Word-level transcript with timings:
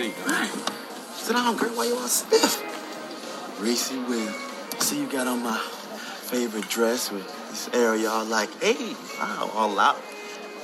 seat. 0.00 0.14
Sit 1.14 1.34
down, 1.34 1.56
girl. 1.56 1.68
Why 1.70 1.84
you 1.86 1.96
all 1.96 2.08
stiff? 2.08 3.60
Reese 3.60 3.92
Will. 3.92 4.32
See 4.80 5.00
you 5.00 5.06
got 5.06 5.26
on 5.26 5.42
my 5.42 5.58
favorite 5.58 6.68
dress 6.68 7.10
with 7.12 7.26
this 7.50 7.68
area 7.74 8.08
all 8.08 8.24
like, 8.24 8.50
hey, 8.62 8.94
wow, 9.18 9.50
all 9.54 9.78
out. 9.78 10.00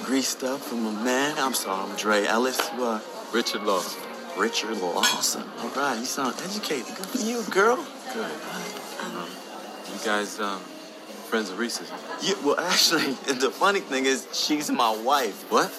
Greased 0.04 0.43
up 0.45 0.61
from 0.61 0.87
a 0.87 0.93
man. 1.04 1.35
I'm 1.38 1.54
sorry, 1.54 1.91
I'm 1.91 1.96
Dre 1.96 2.25
Ellis. 2.27 2.59
You 2.77 3.01
Richard 3.33 3.62
Lawson. 3.62 4.03
Richard 4.38 4.78
Lawson. 4.78 5.44
All 5.58 5.71
right, 5.71 5.98
you 5.98 6.04
sound 6.04 6.34
educated. 6.42 6.87
Good 6.87 7.06
for 7.06 7.18
you, 7.18 7.42
girl. 7.50 7.76
Good. 8.12 8.30
You 9.92 10.04
guys, 10.04 10.40
um, 10.40 10.60
friends 11.30 11.50
of 11.50 11.58
Reese's? 11.58 11.90
Yeah, 12.22 12.34
well, 12.44 12.60
actually, 12.60 13.12
the 13.34 13.50
funny 13.50 13.80
thing 13.80 14.06
is, 14.06 14.26
she's 14.32 14.71
my 14.71 14.96
wife. 15.03 15.50
What? 15.50 15.71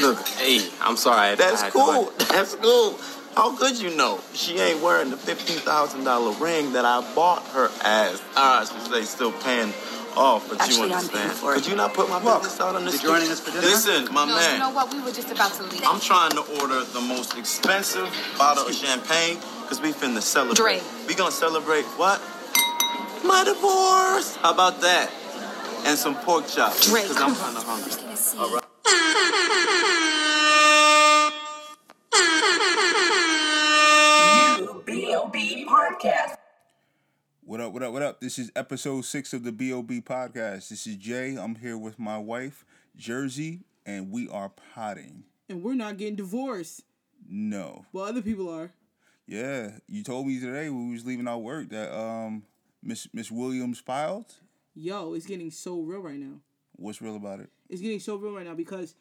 Look, 0.00 0.26
Hey, 0.28 0.68
I'm 0.80 0.96
sorry. 0.96 1.34
That's 1.36 1.62
I 1.62 1.66
no 1.68 1.72
cool. 1.72 2.12
That's 2.30 2.54
cool. 2.56 2.98
How 3.34 3.56
could 3.56 3.80
you 3.80 3.94
know? 3.96 4.20
She 4.32 4.58
ain't 4.58 4.80
wearing 4.82 5.10
the 5.10 5.16
fifteen 5.16 5.58
thousand 5.58 6.04
dollar 6.04 6.32
ring 6.38 6.72
that 6.72 6.84
I 6.84 7.00
bought 7.14 7.44
her 7.48 7.68
as. 7.82 8.22
Ah, 8.36 8.60
I 8.60 8.64
should 8.64 8.92
say, 8.92 9.02
still 9.02 9.32
paying 9.32 9.72
off, 10.16 10.48
but 10.48 10.60
Actually, 10.60 10.88
you 10.88 10.94
I'm 10.94 10.98
understand. 11.04 11.38
paying 11.38 11.50
it. 11.50 11.54
Could 11.54 11.66
you 11.66 11.76
not 11.76 11.94
put 11.94 12.08
my 12.08 12.22
Look, 12.22 12.42
business 12.42 12.60
out 12.60 12.74
on 12.74 12.84
the 12.84 12.90
you 12.92 12.96
street? 12.98 13.08
joining 13.10 13.30
us 13.30 13.40
for 13.40 13.50
dinner? 13.50 13.62
Listen, 13.66 14.12
my 14.14 14.24
no, 14.26 14.34
man. 14.34 14.52
you 14.54 14.58
know 14.58 14.70
what? 14.70 14.92
We 14.92 15.00
were 15.00 15.12
just 15.12 15.30
about 15.30 15.52
to 15.54 15.62
leave. 15.64 15.82
I'm 15.84 16.00
trying 16.00 16.32
to 16.32 16.42
order 16.60 16.82
the 16.84 17.00
most 17.00 17.36
expensive 17.36 18.08
bottle 18.38 18.66
of 18.66 18.74
champagne 18.74 19.38
because 19.62 19.80
we 19.80 19.92
finna 19.92 20.22
celebrate. 20.22 20.56
Dre. 20.56 20.80
We 21.06 21.14
gonna 21.14 21.30
celebrate 21.30 21.84
what? 21.98 22.20
My 23.24 23.42
divorce. 23.44 24.36
How 24.42 24.52
about 24.52 24.80
that? 24.80 25.10
And 25.86 25.98
some 25.98 26.14
pork 26.16 26.46
chops. 26.48 26.88
Dre, 26.88 27.02
Because 27.02 27.20
I'm 27.20 27.34
kind 27.34 27.56
of 27.56 27.64
hungry. 27.64 27.90
Get 27.90 28.04
a 28.10 28.16
seat. 28.16 28.38
All 28.40 28.50
right. 28.52 28.64
What 37.48 37.62
up, 37.62 37.72
what 37.72 37.82
up, 37.82 37.94
what 37.94 38.02
up? 38.02 38.20
This 38.20 38.38
is 38.38 38.52
episode 38.54 39.06
six 39.06 39.32
of 39.32 39.42
the 39.42 39.52
BOB 39.52 39.90
podcast. 40.04 40.68
This 40.68 40.86
is 40.86 40.96
Jay. 40.96 41.34
I'm 41.34 41.54
here 41.54 41.78
with 41.78 41.98
my 41.98 42.18
wife, 42.18 42.66
Jersey, 42.94 43.60
and 43.86 44.10
we 44.10 44.28
are 44.28 44.50
potting. 44.74 45.24
and 45.48 45.62
we're 45.62 45.72
not 45.72 45.96
getting 45.96 46.16
divorced. 46.16 46.82
No. 47.26 47.86
Well, 47.90 48.04
other 48.04 48.20
people 48.20 48.50
are. 48.50 48.72
Yeah. 49.26 49.78
You 49.86 50.02
told 50.02 50.26
me 50.26 50.38
today 50.38 50.68
when 50.68 50.88
we 50.88 50.92
was 50.92 51.06
leaving 51.06 51.26
our 51.26 51.38
work 51.38 51.70
that 51.70 51.90
um 51.98 52.42
Miss 52.82 53.08
Miss 53.14 53.30
Williams 53.30 53.78
filed. 53.78 54.34
Yo, 54.74 55.14
it's 55.14 55.24
getting 55.24 55.50
so 55.50 55.80
real 55.80 56.00
right 56.02 56.18
now. 56.18 56.40
What's 56.76 57.00
real 57.00 57.16
about 57.16 57.40
it? 57.40 57.48
It's 57.70 57.80
getting 57.80 57.98
so 58.00 58.16
real 58.16 58.34
right 58.34 58.44
now 58.44 58.56
because 58.56 58.94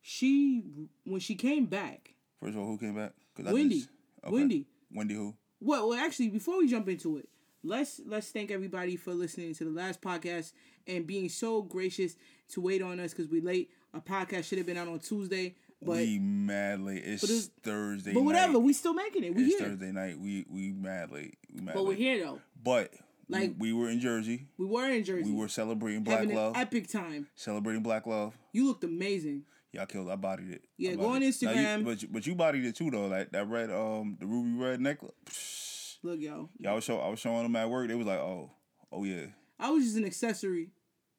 she, 0.00 0.62
when 1.04 1.20
she 1.20 1.34
came 1.34 1.66
back, 1.66 2.14
First 2.40 2.54
of 2.54 2.60
all, 2.60 2.68
who 2.68 2.78
came 2.78 2.94
back? 2.94 3.12
Wendy. 3.38 3.80
just- 3.80 3.90
okay. 4.24 4.32
Wendy. 4.32 4.64
Wendy 4.90 5.12
who? 5.14 5.34
Well, 5.60 5.90
well, 5.90 5.98
actually, 5.98 6.28
before 6.30 6.56
we 6.56 6.68
jump 6.68 6.88
into 6.88 7.18
it, 7.18 7.28
let's 7.66 8.00
let's 8.06 8.28
thank 8.30 8.50
everybody 8.50 8.96
for 8.96 9.12
listening 9.14 9.54
to 9.54 9.64
the 9.64 9.70
last 9.70 10.00
podcast 10.00 10.52
and 10.86 11.06
being 11.06 11.28
so 11.28 11.62
gracious 11.62 12.16
to 12.50 12.60
wait 12.60 12.82
on 12.82 13.00
us 13.00 13.12
because 13.12 13.28
we 13.30 13.40
late. 13.40 13.70
Our 13.94 14.00
podcast 14.00 14.44
should 14.44 14.58
have 14.58 14.66
been 14.66 14.76
out 14.76 14.88
on 14.88 14.98
Tuesday, 14.98 15.54
but 15.82 15.96
we 15.96 16.18
mad 16.18 16.80
late. 16.80 17.02
It's, 17.04 17.22
but 17.22 17.30
it's- 17.30 17.50
Thursday 17.62 18.12
but 18.12 18.22
whatever, 18.24 18.54
night. 18.54 18.62
we 18.62 18.72
still 18.72 18.94
making 18.94 19.24
it. 19.24 19.34
We 19.34 19.44
it's 19.44 19.58
here, 19.58 19.68
Thursday 19.68 19.90
night. 19.92 20.18
We 20.18 20.44
we 20.50 20.72
mad 20.72 21.10
late. 21.10 21.36
We 21.52 21.60
mad 21.62 21.74
but 21.74 21.86
we're 21.86 21.94
here 21.94 22.22
though. 22.24 22.40
But 22.62 22.92
Like- 23.28 23.54
we, 23.58 23.72
we 23.72 23.80
were 23.80 23.88
in 23.90 23.98
Jersey. 24.00 24.46
We 24.58 24.66
were 24.66 24.88
in 24.90 25.02
Jersey. 25.04 25.30
We 25.30 25.36
were 25.36 25.48
celebrating 25.48 26.02
Black 26.04 26.20
having 26.20 26.36
Love. 26.36 26.54
an 26.56 26.60
epic 26.62 26.88
time. 26.88 27.26
celebrating 27.34 27.82
Black 27.82 28.06
Love. 28.06 28.36
You 28.52 28.66
looked 28.66 28.84
amazing. 28.84 29.44
Y'all 29.72 29.86
killed. 29.86 30.08
I 30.10 30.16
bodied 30.16 30.50
it. 30.52 30.62
Yeah, 30.78 30.92
I 30.92 30.94
go 30.94 31.02
bodied 31.02 31.16
on 31.16 31.22
it. 31.22 31.42
You- 31.42 31.48
Instagram. 31.48 31.84
but 31.84 32.02
you- 32.02 32.08
but 32.12 32.26
you 32.26 32.34
bodied 32.34 32.64
it 32.66 32.76
too 32.76 32.90
though. 32.90 33.06
Like 33.08 33.32
that 33.32 33.48
red 33.48 33.70
um 33.70 34.16
the 34.20 34.26
ruby 34.26 34.50
red 34.62 34.80
necklace. 34.80 35.72
Look, 36.02 36.20
yo, 36.20 36.50
Y'all 36.58 36.74
was 36.76 36.84
show 36.84 36.98
I 37.00 37.08
was 37.08 37.18
showing 37.18 37.42
them 37.42 37.56
at 37.56 37.68
work. 37.70 37.88
They 37.88 37.94
was 37.94 38.06
like, 38.06 38.18
oh, 38.18 38.50
oh 38.92 39.04
yeah. 39.04 39.26
I 39.58 39.70
was 39.70 39.84
just 39.84 39.96
an 39.96 40.04
accessory. 40.04 40.70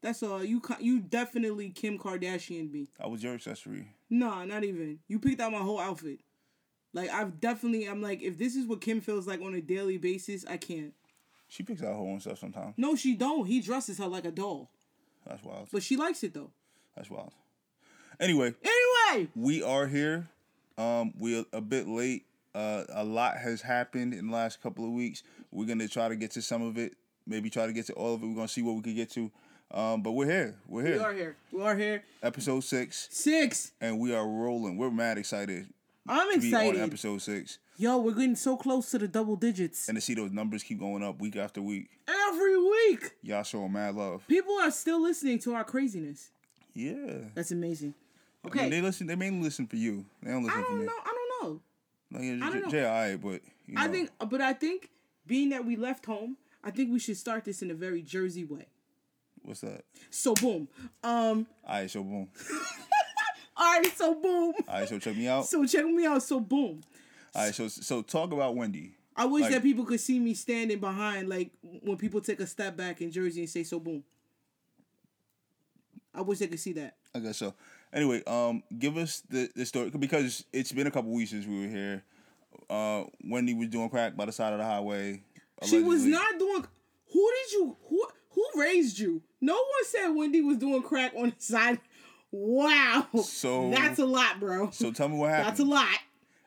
That's 0.01 0.21
all. 0.23 0.43
You 0.43 0.61
you 0.79 0.99
definitely 0.99 1.69
Kim 1.71 1.97
Kardashian 1.97 2.71
be. 2.71 2.89
I 2.99 3.07
was 3.07 3.23
your 3.23 3.33
accessory. 3.33 3.87
Nah, 4.09 4.45
not 4.45 4.63
even. 4.63 4.99
You 5.07 5.19
picked 5.19 5.41
out 5.41 5.51
my 5.51 5.57
whole 5.59 5.79
outfit. 5.79 6.19
Like 6.93 7.09
I've 7.09 7.39
definitely. 7.39 7.85
I'm 7.85 8.01
like, 8.01 8.21
if 8.21 8.37
this 8.37 8.55
is 8.55 8.65
what 8.65 8.81
Kim 8.81 9.01
feels 9.01 9.27
like 9.27 9.41
on 9.41 9.55
a 9.55 9.61
daily 9.61 9.97
basis, 9.97 10.45
I 10.47 10.57
can't. 10.57 10.93
She 11.49 11.63
picks 11.63 11.81
out 11.81 11.87
her 11.87 11.93
own 11.93 12.19
stuff 12.19 12.39
sometimes. 12.39 12.73
No, 12.77 12.95
she 12.95 13.15
don't. 13.15 13.45
He 13.45 13.61
dresses 13.61 13.97
her 13.99 14.07
like 14.07 14.25
a 14.25 14.31
doll, 14.31 14.69
That's 15.25 15.41
wild. 15.43 15.69
but 15.71 15.81
she 15.81 15.95
likes 15.95 16.23
it 16.23 16.33
though. 16.33 16.51
That's 16.95 17.09
wild. 17.09 17.31
Anyway, 18.19 18.53
Anyway, 18.63 19.29
we 19.35 19.63
are 19.63 19.87
here. 19.87 20.27
Um, 20.77 21.13
we're 21.17 21.45
a 21.53 21.61
bit 21.61 21.87
late. 21.87 22.25
Uh, 22.55 22.83
a 22.89 23.03
lot 23.03 23.37
has 23.37 23.61
happened 23.61 24.13
in 24.13 24.27
the 24.27 24.33
last 24.33 24.61
couple 24.61 24.83
of 24.85 24.91
weeks. 24.91 25.23
We're 25.51 25.65
gonna 25.67 25.87
try 25.87 26.07
to 26.09 26.15
get 26.15 26.31
to 26.31 26.41
some 26.41 26.61
of 26.61 26.77
it. 26.77 26.93
Maybe 27.25 27.49
try 27.49 27.67
to 27.67 27.73
get 27.73 27.85
to 27.87 27.93
all 27.93 28.13
of 28.15 28.23
it. 28.23 28.25
We're 28.27 28.35
gonna 28.35 28.47
see 28.47 28.61
what 28.63 28.75
we 28.75 28.81
can 28.81 28.95
get 28.95 29.11
to. 29.11 29.31
Um, 29.69 30.01
but 30.01 30.13
we're 30.13 30.25
here. 30.29 30.55
We're 30.67 30.85
here. 30.85 30.97
we 30.97 31.03
are 31.03 31.13
here. 31.13 31.35
We 31.51 31.61
are 31.61 31.75
here. 31.75 32.03
Episode 32.23 32.61
six, 32.63 33.07
Six. 33.11 33.73
and 33.81 33.99
we 33.99 34.15
are 34.15 34.25
rolling. 34.25 34.77
We're 34.77 34.89
mad 34.91 35.17
excited 35.17 35.67
I'm 36.07 36.27
be 36.29 36.33
on 36.35 36.61
excited. 36.61 36.79
episode 36.81 37.21
six, 37.21 37.59
Yo, 37.77 37.97
we're 37.97 38.13
getting 38.13 38.35
so 38.35 38.55
close 38.55 38.89
to 38.91 38.97
the 38.97 39.07
double 39.09 39.35
digits 39.35 39.89
and 39.89 39.97
to 39.97 40.01
see 40.01 40.13
those 40.13 40.31
numbers 40.31 40.63
keep 40.63 40.79
going 40.79 41.03
up 41.03 41.19
week 41.19 41.35
after 41.35 41.61
week. 41.61 41.89
every 42.07 42.57
week. 42.57 43.11
Y'all 43.21 43.43
showing 43.43 43.73
mad 43.73 43.93
love. 43.93 44.25
People 44.29 44.57
are 44.61 44.71
still 44.71 45.01
listening 45.01 45.37
to 45.39 45.53
our 45.53 45.65
craziness. 45.65 46.31
Yeah. 46.73 46.95
That's 47.35 47.51
amazing. 47.51 47.93
I 48.43 48.47
Okay. 48.47 48.61
mean, 48.61 48.69
they 48.69 48.81
listen. 48.81 49.05
They 49.05 49.15
mainly 49.15 49.41
listen 49.43 49.67
for 49.67 49.75
you. 49.75 50.05
They 50.23 50.31
don't 50.31 50.43
listen 50.43 50.63
for 50.63 50.69
don't 50.69 50.79
me. 50.79 50.85
know. 50.85 50.91
I 51.05 51.16
No, 52.09 52.19
yeah, 52.21 52.45
I 52.45 52.49
don't 52.49 52.63
know. 52.63 52.69
Jay, 52.69 53.17
but 53.21 53.41
you 53.65 53.75
know, 53.75 53.81
I 53.81 53.87
think, 53.87 54.09
but 54.29 54.41
I 54.41 54.53
think, 54.53 54.89
being 55.25 55.49
that 55.49 55.65
we 55.65 55.75
left 55.75 56.05
home, 56.05 56.37
I 56.63 56.71
think 56.71 56.91
we 56.91 56.99
should 56.99 57.17
start 57.17 57.43
this 57.45 57.61
in 57.61 57.69
a 57.71 57.73
very 57.73 58.01
Jersey 58.01 58.45
way. 58.45 58.67
what's 59.43 59.61
that? 59.61 59.83
So 60.09 60.33
boom. 60.33 60.67
Um. 61.03 61.47
All 61.65 61.75
right, 61.75 61.89
so 61.91 62.03
boom. 62.03 62.29
All 63.57 63.79
right. 63.79 63.97
So 63.97 64.13
boom. 64.15 64.53
All 64.67 64.79
right, 64.79 64.87
so 64.87 64.99
check 64.99 65.15
me 65.17 65.27
out. 65.27 65.45
So 65.47 65.65
check 65.65 65.85
me 65.85 66.05
out. 66.05 66.23
So 66.23 66.39
boom. 66.39 66.81
All 67.35 67.43
right, 67.45 67.53
so 67.53 67.67
so 67.67 68.01
talk 68.01 68.31
about 68.31 68.55
Wendy. 68.55 68.93
I 69.15 69.25
wish 69.25 69.43
Like- 69.43 69.51
that 69.53 69.63
people 69.63 69.83
could 69.83 69.99
see 69.99 70.19
me 70.19 70.33
standing 70.35 70.79
behind, 70.79 71.27
like 71.27 71.51
when 71.61 71.97
people 71.97 72.21
take 72.21 72.39
a 72.39 72.47
step 72.47 72.77
back 72.77 73.01
in 73.01 73.11
Jersey 73.11 73.41
and 73.41 73.49
say 73.49 73.63
"so 73.63 73.79
boom." 73.79 74.03
I 76.13 76.21
wish 76.21 76.39
they 76.39 76.47
could 76.47 76.59
see 76.59 76.73
that. 76.73 76.95
I 77.13 77.19
guess 77.19 77.37
so. 77.37 77.53
Anyway, 77.93 78.21
um, 78.27 78.63
give 78.77 78.97
us 78.97 79.23
the 79.29 79.49
the 79.55 79.65
story 79.65 79.89
because 79.89 80.45
it's 80.53 80.71
been 80.71 80.87
a 80.87 80.91
couple 80.91 81.11
weeks 81.11 81.31
since 81.31 81.45
we 81.45 81.61
were 81.61 81.67
here. 81.67 82.03
Uh, 82.69 83.03
Wendy 83.23 83.53
was 83.53 83.69
doing 83.69 83.89
crack 83.89 84.15
by 84.15 84.25
the 84.25 84.31
side 84.31 84.53
of 84.53 84.59
the 84.59 84.65
highway. 84.65 85.21
She 85.63 85.81
was 85.81 86.03
not 86.03 86.37
doing. 86.37 86.65
Who 87.13 87.31
did 87.31 87.51
you? 87.53 87.77
Who 87.89 88.07
who 88.31 88.61
raised 88.61 88.99
you? 88.99 89.21
No 89.41 89.53
one 89.53 89.85
said 89.85 90.09
Wendy 90.09 90.41
was 90.41 90.57
doing 90.57 90.81
crack 90.83 91.13
on 91.15 91.29
the 91.29 91.35
side. 91.43 91.79
Wow. 92.31 93.07
So- 93.23 93.71
that's 93.71 93.99
a 93.99 94.05
lot, 94.05 94.39
bro. 94.39 94.69
So 94.71 94.91
tell 94.91 95.07
me 95.09 95.17
what 95.17 95.29
happened. 95.29 95.47
That's 95.47 95.59
a 95.61 95.65
lot. 95.65 95.97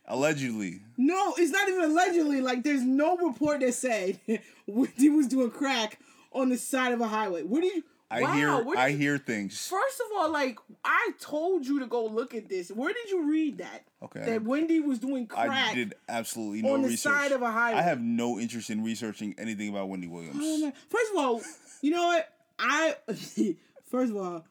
Allegedly, 0.07 0.81
No, 0.97 1.35
it's 1.39 1.53
not 1.53 1.69
even 1.69 1.85
allegedly. 1.85 2.41
Like, 2.41 2.65
there's 2.65 2.83
no 2.83 3.17
report 3.17 3.61
that 3.61 3.73
said 3.75 4.19
Wendy 4.67 5.09
was 5.09 5.29
doing 5.29 5.53
crack 5.53 6.01
on 6.33 6.49
the 6.49 6.57
side 6.59 6.93
of 6.93 7.01
a 7.01 7.07
highway. 7.07 7.45
What 7.45 7.61
did 7.63 7.77
you? 7.77 7.85
I 8.11 8.23
wow, 8.23 8.33
hear 8.35 8.79
I 8.79 8.89
you- 8.89 8.99
hear 8.99 9.19
things. 9.19 9.67
First 9.67 10.01
of 10.01 10.07
all, 10.19 10.31
like 10.33 10.59
I 10.85 11.13
told 11.21 11.67
you 11.67 11.79
to 11.81 11.87
go 11.87 12.07
look 12.07 12.35
at 12.35 12.49
this. 12.49 12.71
Where 12.71 12.93
did 12.93 13.11
you 13.11 13.31
read 13.31 13.59
that? 13.59 13.85
Okay. 14.03 14.25
That 14.25 14.43
Wendy 14.43 14.81
was 14.81 14.99
doing 14.99 15.27
crack. 15.27 15.49
I 15.51 15.75
did 15.75 15.95
absolutely 16.09 16.63
no 16.63 16.75
on 16.75 16.83
the 16.83 16.89
research. 16.89 17.13
side 17.13 17.33
of 17.33 17.43
a 17.43 17.51
highway. 17.51 17.79
I 17.79 17.83
have 17.83 18.01
no 18.01 18.39
interest 18.39 18.71
in 18.71 18.83
researching 18.83 19.35
anything 19.39 19.69
about 19.69 19.89
Wendy 19.89 20.09
Williams. 20.09 20.37
Oh. 20.41 20.73
First 20.89 21.13
of 21.13 21.19
all, 21.19 21.43
you 21.83 21.93
know 21.93 22.07
what? 22.07 22.29
I 22.59 22.97
first 23.87 24.11
of 24.11 24.17
all, 24.17 24.45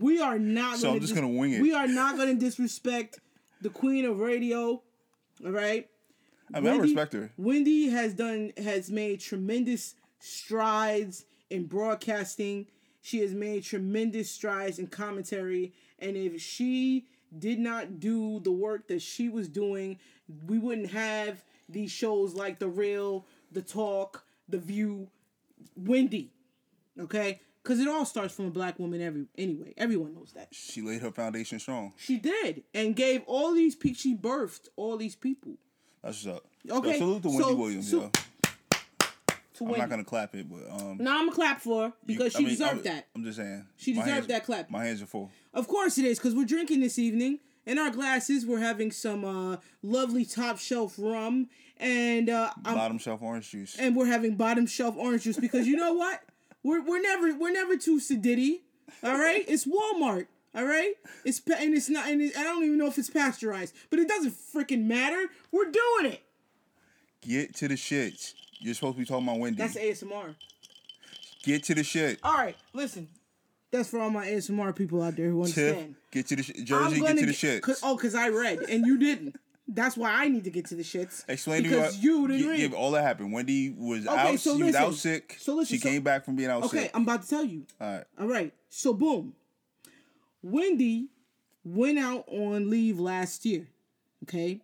we 0.00 0.20
are 0.20 0.38
not. 0.38 0.78
So 0.78 0.88
I'm 0.88 0.94
gonna 0.94 1.00
just 1.00 1.14
gonna 1.14 1.28
wing 1.28 1.52
it. 1.52 1.62
We 1.62 1.74
are 1.74 1.88
not 1.88 2.16
going 2.16 2.28
to 2.28 2.44
disrespect 2.44 3.20
the 3.62 3.70
queen 3.70 4.04
of 4.04 4.18
radio. 4.18 4.82
All 5.44 5.50
right. 5.50 5.88
I 6.54 6.60
mean, 6.60 6.74
I 6.74 6.76
respect 6.76 7.14
her. 7.14 7.32
Wendy 7.38 7.88
has 7.88 8.12
done 8.12 8.52
has 8.58 8.90
made 8.90 9.20
tremendous 9.20 9.94
strides 10.18 11.24
in 11.50 11.66
broadcasting. 11.66 12.66
She 13.02 13.18
has 13.18 13.34
made 13.34 13.64
tremendous 13.64 14.30
strides 14.30 14.78
in 14.78 14.86
commentary, 14.86 15.72
and 15.98 16.16
if 16.16 16.40
she 16.40 17.06
did 17.36 17.58
not 17.58 17.98
do 17.98 18.38
the 18.40 18.52
work 18.52 18.86
that 18.86 19.02
she 19.02 19.28
was 19.28 19.48
doing, 19.48 19.98
we 20.46 20.58
wouldn't 20.58 20.90
have 20.90 21.44
these 21.68 21.90
shows 21.90 22.34
like 22.34 22.60
The 22.60 22.68
Real, 22.68 23.26
The 23.50 23.60
Talk, 23.62 24.24
The 24.48 24.58
View, 24.58 25.08
Wendy. 25.76 26.30
Okay? 26.98 27.40
Because 27.62 27.80
it 27.80 27.88
all 27.88 28.04
starts 28.04 28.34
from 28.34 28.46
a 28.46 28.50
black 28.50 28.78
woman 28.78 29.00
every 29.00 29.26
anyway. 29.36 29.74
Everyone 29.76 30.14
knows 30.14 30.32
that. 30.34 30.48
She 30.52 30.80
laid 30.80 31.02
her 31.02 31.10
foundation 31.10 31.58
strong. 31.58 31.92
She 31.96 32.18
did. 32.18 32.62
And 32.72 32.94
gave 32.94 33.22
all 33.26 33.52
these 33.52 33.74
people 33.74 33.96
she 33.98 34.16
birthed 34.16 34.68
all 34.76 34.96
these 34.96 35.16
people. 35.16 35.54
That's 36.02 36.24
what's 36.24 36.38
up. 36.38 36.46
Okay, 36.70 36.92
So 36.92 36.98
salute 36.98 37.22
to 37.22 37.28
Wendy 37.28 37.42
so- 37.42 37.54
Williams, 37.56 37.90
so- 37.90 38.00
yo. 38.02 38.10
To 39.54 39.66
I'm 39.66 39.78
not 39.78 39.90
gonna 39.90 40.04
clap 40.04 40.34
it, 40.34 40.46
but 40.50 40.70
um, 40.70 40.98
no, 40.98 41.10
I'm 41.12 41.26
gonna 41.26 41.32
clap 41.32 41.60
for 41.60 41.82
her 41.82 41.86
you- 41.86 41.92
because 42.18 42.34
I 42.34 42.38
she 42.38 42.44
mean, 42.44 42.54
deserved 42.54 42.72
I'm, 42.78 42.82
that. 42.94 43.06
I'm 43.14 43.24
just 43.24 43.36
saying. 43.38 43.66
She 43.76 43.92
deserved 43.92 44.08
hands- 44.08 44.26
that 44.28 44.44
clap. 44.44 44.70
My 44.70 44.84
hands 44.84 45.02
are 45.02 45.06
full. 45.06 45.30
Of 45.54 45.68
course 45.68 45.98
it 45.98 46.04
is, 46.04 46.18
because 46.18 46.34
we're 46.34 46.44
drinking 46.46 46.80
this 46.80 46.98
evening. 46.98 47.38
In 47.64 47.78
our 47.78 47.90
glasses, 47.90 48.44
we're 48.44 48.58
having 48.58 48.90
some 48.90 49.24
uh, 49.24 49.56
lovely 49.84 50.24
top 50.24 50.58
shelf 50.58 50.94
rum, 50.98 51.48
and 51.78 52.28
uh, 52.28 52.50
I'm- 52.64 52.74
Bottom 52.76 52.98
shelf 52.98 53.22
orange 53.22 53.50
juice. 53.50 53.76
and 53.78 53.94
we're 53.94 54.06
having 54.06 54.34
bottom 54.36 54.66
shelf 54.66 54.96
orange 54.96 55.22
juice 55.24 55.36
because 55.36 55.66
you 55.68 55.76
know 55.76 55.92
what? 55.92 56.22
We're 56.64 56.82
we're 56.82 57.00
never 57.00 57.34
we're 57.36 57.52
never 57.52 57.76
too 57.76 57.98
sediddy. 58.00 58.60
All 59.04 59.16
right, 59.18 59.44
it's 59.48 59.64
Walmart. 59.66 60.26
All 60.54 60.64
right, 60.64 60.94
it's 61.24 61.40
and 61.46 61.74
it's 61.74 61.88
not 61.88 62.08
and 62.10 62.20
it, 62.20 62.36
I 62.36 62.42
don't 62.42 62.62
even 62.64 62.78
know 62.78 62.86
if 62.88 62.98
it's 62.98 63.10
pasteurized, 63.10 63.74
but 63.90 63.98
it 64.00 64.06
doesn't 64.08 64.32
freaking 64.32 64.84
matter. 64.86 65.26
We're 65.50 65.70
doing 65.70 66.12
it. 66.12 66.22
Get 67.20 67.54
to 67.56 67.68
the 67.68 67.74
shits. 67.74 68.34
You're 68.62 68.74
supposed 68.74 68.94
to 68.96 69.00
be 69.00 69.06
talking 69.06 69.26
about 69.26 69.38
Wendy. 69.40 69.58
That's 69.58 69.76
ASMR. 69.76 70.34
Get 71.42 71.64
to 71.64 71.74
the 71.74 71.82
shit. 71.82 72.18
All 72.22 72.34
right, 72.34 72.56
listen. 72.72 73.08
That's 73.72 73.88
for 73.88 73.98
all 74.00 74.10
my 74.10 74.26
ASMR 74.26 74.76
people 74.76 75.02
out 75.02 75.16
there 75.16 75.30
who 75.30 75.44
Tiff, 75.46 75.56
understand. 75.58 75.94
get 76.10 76.26
to 76.28 76.36
the 76.36 76.42
sh- 76.42 76.52
I'm 76.58 76.64
Jersey. 76.64 77.00
Get 77.00 77.18
to 77.18 77.26
the 77.26 77.32
shit. 77.32 77.62
Cause, 77.62 77.80
oh, 77.82 77.96
because 77.96 78.14
I 78.14 78.28
read 78.28 78.60
and 78.68 78.86
you 78.86 78.98
didn't. 78.98 79.36
That's 79.66 79.96
why 79.96 80.10
I 80.12 80.28
need 80.28 80.44
to 80.44 80.50
get 80.50 80.66
to 80.66 80.74
the 80.74 80.82
shits. 80.82 81.24
Explain 81.28 81.62
because 81.62 81.92
to 81.94 81.98
me. 81.98 82.04
you 82.04 82.20
what- 82.20 82.30
didn't 82.30 82.48
read. 82.48 82.56
give 82.58 82.74
all 82.74 82.90
that 82.90 83.02
happened. 83.02 83.32
Wendy 83.32 83.70
was 83.70 84.06
Okay, 84.06 84.16
out. 84.34 84.38
so 84.40 84.56
she 84.58 84.62
was 84.64 84.74
out 84.74 84.94
sick. 84.94 85.36
So 85.40 85.54
listen, 85.54 85.76
she 85.76 85.80
so- 85.80 85.88
came 85.88 86.02
back 86.02 86.24
from 86.26 86.36
being 86.36 86.50
out 86.50 86.64
okay, 86.64 86.82
sick. 86.82 86.90
I'm 86.94 87.02
about 87.02 87.22
to 87.22 87.28
tell 87.28 87.44
you. 87.44 87.66
all 87.80 87.94
right. 87.94 88.04
All 88.20 88.26
right. 88.28 88.52
So 88.68 88.92
boom. 88.92 89.34
Wendy 90.42 91.08
went 91.64 91.98
out 91.98 92.24
on 92.28 92.68
leave 92.68 92.98
last 93.00 93.44
year. 93.46 93.68
Okay. 94.24 94.60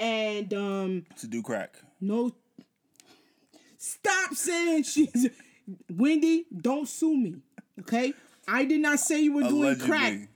And 0.00 0.52
um 0.54 1.06
To 1.20 1.26
do 1.26 1.42
crack. 1.42 1.76
no 2.00 2.34
stop 3.82 4.34
saying 4.34 4.84
she's 4.84 5.28
Wendy, 5.90 6.46
don't 6.56 6.88
sue 6.88 7.16
me. 7.16 7.36
Okay? 7.80 8.12
I 8.46 8.64
did 8.64 8.80
not 8.80 9.00
say 9.00 9.20
you 9.22 9.34
were 9.34 9.42
doing 9.42 9.78
crack. 9.78 10.28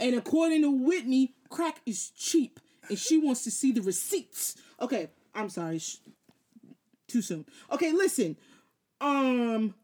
And 0.00 0.14
according 0.16 0.62
to 0.62 0.70
Whitney, 0.70 1.34
crack 1.50 1.80
is 1.84 2.10
cheap. 2.10 2.60
And 2.88 2.98
she 2.98 3.18
wants 3.18 3.44
to 3.44 3.50
see 3.50 3.72
the 3.72 3.82
receipts. 3.82 4.56
Okay, 4.80 5.08
I'm 5.34 5.48
sorry. 5.50 5.80
Too 7.08 7.22
soon. 7.22 7.44
Okay, 7.72 7.92
listen. 7.92 8.36
Um 9.00 9.74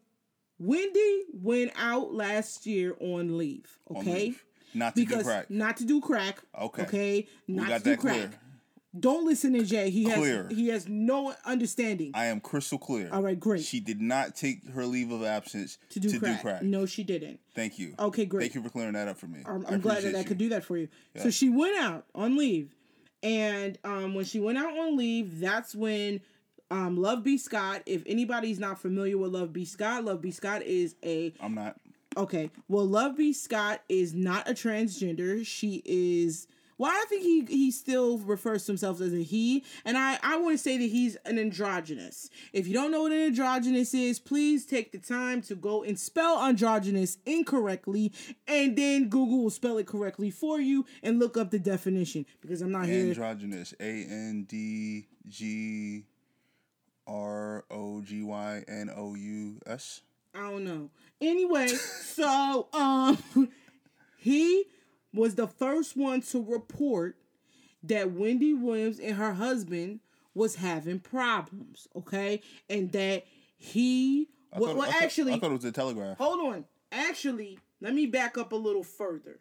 Wendy 0.57 1.23
went 1.33 1.71
out 1.75 2.13
last 2.13 2.65
year 2.65 2.95
on 2.99 3.37
leave. 3.37 3.77
On 3.89 3.97
Okay. 3.97 4.25
leave. 4.25 4.45
Not 4.73 4.95
to 4.95 5.05
do 5.05 5.23
crack. 5.23 5.49
not 5.49 5.77
to 5.77 5.85
do 5.85 6.01
crack. 6.01 6.39
Okay. 6.59 6.81
Okay. 6.83 7.27
Not 7.47 7.67
got 7.67 7.77
to 7.79 7.83
do 7.83 7.89
that 7.91 7.99
crack. 7.99 8.15
clear. 8.15 8.39
Don't 8.97 9.25
listen 9.25 9.53
to 9.53 9.63
Jay. 9.63 9.89
He 9.89 10.05
has 10.05 10.17
Clear. 10.17 10.47
he 10.49 10.69
has 10.69 10.87
no 10.87 11.33
understanding 11.45 12.11
I 12.13 12.25
am 12.25 12.39
crystal 12.39 12.77
clear. 12.77 13.09
All 13.11 13.21
right, 13.21 13.39
great. 13.39 13.63
She 13.63 13.79
did 13.79 14.01
not 14.01 14.35
take 14.35 14.67
her 14.69 14.85
leave 14.85 15.11
of 15.11 15.23
absence 15.23 15.77
to 15.89 15.99
do 15.99 16.19
crack. 16.19 16.61
No, 16.61 16.85
she 16.85 17.03
didn't. 17.03 17.39
Thank 17.53 17.77
you. 17.79 17.95
Okay, 17.99 18.25
great. 18.25 18.41
Thank 18.41 18.55
you 18.55 18.63
for 18.63 18.69
clearing 18.69 18.93
that 18.93 19.07
up 19.07 19.17
for 19.17 19.27
me. 19.27 19.39
I'm, 19.45 19.65
I'm 19.65 19.81
glad 19.81 19.97
that 19.97 20.09
appreciate 20.09 20.15
I 20.15 20.23
could 20.23 20.37
do 20.37 20.49
that 20.49 20.63
for 20.63 20.77
you. 20.77 20.87
So 21.17 21.29
she 21.29 21.49
went 21.49 21.77
out 21.77 22.05
on 22.13 22.37
leave, 22.37 22.75
and 23.23 23.77
um, 23.83 24.13
when 24.13 24.25
she 24.25 24.39
went 24.39 24.57
out 24.57 24.77
on 24.77 24.95
leave, 24.97 25.39
that's 25.39 25.75
when 25.75 26.21
um, 26.71 26.97
Love 26.97 27.23
B 27.23 27.37
Scott. 27.37 27.83
If 27.85 28.03
anybody's 28.05 28.59
not 28.59 28.79
familiar 28.79 29.17
with 29.17 29.31
Love 29.33 29.51
B 29.53 29.65
Scott, 29.65 30.05
Love 30.05 30.21
B 30.21 30.31
Scott 30.31 30.61
is 30.63 30.95
a 31.03 31.33
I'm 31.41 31.55
not. 31.55 31.75
okay. 32.17 32.49
Well, 32.67 32.85
Love 32.85 33.17
B 33.17 33.33
Scott 33.33 33.81
is 33.89 34.13
not 34.13 34.49
a 34.49 34.53
transgender. 34.53 35.45
She 35.45 35.81
is. 35.85 36.47
Well, 36.77 36.91
I 36.91 37.05
think 37.07 37.23
he 37.23 37.45
he 37.45 37.71
still 37.71 38.17
refers 38.17 38.65
to 38.65 38.73
himself 38.73 38.99
as 38.99 39.13
a 39.13 39.23
he, 39.23 39.63
and 39.85 39.97
I 39.97 40.19
I 40.21 40.37
want 40.37 40.55
to 40.55 40.57
say 40.57 40.77
that 40.77 40.83
he's 40.83 41.15
an 41.25 41.39
androgynous. 41.39 42.29
If 42.51 42.67
you 42.67 42.73
don't 42.73 42.91
know 42.91 43.03
what 43.03 43.13
an 43.13 43.21
androgynous 43.21 43.93
is, 43.93 44.19
please 44.19 44.65
take 44.65 44.91
the 44.91 44.97
time 44.97 45.41
to 45.43 45.55
go 45.55 45.83
and 45.83 45.97
spell 45.97 46.43
androgynous 46.43 47.17
incorrectly, 47.25 48.11
and 48.47 48.77
then 48.77 49.07
Google 49.07 49.43
will 49.43 49.49
spell 49.49 49.77
it 49.77 49.87
correctly 49.87 50.29
for 50.31 50.59
you 50.59 50.85
and 51.01 51.17
look 51.17 51.37
up 51.37 51.51
the 51.51 51.59
definition 51.59 52.25
because 52.41 52.61
I'm 52.61 52.71
not 52.71 52.87
here. 52.87 53.07
Androgynous. 53.07 53.73
A 53.79 54.05
N 54.09 54.45
D 54.47 55.07
G 55.29 56.03
R 57.07 57.63
O 57.71 58.01
G 58.01 58.21
Y 58.21 58.63
N 58.67 58.91
O 58.93 59.15
U 59.15 59.61
S. 59.65 60.01
I 60.33 60.49
don't 60.49 60.65
know. 60.65 60.89
Anyway, 61.21 61.67
so 61.67 62.67
um 62.73 63.17
he 64.17 64.65
was 65.15 65.35
the 65.35 65.47
first 65.47 65.95
one 65.97 66.21
to 66.21 66.43
report 66.43 67.17
that 67.83 68.11
Wendy 68.11 68.53
Williams 68.53 68.99
and 68.99 69.15
her 69.15 69.33
husband 69.33 69.99
was 70.33 70.55
having 70.55 70.99
problems, 70.99 71.87
okay? 71.95 72.41
And 72.69 72.91
that 72.91 73.25
he 73.57 74.27
I 74.51 74.59
well, 74.59 74.69
thought- 74.69 74.77
well 74.77 74.89
I 74.89 74.91
thought- 74.91 75.03
actually 75.03 75.33
I 75.33 75.39
thought 75.39 75.51
it 75.51 75.53
was 75.53 75.63
the 75.63 75.71
Telegraph. 75.71 76.17
hold 76.17 76.53
on. 76.53 76.65
Actually, 76.91 77.59
let 77.81 77.93
me 77.93 78.05
back 78.05 78.37
up 78.37 78.51
a 78.51 78.55
little 78.55 78.83
further. 78.83 79.39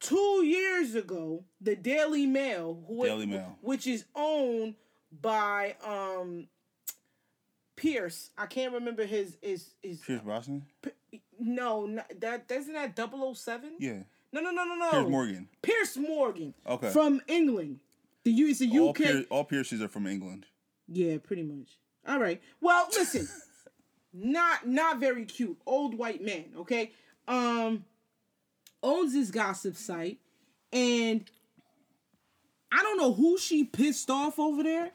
Two 0.00 0.44
years 0.44 0.94
ago, 0.94 1.44
the 1.60 1.74
Daily 1.74 2.26
Mail, 2.26 2.84
who, 2.86 3.04
Daily 3.04 3.26
Mail. 3.26 3.56
which 3.62 3.86
is 3.86 4.04
owned 4.14 4.74
by 5.10 5.76
um 5.84 6.48
Pierce, 7.76 8.30
I 8.38 8.46
can't 8.46 8.72
remember 8.72 9.04
his 9.04 9.36
his 9.42 9.74
his 9.82 10.00
Pierce 10.00 10.22
Brosnan. 10.22 10.66
no, 11.38 11.86
not, 11.86 12.06
that 12.20 12.50
isn't 12.50 12.72
that 12.72 12.94
007? 12.96 13.74
Yeah. 13.78 14.02
No, 14.36 14.50
no, 14.50 14.50
no, 14.50 14.64
no, 14.64 14.74
no. 14.74 14.90
Pierce 14.90 15.08
Morgan. 15.10 15.48
Pierce 15.62 15.96
Morgan. 15.96 16.54
Okay. 16.66 16.90
From 16.90 17.22
England. 17.26 17.80
The 18.24 18.32
U 18.32 18.48
it's 18.48 18.60
All, 18.60 18.90
UK. 18.90 18.96
Pier- 18.96 19.24
all 19.30 19.44
Pierces 19.44 19.80
are 19.80 19.88
from 19.88 20.06
England. 20.06 20.44
Yeah, 20.88 21.16
pretty 21.22 21.42
much. 21.42 21.78
All 22.06 22.18
right. 22.20 22.42
Well, 22.60 22.86
listen. 22.92 23.26
not 24.12 24.66
not 24.66 24.98
very 24.98 25.24
cute. 25.24 25.58
Old 25.64 25.96
white 25.96 26.22
man, 26.22 26.46
okay? 26.58 26.92
Um 27.26 27.84
owns 28.82 29.14
this 29.14 29.30
gossip 29.30 29.74
site 29.74 30.18
and 30.72 31.24
I 32.70 32.82
don't 32.82 32.98
know 32.98 33.14
who 33.14 33.38
she 33.38 33.64
pissed 33.64 34.10
off 34.10 34.38
over 34.38 34.62
there 34.62 34.90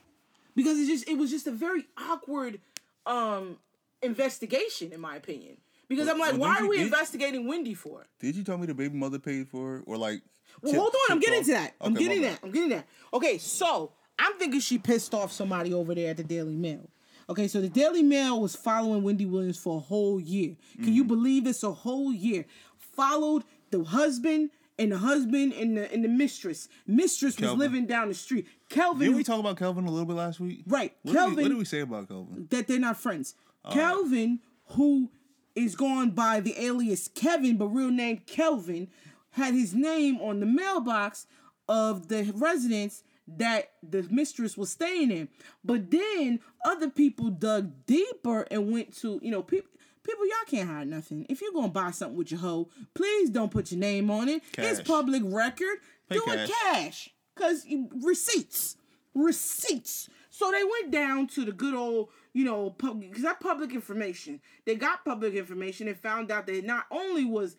because 0.56 0.78
it 0.78 0.86
just 0.86 1.10
it 1.10 1.18
was 1.18 1.32
just 1.32 1.48
a 1.48 1.52
very 1.52 1.86
awkward 1.98 2.60
um 3.08 3.58
investigation 4.04 4.94
in 4.94 5.00
my 5.00 5.16
opinion. 5.16 5.58
Because 5.92 6.08
I'm 6.08 6.18
like, 6.20 6.32
well, 6.34 6.42
why 6.42 6.58
are 6.60 6.68
we 6.68 6.78
did- 6.78 6.86
investigating 6.88 7.46
Wendy 7.48 7.74
for? 7.74 8.08
Did 8.20 8.36
you 8.36 8.44
tell 8.44 8.58
me 8.58 8.66
the 8.66 8.74
baby 8.74 8.98
mother 8.98 9.20
paid 9.20 9.48
for 9.50 9.78
it? 9.78 9.84
Or 9.86 9.98
like. 9.98 10.22
Well, 10.62 10.72
tip- 10.72 10.80
hold 10.82 10.94
on. 11.10 11.16
I'm 11.16 11.20
getting 11.20 11.40
off? 11.40 11.46
to 11.46 11.52
that. 11.52 11.74
I'm 11.82 11.94
Okay, 11.94 12.04
getting 12.06 12.22
that. 12.24 12.40
I'm 12.44 12.52
getting 12.52 12.70
that. 12.70 12.86
Okay, 13.14 13.38
so 13.38 13.92
I'm 14.18 14.34
thinking 14.40 14.60
she 14.62 14.78
pissed 14.78 15.14
off 15.14 15.32
somebody 15.32 15.74
over 15.74 15.94
there 15.94 16.12
at 16.12 16.18
the 16.18 16.24
Daily 16.24 16.56
Mail. 16.56 16.90
Okay, 17.30 17.48
so 17.48 17.62
the 17.62 17.70
Daily 17.70 18.04
Mail 18.04 18.42
was 18.42 18.56
following 18.56 19.04
Wendy 19.04 19.26
Williams 19.26 19.58
for 19.58 19.78
a 19.78 19.80
whole 19.80 20.20
year. 20.20 20.56
Can 20.76 20.86
Mm-hmm. 20.86 20.94
you 20.94 21.04
believe 21.04 21.46
it's 21.48 21.64
a 21.64 21.72
whole 21.72 22.12
year? 22.14 22.46
Followed 22.78 23.44
the 23.70 23.84
husband 23.84 24.50
and 24.78 24.92
the 24.92 24.98
husband 24.98 25.54
and 25.54 25.78
the 25.78 25.92
and 25.94 26.04
the 26.04 26.10
mistress. 26.10 26.68
Mistress 26.88 27.40
was 27.40 27.52
living 27.54 27.86
down 27.86 28.08
the 28.10 28.14
street. 28.14 28.48
Kelvin 28.70 29.00
Didn't 29.02 29.16
we 29.18 29.24
talk 29.24 29.40
about 29.40 29.58
Kelvin 29.58 29.86
a 29.86 29.92
little 29.92 30.06
bit 30.06 30.16
last 30.16 30.40
week? 30.40 30.64
Right, 30.68 30.94
What, 31.04 31.14
did, 31.14 31.14
we, 31.14 31.14
Kelvin- 31.20 31.44
what 31.44 31.50
did 31.50 31.58
we 31.58 31.66
say 31.66 31.80
about 31.82 32.08
Kelvin? 32.08 32.48
that 32.50 32.68
they're 32.68 32.80
not 32.80 32.98
friends. 32.98 33.36
Kelvin 33.72 34.40
who 34.72 35.10
is 35.56 35.76
going 35.76 36.12
by 36.12 36.40
the 36.40 36.56
alias 36.60 37.08
Kevin, 37.08 37.58
but 37.58 37.68
real 37.68 37.92
name 37.92 38.22
Kelvin, 38.26 38.88
had 39.32 39.54
his 39.54 39.74
name 39.74 40.20
on 40.22 40.40
the 40.40 40.46
mailbox 40.46 41.28
of 41.68 42.08
the 42.08 42.32
residence 42.36 43.04
that 43.28 43.72
the 43.88 44.06
mistress 44.10 44.58
was 44.58 44.70
staying 44.72 45.12
in. 45.12 45.30
But 45.64 45.92
then 45.92 46.40
other 46.66 46.90
people 46.90 47.30
dug 47.30 47.86
deeper 47.86 48.42
and 48.52 48.72
went 48.72 48.96
to, 48.98 49.20
you 49.22 49.32
know, 49.32 49.44
people. 49.44 49.70
People, 50.04 50.26
y'all 50.26 50.36
can't 50.48 50.68
hide 50.68 50.88
nothing. 50.88 51.28
If 51.30 51.42
you're 51.42 51.54
gonna 51.54 51.68
buy 51.68 51.92
something 51.92 52.18
with 52.18 52.32
your 52.32 52.40
hoe, 52.40 52.70
please 52.96 53.30
don't 53.30 53.52
put 53.52 53.72
your 53.72 53.80
name 53.80 54.10
on 54.10 54.30
it. 54.30 54.42
It's 54.58 54.82
public 54.82 55.22
record. 55.24 55.78
Pay 56.10 56.16
Do 56.16 56.24
it 56.28 56.50
cash. 56.50 57.12
Cause 57.36 57.68
receipts 58.02 58.78
receipts. 59.14 60.10
So 60.30 60.52
they 60.52 60.64
went 60.64 60.92
down 60.92 61.28
to 61.28 61.46
the 61.46 61.52
good 61.52 61.74
old, 61.74 62.10
you 62.34 62.46
know, 62.46 62.70
because 62.78 63.24
that 63.24 63.40
public 63.40 63.74
information. 63.74 64.40
They 64.66 64.76
got 64.76 65.04
public 65.06 65.34
information 65.34 65.88
and 65.88 65.98
found 65.98 66.32
out 66.32 66.48
that 66.48 66.64
not 66.66 66.86
only 66.92 67.26
was 67.26 67.56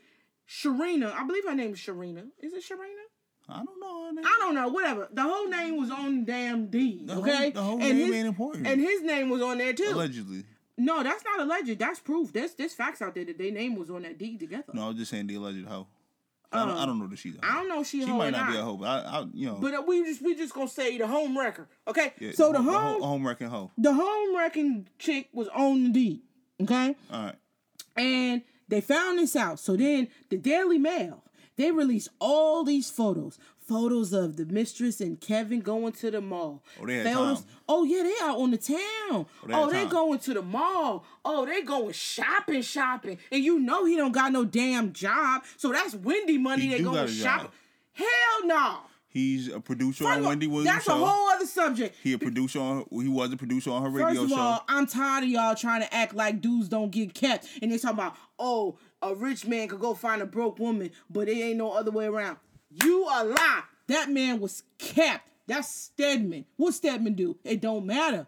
Sharina, 0.49 1.13
I 1.15 1.25
believe 1.25 1.45
her 1.45 1.55
name 1.55 1.73
is 1.73 1.79
Sharina. 1.79 2.27
Is 2.41 2.53
it 2.53 2.63
Sharina? 2.63 3.05
I 3.49 3.57
don't 3.65 3.81
know. 3.81 4.07
her 4.07 4.13
name. 4.13 4.25
I 4.25 4.37
don't 4.41 4.55
know, 4.55 4.69
whatever. 4.69 5.09
The 5.13 5.23
whole 5.23 5.49
name 5.49 5.77
was 5.77 5.91
on 5.91 6.25
damn 6.25 6.67
deed, 6.69 7.07
The 7.09 7.15
whole- 7.15 7.23
okay? 7.25 7.51
the 7.51 7.63
whole 7.63 7.81
and 7.83 7.99
name 7.99 8.07
his, 8.07 8.15
ain't 8.17 8.27
important. 8.29 8.67
And 8.67 8.81
his 8.81 9.03
name 9.03 9.31
was 9.31 9.43
on 9.43 9.59
there 9.59 9.73
too. 9.73 9.91
Allegedly. 9.93 10.45
No, 10.79 11.03
that's 11.03 11.23
not 11.25 11.41
alleged. 11.41 11.79
That's 11.79 12.01
proof. 12.01 12.33
There's 12.33 12.55
there's 12.55 12.73
facts 12.73 13.03
out 13.03 13.15
there 13.15 13.25
that 13.27 13.37
their 13.39 13.51
name 13.53 13.77
was 13.77 13.91
on 13.91 14.03
that 14.03 14.17
deed 14.19 14.41
together. 14.41 14.65
No, 14.73 14.85
I 14.85 14.89
was 14.89 14.97
just 14.97 15.11
saying 15.11 15.27
the 15.27 15.35
alleged 15.35 15.67
hoe. 15.67 15.87
I, 16.53 16.67
don't, 16.67 16.77
I 16.79 16.87
don't 16.87 16.99
know 16.99 17.07
that 17.09 17.19
she's 17.19 17.35
a 17.37 17.47
hoe. 17.47 17.51
I 17.53 17.55
don't 17.57 17.69
know 17.69 17.81
if 17.81 17.87
she, 17.87 18.05
She 18.05 18.13
might 18.13 18.31
not, 18.31 18.47
not 18.47 18.53
be 18.53 18.59
a 18.59 18.63
hoe, 18.63 18.77
but 18.77 18.87
I, 18.87 19.21
I 19.21 19.27
you 19.33 19.47
know. 19.47 19.55
But 19.61 19.75
uh, 19.75 19.83
we 19.87 20.05
just 20.05 20.23
we 20.23 20.35
just 20.35 20.53
gonna 20.55 20.69
say 20.69 20.99
the 20.99 21.07
home 21.07 21.37
wrecker, 21.39 21.69
okay? 21.89 22.13
yeah, 22.19 22.33
so 22.33 22.53
the 22.53 22.61
ho- 22.63 22.71
home 22.73 23.01
ho- 23.01 23.07
home 23.09 23.27
wrecking 23.27 23.49
hoe. 23.49 23.71
the 23.79 23.93
home 23.95 24.37
wrecking 24.37 24.89
chick 24.99 25.29
was 25.33 25.49
on 25.49 25.85
the 25.85 25.91
deed, 25.91 26.23
okay? 26.63 26.95
All 27.13 27.25
right. 27.27 27.35
And 27.97 28.43
they 28.69 28.81
found 28.81 29.19
this 29.19 29.37
out. 29.37 29.59
So 29.59 29.77
then 29.77 30.09
the 30.31 30.37
Daily 30.39 30.79
Mail, 30.79 31.25
they 31.57 31.71
released 31.71 32.09
all 32.21 32.65
these 32.65 32.91
photos. 32.91 33.39
Photos 33.67 34.13
of 34.13 34.37
the 34.37 34.45
mistress 34.47 35.01
and 35.01 35.21
Kevin 35.21 35.61
going 35.61 35.93
to 35.93 36.11
the 36.11 36.21
mall. 36.21 36.63
Oh, 36.81 36.87
they 36.87 36.99
had 36.99 37.15
photos. 37.15 37.41
time. 37.41 37.49
Oh 37.69 37.85
yeah, 37.85 38.03
they 38.03 38.15
out 38.23 38.39
on 38.39 38.51
the 38.51 38.59
town. 38.59 39.27
they 39.47 39.55
Oh, 39.55 39.71
they 39.71 39.83
oh, 39.83 39.89
going 39.89 40.19
to 40.21 40.35
the 40.35 40.43
mall. 40.43 41.05
Oh, 41.25 41.47
they 41.47 41.63
going 41.63 41.93
shopping, 41.93 42.63
shopping. 42.63 43.19
And 43.31 43.43
you 43.43 43.59
know 43.59 43.85
he 43.85 43.97
don't 43.97 44.13
got 44.13 44.33
no 44.33 44.45
damn 44.45 44.93
job. 44.93 45.43
So 45.57 45.73
that's 45.73 45.95
Wendy 45.95 46.39
money. 46.39 46.63
He 46.63 46.75
they 46.75 46.83
going 46.83 47.09
shopping. 47.09 47.51
Hell 47.93 48.47
no. 48.47 48.79
He's 49.13 49.49
a 49.49 49.61
producer 49.61 50.05
First 50.05 50.21
on 50.21 50.25
Wendy 50.25 50.47
Williams 50.47 50.75
That's 50.75 50.87
show. 50.87 50.95
a 50.95 51.07
whole 51.07 51.29
other 51.29 51.45
subject. 51.45 51.97
he 52.03 52.15
a 52.15 52.19
producer 52.19 52.59
on. 52.61 52.87
He 52.91 53.09
was 53.09 53.31
a 53.31 53.37
producer 53.37 53.71
on 53.71 53.83
her 53.83 53.91
radio 53.91 54.15
show. 54.15 54.21
First 54.23 54.33
of 54.33 54.39
show. 54.39 54.43
all, 54.43 54.65
I'm 54.69 54.87
tired 54.87 55.25
of 55.25 55.29
y'all 55.29 55.55
trying 55.55 55.83
to 55.83 55.95
act 55.95 56.15
like 56.15 56.41
dudes 56.41 56.69
don't 56.69 56.91
get 56.91 57.13
kept. 57.13 57.47
And 57.61 57.71
they 57.71 57.77
talk 57.77 57.93
about, 57.93 58.17
oh, 58.39 58.79
a 59.03 59.15
rich 59.15 59.47
man 59.47 59.69
could 59.69 59.81
go 59.81 59.93
find 59.93 60.23
a 60.23 60.27
broke 60.27 60.59
woman, 60.59 60.91
but 61.11 61.29
it 61.29 61.37
ain't 61.37 61.59
no 61.59 61.73
other 61.73 61.91
way 61.91 62.07
around. 62.07 62.39
You 62.83 63.05
a 63.05 63.25
lie. 63.25 63.63
That 63.89 64.11
man 64.11 64.41
was 64.41 64.63
capped. 64.79 65.29
That's 65.47 65.69
Stedman. 65.75 66.45
What 66.57 66.75
Stedman 66.75 67.15
do? 67.15 67.37
It 67.45 67.61
don't 67.61 67.85
matter. 67.87 68.27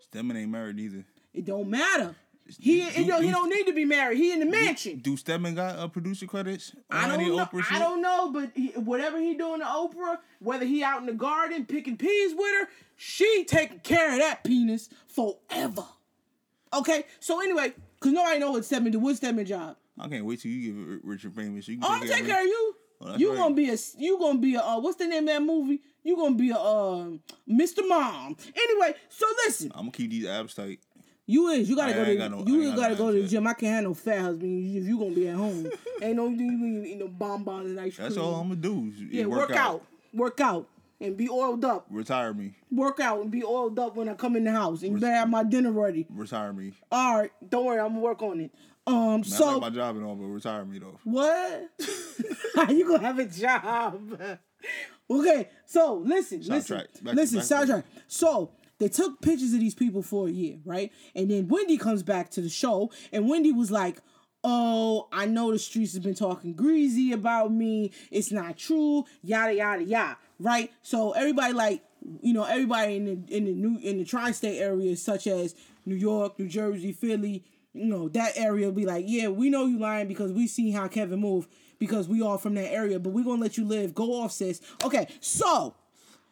Stedman 0.00 0.36
ain't 0.36 0.50
married 0.50 0.78
either. 0.80 1.04
It 1.32 1.44
don't 1.44 1.68
matter. 1.68 2.14
He, 2.58 2.80
Do- 2.80 3.06
don't, 3.06 3.22
he 3.22 3.28
do- 3.28 3.32
don't 3.32 3.48
need 3.48 3.64
to 3.66 3.72
be 3.72 3.84
married. 3.84 4.18
He 4.18 4.32
in 4.32 4.40
the 4.40 4.46
mansion. 4.46 4.98
Do 4.98 5.16
Stedman 5.16 5.54
got 5.54 5.78
uh, 5.78 5.86
producer 5.86 6.26
credits? 6.26 6.74
I 6.90 7.06
don't 7.06 7.24
know. 7.24 7.36
Oprah 7.46 7.60
I 7.60 7.74
shit? 7.74 7.78
don't 7.78 8.02
know, 8.02 8.32
but 8.32 8.50
he, 8.56 8.68
whatever 8.70 9.20
he 9.20 9.34
doing 9.34 9.60
to 9.60 9.66
Oprah, 9.66 10.18
whether 10.40 10.64
he 10.66 10.82
out 10.82 10.98
in 11.00 11.06
the 11.06 11.12
garden 11.12 11.64
picking 11.64 11.96
peas 11.96 12.34
with 12.36 12.52
her, 12.60 12.68
she 12.96 13.44
taking 13.44 13.78
care 13.78 14.12
of 14.14 14.18
that 14.18 14.42
penis 14.42 14.88
forever. 15.06 15.84
Okay, 16.74 17.04
so 17.20 17.40
anyway, 17.40 17.72
cause 18.00 18.12
nobody 18.12 18.40
know 18.40 18.50
what 18.52 18.64
Stedman 18.64 18.92
do. 18.92 18.98
What's 18.98 19.18
Stedman 19.18 19.46
job? 19.46 19.76
I 19.98 20.08
can't 20.08 20.24
wait 20.24 20.40
till 20.40 20.50
you 20.50 20.72
get 20.96 21.04
Richard 21.04 21.34
famous. 21.36 21.68
You 21.68 21.76
can 21.76 21.84
Oh, 21.84 21.92
I'm 21.92 22.00
take 22.00 22.10
taking 22.10 22.26
care 22.26 22.34
care 22.36 22.42
of 22.42 22.46
of 22.46 22.50
you. 22.50 22.74
Oh, 23.00 23.06
that's 23.08 23.20
you 23.20 23.30
right. 23.30 23.38
gonna 23.38 23.54
be 23.54 23.70
a 23.70 23.76
you 23.98 24.18
gonna 24.18 24.38
be 24.38 24.54
a 24.56 24.60
uh, 24.60 24.78
what's 24.80 24.96
the 24.96 25.06
name 25.06 25.26
of 25.26 25.34
that 25.34 25.42
movie? 25.42 25.80
You 26.02 26.16
gonna 26.16 26.34
be 26.34 26.50
a 26.50 26.58
um 26.58 27.20
Mr. 27.48 27.86
Mom. 27.88 28.36
Anyway, 28.54 28.94
so 29.08 29.26
listen, 29.46 29.70
I'm 29.74 29.82
gonna 29.82 29.92
keep 29.92 30.10
these 30.10 30.26
abs 30.26 30.54
tight. 30.54 30.80
you 31.26 31.48
is 31.48 31.68
you 31.70 31.76
gotta 31.76 31.92
I 31.94 31.96
go 31.96 32.04
to 32.04 32.16
got 32.16 32.30
no- 32.30 32.44
you 32.46 32.74
gotta 32.76 32.94
no 32.94 32.98
go 32.98 33.12
to 33.12 33.22
the 33.22 33.28
gym. 33.28 33.46
I 33.46 33.54
can't 33.54 33.74
have 33.74 33.84
no 33.84 33.94
fat 33.94 34.20
husband 34.20 34.76
if 34.76 34.84
you 34.84 34.98
gonna 34.98 35.14
be 35.14 35.28
at 35.28 35.36
home. 35.36 35.70
Ain't 36.02 36.16
no 36.16 36.28
you 36.28 36.42
ain't 36.42 36.86
eat 36.86 36.98
no 36.98 37.08
bonbons 37.08 37.70
and 37.70 37.80
ice 37.80 37.96
cream. 37.96 38.08
That's 38.08 38.16
all 38.18 38.34
I'm 38.34 38.48
gonna 38.48 38.56
do. 38.60 38.90
is 38.94 39.00
Yeah, 39.00 39.26
work, 39.26 39.50
out. 39.50 39.84
work 40.14 40.40
out, 40.40 40.66
and 41.00 41.14
be 41.16 41.28
oiled 41.28 41.62
up. 41.64 41.86
Retire 41.90 42.32
me. 42.32 42.54
Work 42.70 43.00
out 43.00 43.20
and 43.20 43.30
be 43.30 43.44
oiled 43.44 43.78
up 43.78 43.96
when 43.96 44.08
I 44.08 44.14
come 44.14 44.34
in 44.36 44.44
the 44.44 44.52
house, 44.52 44.82
and 44.82 44.92
you 44.92 44.98
better 44.98 45.14
have 45.14 45.28
my 45.28 45.44
dinner 45.44 45.72
ready. 45.72 46.06
Retire 46.10 46.52
me. 46.54 46.72
All 46.90 47.18
right, 47.18 47.32
don't 47.50 47.64
worry, 47.66 47.80
I'm 47.80 47.88
gonna 47.88 48.00
work 48.00 48.22
on 48.22 48.40
it. 48.40 48.50
Um, 48.86 49.20
I 49.20 49.28
so 49.28 49.52
like 49.52 49.60
my 49.60 49.70
job 49.70 49.96
and 49.96 50.04
all, 50.04 50.16
but 50.16 50.24
retire 50.26 50.64
me 50.64 50.78
though. 50.78 50.98
What? 51.04 51.70
How 52.56 52.70
you 52.70 52.88
gonna 52.88 53.06
have 53.06 53.18
a 53.18 53.26
job? 53.26 54.20
okay, 55.10 55.48
so 55.66 55.94
listen, 56.04 56.42
listen, 56.42 56.76
Back 57.02 57.14
listen, 57.14 57.68
back. 57.68 57.84
So 58.08 58.52
they 58.78 58.88
took 58.88 59.20
pictures 59.20 59.52
of 59.52 59.60
these 59.60 59.74
people 59.74 60.02
for 60.02 60.28
a 60.28 60.30
year, 60.30 60.58
right? 60.64 60.90
And 61.14 61.30
then 61.30 61.48
Wendy 61.48 61.76
comes 61.76 62.02
back 62.02 62.30
to 62.30 62.40
the 62.40 62.48
show, 62.48 62.90
and 63.12 63.28
Wendy 63.28 63.52
was 63.52 63.70
like, 63.70 63.98
"Oh, 64.42 65.08
I 65.12 65.26
know 65.26 65.52
the 65.52 65.58
streets 65.58 65.92
has 65.92 66.00
been 66.02 66.14
talking 66.14 66.54
greasy 66.54 67.12
about 67.12 67.52
me. 67.52 67.92
It's 68.10 68.32
not 68.32 68.56
true. 68.56 69.04
Yada 69.22 69.54
yada 69.54 69.84
yada." 69.84 70.16
Right? 70.38 70.72
So 70.80 71.12
everybody 71.12 71.52
like, 71.52 71.82
you 72.22 72.32
know, 72.32 72.44
everybody 72.44 72.96
in 72.96 73.04
the 73.04 73.36
in 73.36 73.44
the 73.44 73.52
new 73.52 73.78
in 73.78 73.98
the 73.98 74.04
tri-state 74.04 74.58
areas, 74.58 75.02
such 75.02 75.26
as 75.26 75.54
New 75.84 75.96
York, 75.96 76.38
New 76.38 76.48
Jersey, 76.48 76.92
Philly, 76.92 77.44
you 77.72 77.86
know, 77.86 78.08
that 78.10 78.32
area 78.36 78.66
will 78.66 78.72
be 78.74 78.86
like, 78.86 79.04
yeah, 79.08 79.28
we 79.28 79.48
know 79.50 79.66
you 79.66 79.78
lying 79.78 80.08
because 80.08 80.32
we 80.32 80.46
seen 80.46 80.72
how 80.72 80.88
Kevin 80.88 81.20
moved 81.20 81.48
because 81.78 82.08
we 82.08 82.20
all 82.22 82.36
from 82.38 82.54
that 82.54 82.72
area, 82.72 82.98
but 82.98 83.10
we 83.10 83.22
gonna 83.22 83.40
let 83.40 83.56
you 83.56 83.64
live. 83.64 83.94
Go 83.94 84.20
off, 84.20 84.32
sis. 84.32 84.60
Okay, 84.84 85.06
so 85.20 85.74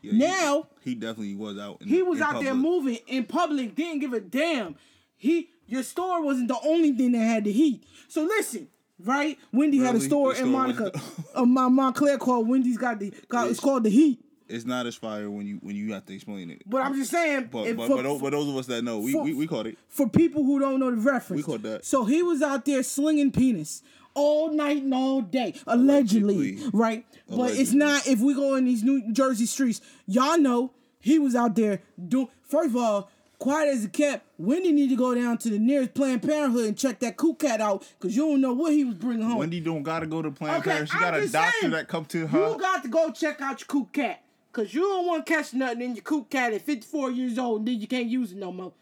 Yeah, 0.03 0.13
now 0.15 0.67
he, 0.83 0.95
definitely 0.95 1.35
was 1.37 1.59
out. 1.59 1.81
In, 1.83 1.89
he 1.89 2.03
was 2.03 2.21
out 2.21 2.43
there 2.43 2.55
moving 2.55 2.99
in 3.07 3.25
public, 3.25 3.75
didn't 3.75 4.01
give 4.01 4.13
a 4.13 4.21
damn. 4.21 4.77
He 5.17 5.51
your 5.67 5.83
store 5.83 6.23
wasn't 6.23 6.49
the 6.49 6.59
only 6.65 6.93
thing 6.93 7.13
that 7.13 7.19
had 7.19 7.45
the 7.45 7.53
heat. 7.53 7.85
So 8.09 8.23
listen, 8.25 8.69
right? 8.99 9.39
Wendy 9.53 9.79
had 9.79 9.91
a 9.91 9.93
Really? 9.95 10.07
store 10.07 10.33
The 10.35 10.41
in 10.41 10.47
store 10.47 10.61
Monica, 10.61 11.01
uh, 11.35 11.45
my 11.45 11.69
Montclair 11.69 12.19
called 12.19 12.49
Wendy's 12.49 12.79
got 12.79 12.99
the 13.01 13.13
got 13.29 13.45
It's- 13.45 13.61
called 13.61 13.85
the 13.85 13.91
heat. 13.91 14.25
It's 14.49 14.65
not 14.65 14.87
as 14.87 14.95
fire 14.95 15.31
when 15.31 15.47
you 15.47 15.59
when 15.63 15.77
you 15.77 15.93
have 15.93 16.07
to 16.07 16.15
explain 16.15 16.51
it. 16.51 16.63
But 16.67 16.83
I'm 16.83 16.95
just 16.95 17.11
saying, 17.11 17.49
But 17.53 17.77
but, 17.77 17.87
for, 17.89 17.97
but, 17.97 18.03
those, 18.03 18.21
but 18.21 18.31
those 18.31 18.49
of 18.49 18.57
us 18.57 18.67
that 18.67 18.83
know, 18.83 18.99
we, 19.01 19.13
for- 19.13 19.23
we, 19.25 19.35
we 19.35 19.47
caught 19.47 19.67
it. 19.67 19.77
for 19.89 20.09
people 20.09 20.45
who 20.45 20.59
don't 20.59 20.81
know 20.81 20.91
the 20.91 20.97
reference. 20.97 21.47
We 21.47 21.53
caught 21.53 21.63
that. 21.63 21.85
So 21.85 22.05
he 22.05 22.23
was 22.23 22.41
out 22.43 22.65
there 22.65 22.83
slinging 22.83 23.31
penis 23.33 23.83
all 24.15 24.51
night 24.51 24.83
and 24.83 24.93
all 24.95 25.21
day, 25.21 25.55
allegedly, 25.67 26.35
Allegedly. 26.35 26.71
right? 26.73 27.07
But 27.29 27.53
it's 27.53 27.73
not. 27.73 28.07
If 28.07 28.21
we 28.21 28.35
go 28.35 28.55
in 28.57 28.65
these 28.65 28.83
New 28.83 29.13
Jersey 29.13 29.47
streets, 29.47 29.81
y'all 30.07 30.39
know 30.39 30.73
he 31.01 31.19
was 31.19 31.35
out 31.37 31.55
there 31.55 31.83
doing. 32.09 32.29
First 32.43 32.71
of 32.71 32.77
all, 32.77 33.11
quiet 33.39 33.69
as 33.69 33.85
it 33.85 33.93
kept. 33.93 34.25
Wendy 34.39 34.73
need 34.73 34.89
to 34.89 34.97
go 34.97 35.15
down 35.15 35.37
to 35.39 35.51
the 35.51 35.59
nearest 35.59 35.95
Planned 35.95 36.23
Parenthood 36.23 36.65
and 36.67 36.77
check 36.79 36.99
that 37.01 37.17
cool 37.17 37.35
cat 37.35 37.61
out 37.61 37.87
because 38.01 38.17
you 38.17 38.23
don't 38.23 38.41
know 38.41 38.53
what 38.55 38.73
he 38.73 38.85
was 38.85 38.95
bringing 38.95 39.23
home. 39.29 39.39
Wendy 39.39 39.61
don't 39.61 39.83
gotta 39.83 40.07
go 40.07 40.23
to 40.23 40.31
Planned 40.31 40.63
Okay, 40.63 40.71
Parenthood. 40.71 40.89
She 40.99 41.05
I'm 41.05 41.13
got 41.13 41.21
a 41.21 41.29
doctor 41.29 41.59
saying, 41.61 41.73
that 41.73 41.87
come 41.89 42.05
to 42.07 42.27
her. 42.27 42.49
You 42.53 42.59
got 42.59 42.83
to 42.83 42.89
go 42.89 43.11
check 43.13 43.41
out 43.41 43.61
your 43.61 43.67
cool 43.67 43.85
cat. 43.93 44.23
Cause 44.59 44.75
you 44.75 44.81
don't 44.81 45.07
want 45.07 45.25
to 45.25 45.33
catch 45.33 45.55
nothing 45.55 45.83
in 45.83 45.95
your 45.95 46.03
cool 46.03 46.25
cat 46.25 46.53
at 46.53 46.63
54 46.63 47.13
years 47.13 47.39
old 47.39 47.61
and 47.61 47.69
then 47.69 47.81
you 47.81 47.87
can't 47.87 48.09
use 48.09 48.33
it 48.33 48.39
no 48.39 48.51
more. 48.51 48.73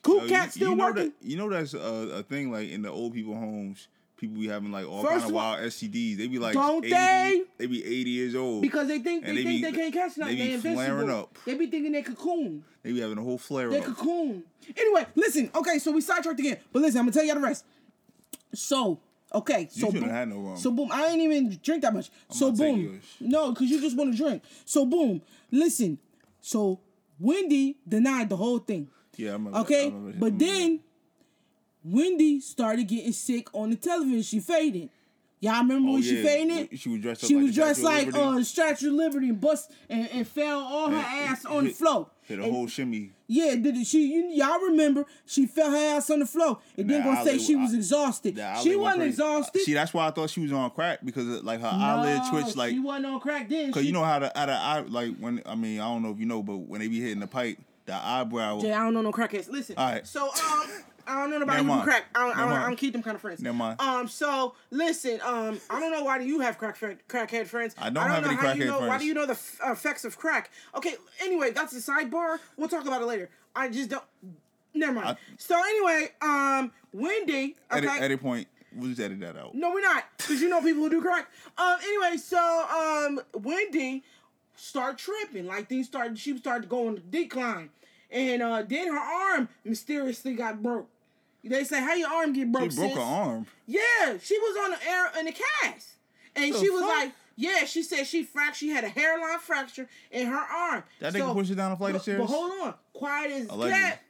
Cool 0.00 0.22
Yo, 0.22 0.28
cat 0.28 0.52
still 0.52 0.70
you 0.70 0.76
know 0.76 0.84
working. 0.84 1.04
That, 1.20 1.28
you 1.28 1.36
know 1.36 1.50
that's 1.50 1.74
a, 1.74 1.78
a 1.78 2.22
thing 2.22 2.52
like 2.52 2.70
in 2.70 2.82
the 2.82 2.92
old 2.92 3.12
people 3.12 3.34
homes. 3.34 3.88
People 4.18 4.40
be 4.40 4.46
having 4.46 4.70
like 4.70 4.86
all 4.86 5.02
First 5.02 5.24
kind 5.24 5.24
of 5.24 5.32
wild 5.32 5.58
STDs. 5.62 6.16
They 6.16 6.28
be 6.28 6.38
like, 6.38 6.54
Don't 6.54 6.84
80, 6.84 6.94
they? 6.94 7.42
They 7.58 7.66
be 7.66 7.84
eighty 7.84 8.10
years 8.10 8.36
old 8.36 8.62
Because 8.62 8.86
they 8.86 9.00
think 9.00 9.24
they, 9.24 9.34
they 9.34 9.42
think 9.42 9.62
be- 9.64 9.70
they 9.70 9.72
can't 9.72 9.92
catch 9.92 10.16
nothing. 10.16 10.36
they 10.36 10.42
They, 10.42 10.46
be 10.46 10.54
invincible. 10.54 10.84
flaring 10.84 11.10
up. 11.10 11.38
They 11.44 11.54
be 11.54 11.66
thinking 11.66 11.90
they 11.90 12.02
cocoon. 12.02 12.64
They 12.84 12.92
be 12.92 13.00
having 13.00 13.18
a 13.18 13.22
whole 13.22 13.36
flare 13.36 13.68
They 13.68 13.78
up. 13.80 13.84
They 13.84 13.90
cocoon. 13.92 14.44
Anyway, 14.76 15.06
listen. 15.16 15.50
Okay, 15.56 15.80
so 15.80 15.90
we 15.90 16.02
sidetracked 16.02 16.38
again. 16.38 16.58
But 16.72 16.82
listen, 16.82 17.00
I'm 17.00 17.06
gonna 17.06 17.12
tell 17.14 17.24
you 17.24 17.30
all 17.30 17.40
the 17.40 17.44
rest. 17.44 17.64
So, 18.54 19.00
okay, 19.34 19.68
so 19.70 19.90
boom. 19.90 20.02
had 20.08 20.28
no 20.28 20.38
rum. 20.40 20.56
So 20.56 20.70
boom, 20.70 20.88
I 20.92 21.06
ain't 21.06 21.20
even 21.20 21.58
drink 21.62 21.82
that 21.82 21.92
much. 21.94 22.10
so 22.30 22.50
to 22.50 22.56
take 22.56 22.74
boom. 22.76 23.00
No, 23.20 23.50
because 23.52 23.68
you 23.70 23.80
just 23.80 23.96
want 23.96 24.12
to 24.12 24.16
drink. 24.16 24.42
So 24.64 24.84
boom. 24.86 25.22
Listen. 25.50 25.98
So 26.40 26.80
Wendy 27.18 27.76
denied 27.88 28.28
the 28.28 28.36
whole 28.36 28.58
thing. 28.58 28.88
Yeah, 29.16 29.30
I 29.30 29.32
remember. 29.32 29.58
Okay, 29.60 29.82
I 29.82 29.84
remember- 29.86 30.10
I 30.10 30.18
but 30.20 30.38
then 30.38 30.80
Wendy 31.84 32.40
started 32.40 32.88
getting 32.88 33.12
sick 33.12 33.48
on 33.54 33.70
the 33.70 33.76
television. 33.76 34.22
She 34.22 34.40
faded. 34.40 34.90
Y'all 35.40 35.60
remember 35.60 35.90
Oh, 35.90 35.92
when 35.94 36.02
she 36.02 36.22
fainted? 36.22 36.78
She 36.78 36.88
was 36.88 37.00
dressed 37.02 37.26
She 37.26 37.34
like 37.36 37.44
was 37.44 37.54
dressed 37.54 37.78
of 37.80 37.84
like 37.84 38.06
Liberty. 38.06 38.40
uh, 38.40 38.42
Statue 38.42 38.88
of 38.88 38.94
Liberty 38.94 39.28
and 39.28 39.40
bust 39.40 39.70
and, 39.90 40.08
and 40.10 40.26
fell 40.26 40.60
all 40.60 40.88
her 40.90 40.96
And 40.96 41.04
ass 41.30 41.42
hit- 41.42 41.50
on 41.52 41.64
the 41.64 41.70
floor. 41.70 42.08
Hit 42.22 42.38
a 42.40 42.42
And- 42.44 42.52
whole 42.52 42.66
shimmy. 42.66 43.12
yeah, 43.28 43.54
did 43.54 43.76
it, 43.76 43.86
she? 43.86 44.06
You, 44.06 44.28
y'all 44.30 44.58
remember? 44.60 45.04
She 45.26 45.46
fell 45.46 45.70
her 45.70 45.76
ass 45.76 46.08
on 46.10 46.20
the 46.20 46.26
floor 46.26 46.58
and 46.78 46.88
then 46.88 47.04
gonna 47.04 47.22
say 47.22 47.38
she 47.38 47.54
was 47.54 47.72
I- 47.74 47.76
exhausted. 47.76 48.40
She 48.62 48.74
wasn't 48.76 49.02
exhausted. 49.04 49.60
See, 49.62 49.74
that's 49.74 49.92
why 49.92 50.08
I 50.08 50.10
thought 50.10 50.30
she 50.30 50.40
was 50.40 50.52
on 50.52 50.70
crack 50.70 51.00
because 51.04 51.28
uh, 51.28 51.40
like 51.44 51.60
her 51.60 51.70
eyelid 51.70 52.22
twitched 52.30 52.56
like 52.56 52.70
she 52.72 52.78
wasn't 52.80 53.06
on 53.06 53.20
crack 53.20 53.48
then. 53.50 53.70
Cause 53.72 53.82
She- 53.82 53.88
you 53.88 53.92
know 53.92 54.04
how 54.04 54.18
the 54.18 54.32
the 54.34 54.52
eye 54.52 54.84
like 54.88 55.16
when 55.18 55.42
I 55.44 55.54
mean 55.54 55.80
I 55.80 55.84
don't 55.84 56.02
know 56.02 56.10
if 56.12 56.18
you 56.18 56.26
know, 56.26 56.42
but 56.42 56.56
when 56.56 56.80
they 56.80 56.88
be 56.88 57.00
hitting 57.00 57.20
the 57.20 57.26
pipe, 57.26 57.58
the 57.84 57.94
eyebrow. 57.94 58.58
Jay, 58.60 58.72
I 58.72 58.82
don't 58.82 58.94
know 58.94 59.02
no 59.02 59.12
crackheads. 59.12 59.50
Listen. 59.50 59.76
All 59.78 59.92
right. 59.92 60.06
So 60.06 60.28
um, 60.28 60.66
I 61.06 61.20
don't 61.20 61.30
know 61.30 61.38
nobody 61.38 61.62
who 61.64 61.82
crack. 61.82 62.04
I 62.14 62.26
don't, 62.26 62.36
I, 62.36 62.40
don't, 62.40 62.52
I 62.52 62.66
don't 62.66 62.76
keep 62.76 62.92
them 62.92 63.02
kind 63.02 63.14
of 63.14 63.20
friends. 63.20 63.40
Never 63.40 63.56
mind. 63.56 63.80
Um. 63.80 64.08
So 64.08 64.54
listen. 64.70 65.20
Um. 65.22 65.60
I 65.70 65.78
don't 65.80 65.92
know 65.92 66.02
why 66.02 66.18
do 66.18 66.24
you 66.24 66.40
have 66.40 66.58
crack 66.58 66.76
friend, 66.76 66.98
crackhead 67.08 67.46
friends. 67.46 67.74
I 67.78 67.90
don't 67.90 68.02
have 68.08 68.22
know 68.22 68.30
any 68.30 68.36
how 68.36 68.52
you 68.52 68.64
crackhead 68.64 68.66
know, 68.66 68.86
Why 68.88 68.98
do 68.98 69.04
you 69.04 69.14
know 69.14 69.26
the 69.26 69.32
f- 69.32 69.60
effects 69.64 70.04
of 70.04 70.16
crack? 70.18 70.50
Okay. 70.74 70.94
Anyway, 71.22 71.50
that's 71.52 71.72
the 71.72 71.80
sidebar. 71.92 72.38
We'll 72.56 72.68
talk 72.68 72.86
about 72.86 73.02
it 73.02 73.06
later. 73.06 73.30
I 73.54 73.68
just 73.68 73.90
don't. 73.90 74.04
Never 74.74 74.92
mind. 74.92 75.08
I- 75.08 75.16
so 75.38 75.56
anyway, 75.58 76.08
um, 76.20 76.72
Wendy. 76.92 77.56
Okay. 77.72 77.86
Edit, 77.86 77.90
edit 78.02 78.20
point. 78.22 78.48
We'll 78.74 78.90
just 78.90 79.00
edit 79.00 79.20
that 79.20 79.36
out. 79.38 79.54
No, 79.54 79.70
we're 79.72 79.80
not, 79.80 80.04
because 80.18 80.40
you 80.42 80.50
know 80.50 80.60
people 80.60 80.82
who 80.82 80.90
do 80.90 81.00
crack. 81.00 81.28
Um. 81.56 81.76
Anyway, 81.82 82.16
so 82.18 82.38
um, 82.38 83.20
Wendy 83.42 84.02
started 84.54 84.98
tripping. 84.98 85.46
Like 85.46 85.68
things 85.68 85.86
started. 85.86 86.18
She 86.18 86.36
started 86.36 86.68
going 86.68 86.96
to 86.96 87.00
decline, 87.02 87.70
and 88.10 88.42
uh, 88.42 88.62
then 88.68 88.88
her 88.88 88.98
arm 88.98 89.48
mysteriously 89.64 90.34
got 90.34 90.62
broke. 90.62 90.88
They 91.48 91.64
say, 91.64 91.80
"How 91.80 91.94
your 91.94 92.08
arm 92.10 92.32
get 92.32 92.50
broke?" 92.52 92.70
She 92.70 92.76
broke 92.76 92.90
sis?" 92.90 92.98
her 92.98 93.04
arm. 93.04 93.46
Yeah, 93.66 94.18
she 94.22 94.38
was 94.38 94.56
on 94.64 94.70
the 94.72 94.88
air 94.88 95.10
in 95.18 95.26
the 95.26 95.32
cast, 95.32 95.88
and 96.34 96.52
The 96.54 96.58
she 96.58 96.70
was 96.70 96.82
fuck? 96.82 96.90
like, 96.90 97.12
"Yeah." 97.36 97.64
She 97.64 97.82
said 97.82 98.06
she 98.06 98.22
fractured. 98.24 98.56
She 98.56 98.68
had 98.70 98.84
a 98.84 98.88
hairline 98.88 99.38
fracture 99.38 99.88
in 100.10 100.26
her 100.26 100.36
arm. 100.36 100.84
That 101.00 101.12
nigga 101.14 101.32
pushed 101.32 101.50
her 101.50 101.56
down 101.56 101.72
a 101.72 101.76
flight 101.76 101.94
of 101.94 102.02
stairs? 102.02 102.18
But 102.20 102.26
hold 102.26 102.52
on, 102.62 102.74
quiet 102.92 103.32
as 103.32 103.46
cat. 103.70 104.00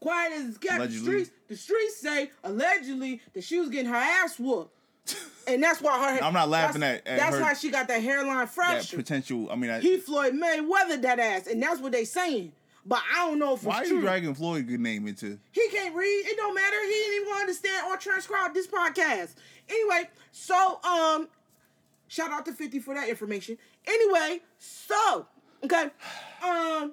Quiet 0.00 0.32
as 0.32 0.58
cat. 0.58 0.80
The 0.90 0.96
streets, 0.96 1.30
the 1.48 1.56
streets 1.56 1.96
say 2.00 2.30
allegedly 2.44 3.20
that 3.34 3.42
she 3.44 3.58
was 3.58 3.68
getting 3.68 3.90
her 3.90 3.96
ass 3.96 4.38
whooped. 4.38 4.72
And 5.48 5.62
that's 5.62 5.80
why 5.80 6.16
her. 6.18 6.22
I'm 6.22 6.34
not 6.34 6.50
laughing 6.50 6.82
at- 6.82 7.06
at 7.06 7.18
That's 7.18 7.36
her- 7.36 7.42
how 7.42 7.54
she 7.54 7.70
got 7.70 7.88
that 7.88 8.02
hairline 8.02 8.36
That 8.40 8.50
fracture. 8.50 8.96
potential. 8.98 9.48
I 9.50 9.56
mean, 9.56 9.70
I, 9.70 9.80
he 9.80 9.96
Floyd 9.96 10.34
Mayweather 10.34 11.00
that 11.00 11.18
ass, 11.18 11.46
and 11.46 11.62
that's 11.62 11.80
what 11.80 11.90
they 11.92 12.04
saying. 12.04 12.52
But 12.88 13.02
I 13.14 13.26
don't 13.26 13.38
know 13.38 13.54
if 13.54 13.62
why 13.64 13.76
are 13.80 13.84
you 13.84 13.90
true. 13.90 14.00
dragging 14.00 14.34
Floyd 14.34 14.66
good 14.66 14.80
name 14.80 15.06
into? 15.06 15.38
He 15.52 15.68
can't 15.68 15.94
read. 15.94 16.24
It 16.26 16.36
don't 16.38 16.54
matter. 16.54 16.76
He 16.84 16.90
didn't 16.90 17.22
even 17.22 17.34
understand 17.34 17.86
or 17.86 17.96
transcribe 17.98 18.54
this 18.54 18.66
podcast. 18.66 19.34
Anyway, 19.68 20.08
so 20.32 20.80
um, 20.82 21.28
Shout 22.10 22.30
out 22.30 22.46
to 22.46 22.52
50 22.52 22.78
for 22.80 22.94
that 22.94 23.06
information. 23.10 23.58
Anyway, 23.86 24.40
so 24.58 25.26
okay. 25.62 25.90
Um 26.42 26.92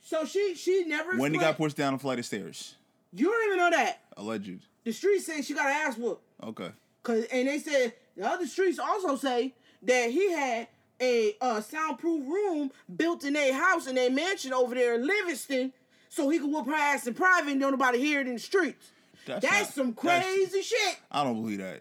so 0.00 0.24
she 0.24 0.54
she 0.54 0.84
never 0.84 1.10
Wendy 1.18 1.36
explained- 1.36 1.40
got 1.40 1.56
pushed 1.56 1.76
down 1.76 1.94
a 1.94 1.98
flight 1.98 2.20
of 2.20 2.24
stairs. 2.24 2.76
You 3.12 3.26
don't 3.26 3.46
even 3.46 3.58
know 3.58 3.70
that. 3.70 4.00
Alleged. 4.16 4.64
The 4.84 4.92
streets 4.92 5.26
say 5.26 5.42
she 5.42 5.54
got 5.54 5.66
an 5.66 5.72
ass 5.72 5.98
whoop. 5.98 6.20
Okay. 6.42 6.70
Cause 7.02 7.24
and 7.32 7.48
they 7.48 7.58
said 7.58 7.94
the 8.16 8.24
other 8.28 8.46
streets 8.46 8.78
also 8.78 9.16
say 9.16 9.54
that 9.82 10.10
he 10.10 10.30
had 10.30 10.68
a 11.02 11.34
uh, 11.40 11.60
soundproof 11.60 12.26
room 12.26 12.70
built 12.96 13.24
in 13.24 13.36
a 13.36 13.50
house 13.52 13.86
in 13.86 13.98
a 13.98 14.08
mansion 14.08 14.52
over 14.52 14.74
there 14.74 14.94
in 14.94 15.06
Livingston, 15.06 15.72
so 16.08 16.28
he 16.30 16.38
could 16.38 16.50
whoop 16.50 16.66
her 16.66 16.72
ass 16.74 17.06
in 17.06 17.14
private 17.14 17.50
and 17.50 17.60
don't 17.60 17.72
nobody 17.72 17.98
hear 17.98 18.20
it 18.20 18.26
in 18.28 18.34
the 18.34 18.40
streets. 18.40 18.90
That's 19.26 19.44
That's, 19.44 19.64
not- 19.68 19.74
some 19.74 19.96
that's- 20.02 20.24
crazy 20.24 20.62
shit. 20.62 20.96
I 21.10 21.24
don't 21.24 21.42
believe 21.42 21.58
that. 21.58 21.80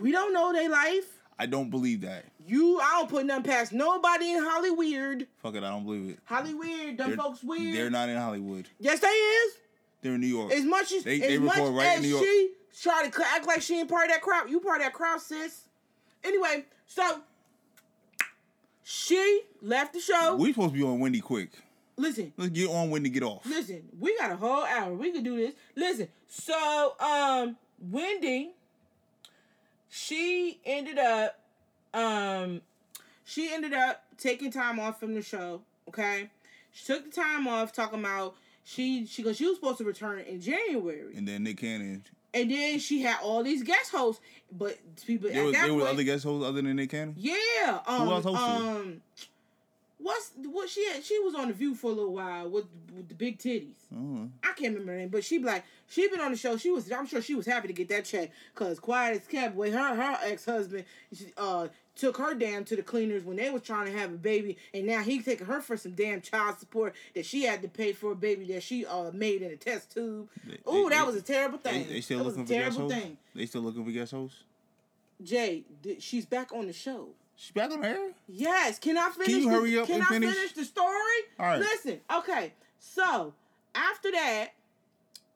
We 0.00 0.12
don't 0.12 0.32
know 0.32 0.52
their 0.52 0.68
life. 0.70 1.04
I 1.38 1.46
don't 1.46 1.70
believe 1.70 2.00
that. 2.02 2.24
You, 2.46 2.78
I 2.80 2.98
don't 2.98 3.10
put 3.10 3.26
nothing 3.26 3.42
past 3.44 3.72
nobody 3.72 4.30
in 4.32 4.42
Hollywood. 4.42 5.26
Fuck 5.42 5.54
it, 5.56 5.64
I 5.64 5.70
don't 5.70 5.84
believe 5.84 6.10
it. 6.10 6.18
Hollywood, 6.24 6.96
them 6.96 7.08
They're, 7.08 7.16
folks 7.16 7.42
weird. 7.42 7.74
they're 7.74 7.90
not 7.90 8.08
in 8.08 8.16
Hollywood. 8.16 8.68
Yes, 8.78 9.00
they 9.00 9.08
is. 9.08 9.54
They're 10.02 10.14
in 10.14 10.20
New 10.20 10.26
York. 10.28 10.52
As 10.52 10.64
much 10.64 10.92
as 10.92 11.02
They- 11.04 11.20
as 11.20 11.28
they 11.28 11.38
much 11.38 11.56
right 11.58 11.68
in 11.68 11.98
as 11.98 12.02
New 12.02 12.08
York. 12.08 12.24
she 12.24 12.50
try 12.82 13.08
to 13.08 13.22
act 13.34 13.46
like 13.46 13.62
she 13.62 13.80
ain't 13.80 13.88
part 13.90 14.04
of 14.06 14.10
that 14.12 14.22
crowd, 14.22 14.48
you 14.48 14.60
part 14.60 14.80
of 14.80 14.84
that 14.86 14.92
crowd, 14.92 15.20
sis. 15.20 15.62
Anyway, 16.22 16.64
so 16.86 17.20
she 18.88 19.40
left 19.62 19.94
the 19.94 20.00
show. 20.00 20.36
we 20.36 20.52
supposed 20.52 20.72
to 20.72 20.78
be 20.78 20.84
on 20.84 21.00
Wendy 21.00 21.18
quick. 21.20 21.50
listen, 21.96 22.32
Let's 22.36 22.52
get 22.52 22.68
on 22.68 22.88
Wendy, 22.88 23.10
get 23.10 23.24
off. 23.24 23.44
listen. 23.44 23.82
We 23.98 24.16
got 24.16 24.30
a 24.30 24.36
whole 24.36 24.62
hour. 24.62 24.92
We 24.94 25.10
could 25.10 25.24
do 25.24 25.36
this. 25.36 25.54
Listen. 25.74 26.06
So, 26.28 26.94
um, 27.00 27.56
Wendy, 27.80 28.52
she 29.88 30.60
ended 30.64 30.98
up, 30.98 31.36
um, 31.92 32.60
she 33.24 33.52
ended 33.52 33.72
up 33.72 34.04
taking 34.18 34.52
time 34.52 34.78
off 34.78 35.00
from 35.00 35.14
the 35.14 35.22
show. 35.22 35.62
Okay, 35.88 36.30
she 36.70 36.84
took 36.86 37.06
the 37.06 37.10
time 37.10 37.48
off 37.48 37.72
talking 37.72 37.98
about 37.98 38.36
she 38.62 39.04
she 39.06 39.22
because 39.22 39.36
she 39.36 39.46
was 39.48 39.56
supposed 39.56 39.78
to 39.78 39.84
return 39.84 40.20
in 40.20 40.40
January. 40.40 41.16
And 41.16 41.26
then 41.26 41.42
Nick 41.42 41.58
Cannon. 41.58 42.04
And 42.34 42.50
then 42.50 42.78
she 42.78 43.02
had 43.02 43.18
all 43.22 43.42
these 43.42 43.62
guest 43.62 43.90
hosts, 43.92 44.20
but 44.52 44.78
people 45.06 45.30
There 45.30 45.40
at 45.40 45.44
was, 45.44 45.52
that 45.54 45.66
there 45.66 45.72
point, 45.72 45.88
other 45.88 46.02
guest 46.02 46.24
hosts 46.24 46.46
other 46.46 46.62
than 46.62 46.76
Nick 46.76 46.90
Cannon? 46.90 47.14
yeah. 47.16 47.80
Um, 47.86 48.08
else 48.08 48.24
hosted? 48.24 48.36
um, 48.36 49.02
what's 49.98 50.32
what 50.44 50.68
she 50.68 50.86
had? 50.86 51.02
She 51.04 51.18
was 51.20 51.34
on 51.34 51.48
the 51.48 51.54
View 51.54 51.74
for 51.74 51.90
a 51.90 51.94
little 51.94 52.12
while 52.14 52.48
with, 52.48 52.66
with 52.94 53.08
the 53.08 53.14
big 53.14 53.38
titties. 53.38 53.76
Oh. 53.94 54.28
I 54.42 54.52
can't 54.52 54.72
remember 54.74 54.92
her 54.92 54.98
name, 54.98 55.08
but 55.08 55.24
she 55.24 55.38
like 55.38 55.64
she 55.88 56.08
been 56.08 56.20
on 56.20 56.30
the 56.30 56.36
show. 56.36 56.56
She 56.56 56.70
was, 56.70 56.90
I'm 56.92 57.06
sure 57.06 57.22
she 57.22 57.34
was 57.34 57.46
happy 57.46 57.68
to 57.68 57.74
get 57.74 57.88
that 57.88 58.04
check 58.04 58.30
because 58.54 58.78
quiet 58.78 59.20
as 59.22 59.26
kept 59.26 59.56
with 59.56 59.72
her 59.72 59.94
her 59.94 60.18
ex 60.24 60.44
husband. 60.44 60.84
Uh, 61.36 61.68
took 61.96 62.18
her 62.18 62.34
down 62.34 62.64
to 62.64 62.76
the 62.76 62.82
cleaners 62.82 63.24
when 63.24 63.36
they 63.36 63.50
was 63.50 63.62
trying 63.62 63.86
to 63.86 63.98
have 63.98 64.10
a 64.12 64.16
baby, 64.16 64.56
and 64.74 64.86
now 64.86 65.02
he 65.02 65.20
taking 65.22 65.46
her 65.46 65.60
for 65.60 65.76
some 65.76 65.92
damn 65.92 66.20
child 66.20 66.58
support 66.58 66.94
that 67.14 67.24
she 67.26 67.42
had 67.44 67.62
to 67.62 67.68
pay 67.68 67.92
for 67.92 68.12
a 68.12 68.14
baby 68.14 68.44
that 68.52 68.62
she 68.62 68.84
uh 68.86 69.10
made 69.12 69.42
in 69.42 69.50
a 69.50 69.56
test 69.56 69.92
tube. 69.94 70.28
They- 70.46 70.58
Oh, 70.66 70.88
they- 70.88 70.94
that 70.96 71.06
was 71.06 71.16
a 71.16 71.22
terrible 71.22 71.58
thing. 71.58 71.88
they 71.88 72.00
still 72.00 72.18
that 72.18 72.24
was 72.24 72.36
looking 72.36 72.44
a 72.44 72.46
for 72.46 72.64
guest 72.64 72.76
terrible 72.76 72.94
hosts? 72.94 73.04
thing. 73.08 73.18
They 73.34 73.46
still 73.46 73.62
looking 73.62 73.84
for 73.84 73.90
guest 73.90 74.12
hosts? 74.12 74.38
Jay, 75.22 75.64
th- 75.82 76.02
she's 76.02 76.26
back 76.26 76.52
on 76.52 76.66
the 76.66 76.72
show. 76.72 77.08
She's 77.36 77.52
back 77.52 77.70
on 77.70 77.84
air? 77.84 78.12
Yes. 78.28 78.78
Can 78.78 78.96
I 78.98 79.10
finish? 79.10 79.26
Can 79.28 79.40
you 79.42 79.48
the, 79.50 79.54
hurry 79.54 79.78
up 79.78 79.86
Can 79.86 80.02
I 80.02 80.06
finish? 80.06 80.34
finish 80.34 80.52
the 80.52 80.64
story? 80.64 80.92
All 81.38 81.46
right. 81.46 81.58
Listen. 81.60 82.00
Okay. 82.14 82.52
So 82.78 83.34
after 83.74 84.10
that, 84.12 84.48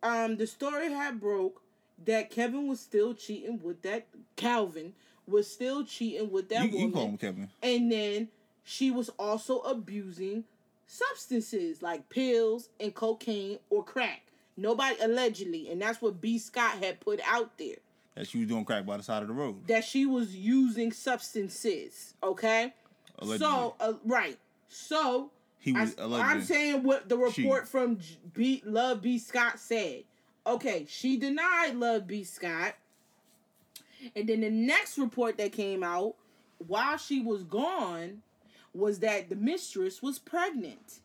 um, 0.03 0.37
the 0.37 0.47
story 0.47 0.91
had 0.93 1.21
broke 1.21 1.61
that 2.05 2.31
Kevin 2.31 2.67
was 2.69 2.81
still 2.81 3.13
cheating 3.15 3.61
with 3.63 3.83
that 3.83 4.07
Calvin 4.37 4.95
was 5.31 5.51
still 5.51 5.85
cheating 5.85 6.31
with 6.31 6.49
that 6.51 6.71
You, 6.71 6.89
woman, 6.89 7.13
you 7.13 7.19
Kevin. 7.19 7.49
and 7.63 7.91
then 7.93 8.29
she 8.65 8.91
was 8.91 9.09
also 9.19 9.59
abusing 9.61 10.45
substances 10.87 11.83
like 11.83 12.09
pills 12.09 12.69
and 12.79 12.95
cocaine 12.95 13.59
or 13.71 13.83
crack. 13.85 14.23
Nobody 14.57 14.97
allegedly, 15.01 15.71
and 15.71 15.81
that's 15.81 16.03
what 16.03 16.21
B. 16.21 16.39
Scott 16.39 16.83
had 16.83 17.01
put 17.01 17.21
out 17.27 17.57
there 17.57 17.77
That 18.15 18.27
she 18.27 18.39
was 18.39 18.49
doing 18.49 18.65
crack 18.65 18.85
by 18.85 18.97
the 18.99 19.03
side 19.03 19.23
of 19.23 19.29
the 19.29 19.35
road. 19.35 19.67
that 19.69 19.85
she 19.85 20.05
was 20.05 20.37
using 20.37 20.93
substances. 20.93 22.15
Okay. 22.23 22.75
Allegedly. 23.19 23.47
So 23.47 23.75
uh, 23.81 23.93
right. 24.05 24.39
So 24.69 25.31
He 25.59 25.73
was. 25.73 25.97
I, 25.99 26.33
am 26.33 26.43
saying 26.43 26.83
what 26.83 27.09
the 27.09 27.17
report 27.17 27.63
She. 27.65 27.71
from 27.71 27.99
B, 28.35 28.63
Love 28.67 29.01
B 29.03 29.19
Scott 29.19 29.59
said. 29.59 30.05
Okay, 30.47 30.87
she 30.89 31.17
denied 31.17 31.77
Love 31.77 32.07
B 32.07 32.25
Scott, 32.25 32.75
and 34.17 34.29
then 34.29 34.41
the 34.41 34.51
next 34.51 34.99
report 34.99 35.37
that 35.39 35.53
came 35.53 35.83
out 35.83 36.15
while 36.67 36.97
she 36.97 37.21
was 37.21 37.43
gone 37.45 38.23
was 38.75 38.99
that 39.01 39.29
the 39.29 39.37
mistress 39.37 40.03
was 40.03 40.19
pregnant, 40.19 41.01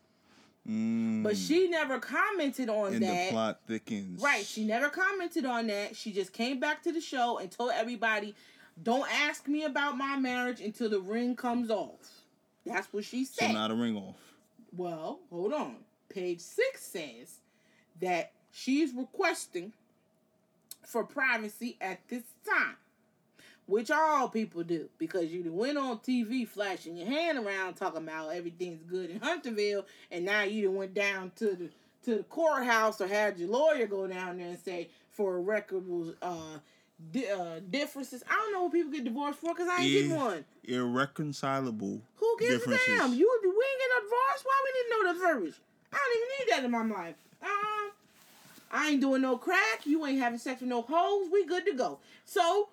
Mm, 0.68 1.22
but 1.22 1.36
she 1.36 1.68
never 1.68 2.00
commented 2.00 2.68
on 2.68 2.94
and 2.94 3.02
that. 3.04 3.26
the 3.26 3.30
plot 3.32 3.60
thickens. 3.68 4.20
Right. 4.20 4.44
She 4.44 4.64
never 4.64 4.88
commented 4.88 5.46
on 5.46 5.68
that. 5.68 5.94
She 5.94 6.10
just 6.12 6.32
came 6.32 6.58
back 6.58 6.82
to 6.82 6.90
the 6.92 7.00
show 7.00 7.38
and 7.38 7.48
told 7.50 7.70
everybody, 7.72 8.34
don't 8.82 9.08
ask 9.08 9.46
me 9.46 9.62
about 9.64 9.96
my 9.96 10.16
marriage 10.16 10.60
until 10.60 10.88
the 10.90 10.98
ring 11.00 11.36
comes 11.36 11.70
off. 11.70 12.10
That's 12.64 12.92
what 12.92 13.04
she 13.04 13.24
said. 13.24 13.46
So 13.48 13.52
now 13.52 13.68
the 13.68 13.76
ring 13.76 13.96
off. 13.96 14.16
well, 14.76 15.20
hold 15.30 15.52
on. 15.52 15.76
Page 16.08 16.40
six 16.40 16.82
says 16.82 17.38
that 18.00 18.32
she's 18.50 18.92
requesting 18.92 19.72
for 20.84 21.04
privacy 21.04 21.76
at 21.80 22.00
this 22.08 22.24
time. 22.44 22.74
Which 23.66 23.90
all 23.90 24.28
people 24.28 24.62
do 24.62 24.88
because 24.96 25.32
you 25.32 25.52
went 25.52 25.76
on 25.76 25.98
TV 25.98 26.46
flashing 26.46 26.96
your 26.96 27.08
hand 27.08 27.38
around 27.38 27.74
talking 27.74 28.02
about 28.02 28.28
everything's 28.28 28.82
good 28.84 29.10
in 29.10 29.18
Hunterville, 29.18 29.84
and 30.10 30.24
now 30.24 30.42
you 30.42 30.70
went 30.70 30.94
down 30.94 31.32
to 31.36 31.46
the 31.56 31.70
to 32.04 32.18
the 32.18 32.22
courthouse 32.24 33.00
or 33.00 33.08
had 33.08 33.38
your 33.38 33.48
lawyer 33.48 33.88
go 33.88 34.06
down 34.06 34.38
there 34.38 34.46
and 34.46 34.58
say 34.60 34.88
for 35.10 35.38
irrecoverable 35.38 36.14
uh, 36.22 36.58
di- 37.10 37.28
uh, 37.28 37.60
differences. 37.68 38.22
I 38.30 38.34
don't 38.34 38.52
know 38.52 38.62
what 38.64 38.72
people 38.72 38.92
get 38.92 39.04
divorced 39.04 39.40
for 39.40 39.52
because 39.52 39.68
I 39.68 39.82
ain't 39.82 39.92
getting 39.92 40.14
one. 40.14 40.44
Irreconcilable 40.64 42.00
Who 42.16 42.36
gives 42.38 42.64
a 42.64 42.78
damn? 42.86 43.12
You 43.12 43.40
we 43.42 43.48
ain't 43.48 43.80
get 43.80 43.90
no 43.90 44.00
divorce. 44.04 44.44
Why 44.44 44.64
we 44.64 44.72
need 44.78 44.90
no 44.90 45.12
divorce? 45.12 45.60
I 45.92 45.96
don't 45.96 46.16
even 46.16 46.28
need 46.38 46.52
that 46.52 46.64
in 46.64 46.70
my 46.70 47.02
life. 47.02 47.14
Uh, 47.42 47.90
I 48.70 48.90
ain't 48.90 49.00
doing 49.00 49.22
no 49.22 49.36
crack. 49.36 49.84
You 49.84 50.06
ain't 50.06 50.20
having 50.20 50.38
sex 50.38 50.60
with 50.60 50.70
no 50.70 50.82
hoes. 50.82 51.28
We 51.32 51.44
good 51.46 51.66
to 51.66 51.72
go. 51.72 51.98
So, 52.24 52.68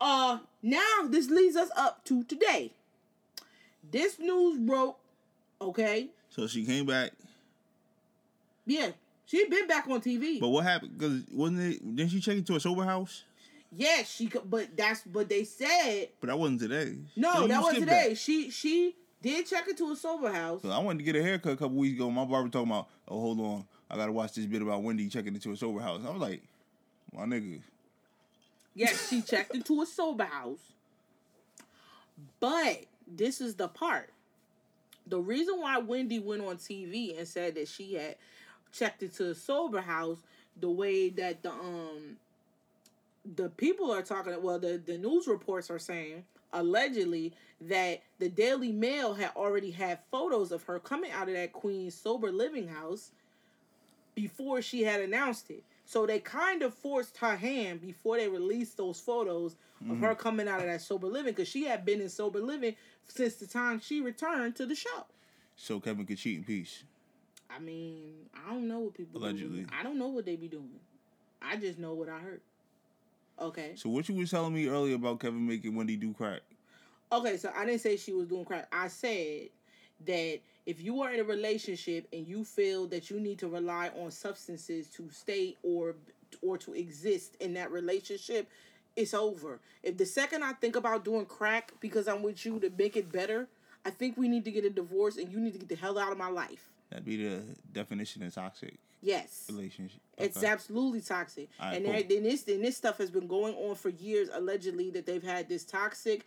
uh, 0.00 0.38
now 0.62 1.06
this 1.08 1.28
leads 1.30 1.56
us 1.56 1.70
up 1.76 2.04
to 2.06 2.24
today. 2.24 2.72
This 3.90 4.18
news 4.18 4.58
broke. 4.58 4.98
Okay. 5.60 6.08
So 6.30 6.46
she 6.46 6.64
came 6.64 6.86
back. 6.86 7.12
Yeah, 8.66 8.90
she 9.26 9.46
been 9.48 9.66
back 9.66 9.88
on 9.88 10.00
TV. 10.00 10.40
But 10.40 10.48
what 10.48 10.64
happened? 10.64 10.98
Because 10.98 11.22
wasn't 11.32 11.60
it? 11.60 11.96
Didn't 11.96 12.10
she 12.10 12.20
check 12.20 12.36
into 12.36 12.54
a 12.56 12.60
sober 12.60 12.84
house? 12.84 13.24
yeah, 13.74 14.02
she. 14.02 14.30
But 14.44 14.76
that's. 14.76 15.02
But 15.02 15.28
they 15.28 15.44
said 15.44 16.08
But 16.20 16.28
that 16.28 16.38
wasn't 16.38 16.60
today. 16.60 16.96
no. 17.16 17.32
So 17.32 17.46
that 17.46 17.62
wasn't 17.62 17.84
today. 17.84 18.14
She 18.14 18.50
she 18.50 18.94
did 19.22 19.46
check 19.46 19.66
into 19.68 19.90
a 19.90 19.96
sober 19.96 20.30
house. 20.32 20.62
So 20.62 20.70
I 20.70 20.78
wanted 20.78 20.98
to 20.98 21.04
get 21.04 21.16
a 21.16 21.22
haircut 21.22 21.52
a 21.52 21.56
couple 21.56 21.76
weeks 21.76 21.96
ago. 21.96 22.10
My 22.10 22.24
barber 22.24 22.48
talking 22.50 22.70
about, 22.70 22.88
oh 23.08 23.20
hold 23.20 23.40
on, 23.40 23.64
I 23.90 23.96
gotta 23.96 24.12
watch 24.12 24.34
this 24.34 24.46
bit 24.46 24.62
about 24.62 24.82
Wendy 24.82 25.08
checking 25.08 25.34
into 25.34 25.50
a 25.52 25.56
sober 25.56 25.80
house. 25.80 26.02
I 26.06 26.10
was 26.10 26.20
like, 26.20 26.42
my 27.14 27.24
nigga, 27.24 27.60
Yes, 28.78 29.08
she 29.08 29.22
checked 29.22 29.54
into 29.54 29.82
a 29.82 29.86
sober 29.86 30.24
house. 30.24 30.72
But 32.38 32.84
this 33.06 33.40
is 33.40 33.56
the 33.56 33.68
part. 33.68 34.10
The 35.06 35.18
reason 35.18 35.60
why 35.60 35.78
Wendy 35.78 36.18
went 36.18 36.42
on 36.42 36.56
TV 36.58 37.18
and 37.18 37.26
said 37.26 37.54
that 37.56 37.68
she 37.68 37.94
had 37.94 38.16
checked 38.72 39.02
into 39.02 39.30
a 39.30 39.34
sober 39.34 39.80
house, 39.80 40.18
the 40.60 40.70
way 40.70 41.08
that 41.10 41.42
the 41.42 41.50
um 41.50 42.16
the 43.36 43.48
people 43.50 43.90
are 43.92 44.02
talking 44.02 44.40
well 44.42 44.58
the, 44.58 44.80
the 44.84 44.96
news 44.96 45.26
reports 45.26 45.70
are 45.70 45.78
saying 45.78 46.24
allegedly 46.52 47.32
that 47.60 48.02
the 48.18 48.28
Daily 48.28 48.72
Mail 48.72 49.14
had 49.14 49.32
already 49.36 49.70
had 49.70 49.98
photos 50.10 50.52
of 50.52 50.62
her 50.64 50.78
coming 50.78 51.10
out 51.10 51.28
of 51.28 51.34
that 51.34 51.52
Queen's 51.52 51.94
sober 51.94 52.30
living 52.30 52.68
house 52.68 53.10
before 54.14 54.62
she 54.62 54.82
had 54.82 55.00
announced 55.00 55.50
it. 55.50 55.62
So 55.88 56.04
they 56.04 56.18
kind 56.18 56.60
of 56.60 56.74
forced 56.74 57.16
her 57.16 57.34
hand 57.34 57.80
before 57.80 58.18
they 58.18 58.28
released 58.28 58.76
those 58.76 59.00
photos 59.00 59.56
of 59.88 59.98
her 60.00 60.14
mm. 60.14 60.18
coming 60.18 60.46
out 60.46 60.60
of 60.60 60.66
that 60.66 60.82
sober 60.82 61.06
living 61.06 61.32
because 61.32 61.48
she 61.48 61.64
had 61.64 61.86
been 61.86 62.02
in 62.02 62.10
sober 62.10 62.40
living 62.40 62.76
since 63.04 63.36
the 63.36 63.46
time 63.46 63.80
she 63.80 64.02
returned 64.02 64.54
to 64.56 64.66
the 64.66 64.74
show. 64.74 65.06
so 65.56 65.80
Kevin 65.80 66.04
could 66.04 66.18
cheat 66.18 66.36
in 66.36 66.44
peace. 66.44 66.82
I 67.48 67.58
mean, 67.58 68.12
I 68.36 68.50
don't 68.50 68.68
know 68.68 68.80
what 68.80 68.92
people 68.92 69.18
Allegedly. 69.18 69.60
Do. 69.60 69.68
I 69.80 69.82
don't 69.82 69.98
know 69.98 70.08
what 70.08 70.26
they 70.26 70.36
be 70.36 70.46
doing. 70.46 70.68
I 71.40 71.56
just 71.56 71.78
know 71.78 71.94
what 71.94 72.10
I 72.10 72.18
heard. 72.18 72.42
Okay. 73.40 73.72
So 73.76 73.88
what 73.88 74.06
you 74.10 74.14
was 74.14 74.30
telling 74.30 74.52
me 74.52 74.68
earlier 74.68 74.96
about 74.96 75.20
Kevin 75.20 75.46
making 75.46 75.74
Wendy 75.74 75.96
do 75.96 76.12
crack? 76.12 76.42
Okay, 77.10 77.38
so 77.38 77.50
I 77.56 77.64
didn't 77.64 77.80
say 77.80 77.96
she 77.96 78.12
was 78.12 78.26
doing 78.26 78.44
crack. 78.44 78.68
I 78.70 78.88
said 78.88 79.48
that 80.04 80.40
if 80.68 80.82
you 80.82 81.00
are 81.00 81.10
in 81.10 81.18
a 81.18 81.24
relationship 81.24 82.06
and 82.12 82.28
you 82.28 82.44
feel 82.44 82.86
that 82.88 83.08
you 83.08 83.18
need 83.18 83.38
to 83.38 83.48
rely 83.48 83.90
on 83.98 84.10
substances 84.10 84.86
to 84.88 85.08
stay 85.10 85.56
or 85.62 85.94
or 86.42 86.58
to 86.58 86.74
exist 86.74 87.36
in 87.40 87.54
that 87.54 87.72
relationship, 87.72 88.46
it's 88.94 89.14
over. 89.14 89.60
If 89.82 89.96
the 89.96 90.04
second 90.04 90.44
I 90.44 90.52
think 90.52 90.76
about 90.76 91.06
doing 91.06 91.24
crack 91.24 91.72
because 91.80 92.06
I'm 92.06 92.22
with 92.22 92.44
you 92.44 92.60
to 92.60 92.70
make 92.76 92.98
it 92.98 93.10
better, 93.10 93.48
I 93.86 93.88
think 93.88 94.18
we 94.18 94.28
need 94.28 94.44
to 94.44 94.50
get 94.50 94.66
a 94.66 94.70
divorce 94.70 95.16
and 95.16 95.32
you 95.32 95.40
need 95.40 95.54
to 95.54 95.58
get 95.58 95.70
the 95.70 95.76
hell 95.76 95.98
out 95.98 96.12
of 96.12 96.18
my 96.18 96.28
life. 96.28 96.68
That'd 96.90 97.06
be 97.06 97.16
the 97.16 97.40
definition 97.72 98.22
of 98.24 98.34
toxic 98.34 98.74
Yes. 99.00 99.46
relationship. 99.48 100.00
It's 100.18 100.42
absolutely 100.44 101.00
toxic, 101.00 101.48
right, 101.58 101.76
and 101.76 101.84
cool. 101.84 101.94
there- 101.94 102.02
then 102.02 102.24
this 102.24 102.46
and 102.46 102.62
this 102.62 102.76
stuff 102.76 102.98
has 102.98 103.10
been 103.10 103.26
going 103.26 103.54
on 103.54 103.74
for 103.74 103.88
years. 103.88 104.28
Allegedly, 104.30 104.90
that 104.90 105.06
they've 105.06 105.22
had 105.22 105.48
this 105.48 105.64
toxic 105.64 106.26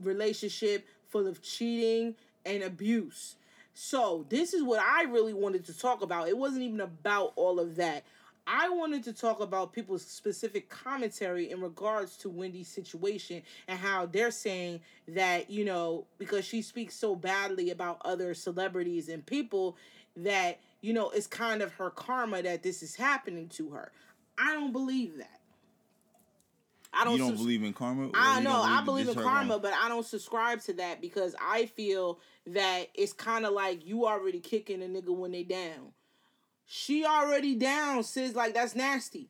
relationship 0.00 0.86
full 1.08 1.26
of 1.26 1.42
cheating 1.42 2.14
and 2.46 2.62
abuse. 2.62 3.34
So 3.74 4.24
this 4.28 4.54
is 4.54 4.62
what 4.62 4.80
I 4.80 5.02
really 5.02 5.34
wanted 5.34 5.64
to 5.66 5.76
talk 5.76 6.00
about. 6.00 6.28
It 6.28 6.38
wasn't 6.38 6.62
even 6.62 6.80
about 6.80 7.32
all 7.36 7.58
of 7.58 7.76
that. 7.76 8.04
I 8.46 8.68
wanted 8.68 9.04
to 9.04 9.12
talk 9.12 9.40
about 9.40 9.72
people's 9.72 10.04
specific 10.04 10.68
commentary 10.68 11.50
in 11.50 11.60
regards 11.60 12.16
to 12.18 12.28
Wendy's 12.28 12.68
situation 12.68 13.42
and 13.66 13.78
how 13.78 14.06
they're 14.06 14.30
saying 14.30 14.80
that, 15.08 15.50
you 15.50 15.64
know, 15.64 16.06
because 16.18 16.44
she 16.44 16.60
speaks 16.60 16.94
so 16.94 17.16
badly 17.16 17.70
about 17.70 18.02
other 18.04 18.34
celebrities 18.34 19.08
and 19.08 19.24
people 19.24 19.76
that, 20.16 20.60
you 20.82 20.92
know, 20.92 21.10
it's 21.10 21.26
kind 21.26 21.62
of 21.62 21.72
her 21.72 21.90
karma 21.90 22.42
that 22.42 22.62
this 22.62 22.82
is 22.82 22.94
happening 22.94 23.48
to 23.48 23.70
her. 23.70 23.90
I 24.38 24.52
don't 24.52 24.72
believe 24.72 25.16
that. 25.18 25.40
I 26.96 27.04
don't 27.04 27.14
You 27.14 27.18
don't 27.26 27.36
believe 27.36 27.62
in 27.62 27.72
karma? 27.72 28.10
I 28.14 28.40
know 28.40 28.50
don't 28.52 28.68
I 28.68 28.84
believe 28.84 29.08
in 29.08 29.14
karma, 29.14 29.54
wrong? 29.54 29.62
but 29.62 29.72
I 29.74 29.88
don't 29.88 30.06
subscribe 30.06 30.60
to 30.62 30.72
that 30.74 31.00
because 31.00 31.34
I 31.40 31.66
feel 31.66 32.18
that 32.48 32.86
it's 32.94 33.12
kind 33.12 33.44
of 33.46 33.52
like 33.52 33.86
you 33.86 34.06
already 34.06 34.40
kicking 34.40 34.82
a 34.82 34.86
nigga 34.86 35.14
when 35.14 35.32
they 35.32 35.42
down. 35.44 35.92
She 36.66 37.04
already 37.04 37.54
down, 37.54 38.02
sis. 38.04 38.34
Like 38.34 38.54
that's 38.54 38.74
nasty. 38.74 39.28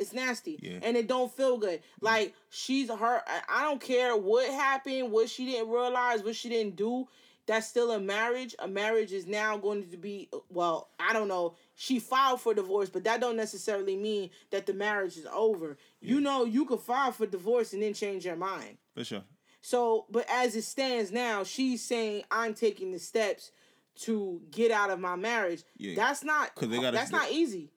It's 0.00 0.12
nasty, 0.12 0.58
Yeah. 0.60 0.80
and 0.82 0.96
it 0.96 1.06
don't 1.06 1.32
feel 1.32 1.56
good. 1.56 1.80
Like 2.00 2.34
she's 2.50 2.90
her. 2.90 3.22
I 3.48 3.62
don't 3.62 3.80
care 3.80 4.16
what 4.16 4.50
happened, 4.50 5.12
what 5.12 5.28
she 5.30 5.44
didn't 5.46 5.70
realize, 5.70 6.24
what 6.24 6.34
she 6.34 6.48
didn't 6.48 6.74
do. 6.74 7.06
That's 7.46 7.66
still 7.66 7.90
a 7.90 8.00
marriage. 8.00 8.54
A 8.58 8.66
marriage 8.66 9.12
is 9.12 9.26
now 9.26 9.58
going 9.58 9.88
to 9.90 9.96
be 9.98 10.28
well. 10.48 10.88
I 10.98 11.12
don't 11.12 11.28
know. 11.28 11.54
She 11.74 11.98
filed 11.98 12.40
for 12.40 12.54
divorce, 12.54 12.88
but 12.88 13.04
that 13.04 13.20
don't 13.20 13.36
necessarily 13.36 13.96
mean 13.96 14.30
that 14.50 14.64
the 14.66 14.72
marriage 14.72 15.16
is 15.18 15.26
over. 15.32 15.76
You 16.00 16.20
know, 16.20 16.44
you 16.44 16.64
could 16.64 16.80
file 16.80 17.12
for 17.12 17.26
divorce 17.26 17.72
and 17.74 17.82
then 17.82 17.92
change 17.92 18.24
your 18.24 18.36
mind. 18.36 18.78
For 18.94 19.04
sure. 19.04 19.24
So, 19.60 20.06
but 20.10 20.26
as 20.30 20.56
it 20.56 20.62
stands 20.62 21.10
now, 21.12 21.44
she's 21.44 21.82
saying 21.82 22.24
I'm 22.30 22.54
taking 22.54 22.92
the 22.92 22.98
steps 22.98 23.50
to 23.96 24.40
get 24.50 24.70
out 24.70 24.90
of 24.90 24.98
my 24.98 25.14
marriage. 25.16 25.62
Yeah. 25.76 25.94
That's 25.96 26.24
not 26.24 26.54
'Cause 26.54 26.68
they 26.68 26.76
gotta- 26.80 26.96
that's 26.96 27.12
not 27.12 27.30
easy. 27.30 27.70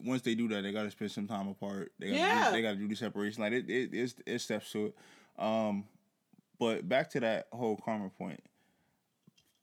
Once 0.00 0.22
they 0.22 0.34
do 0.34 0.48
that, 0.48 0.62
they 0.62 0.72
got 0.72 0.82
to 0.84 0.90
spend 0.90 1.12
some 1.12 1.28
time 1.28 1.46
apart. 1.48 1.92
They 1.98 2.06
gotta 2.08 2.18
Yeah. 2.18 2.46
do, 2.46 2.52
they 2.56 2.62
got 2.62 2.70
to 2.72 2.76
do 2.76 2.88
the 2.88 2.96
separation. 2.96 3.42
Like 3.42 3.52
it, 3.52 3.70
it, 3.70 3.90
it's, 3.94 4.14
it's 4.26 4.44
steps 4.44 4.72
to 4.72 4.86
it. 4.86 4.94
Um, 5.38 5.84
but 6.58 6.88
back 6.88 7.10
to 7.10 7.20
that 7.20 7.46
whole 7.52 7.76
karma 7.76 8.10
point. 8.10 8.40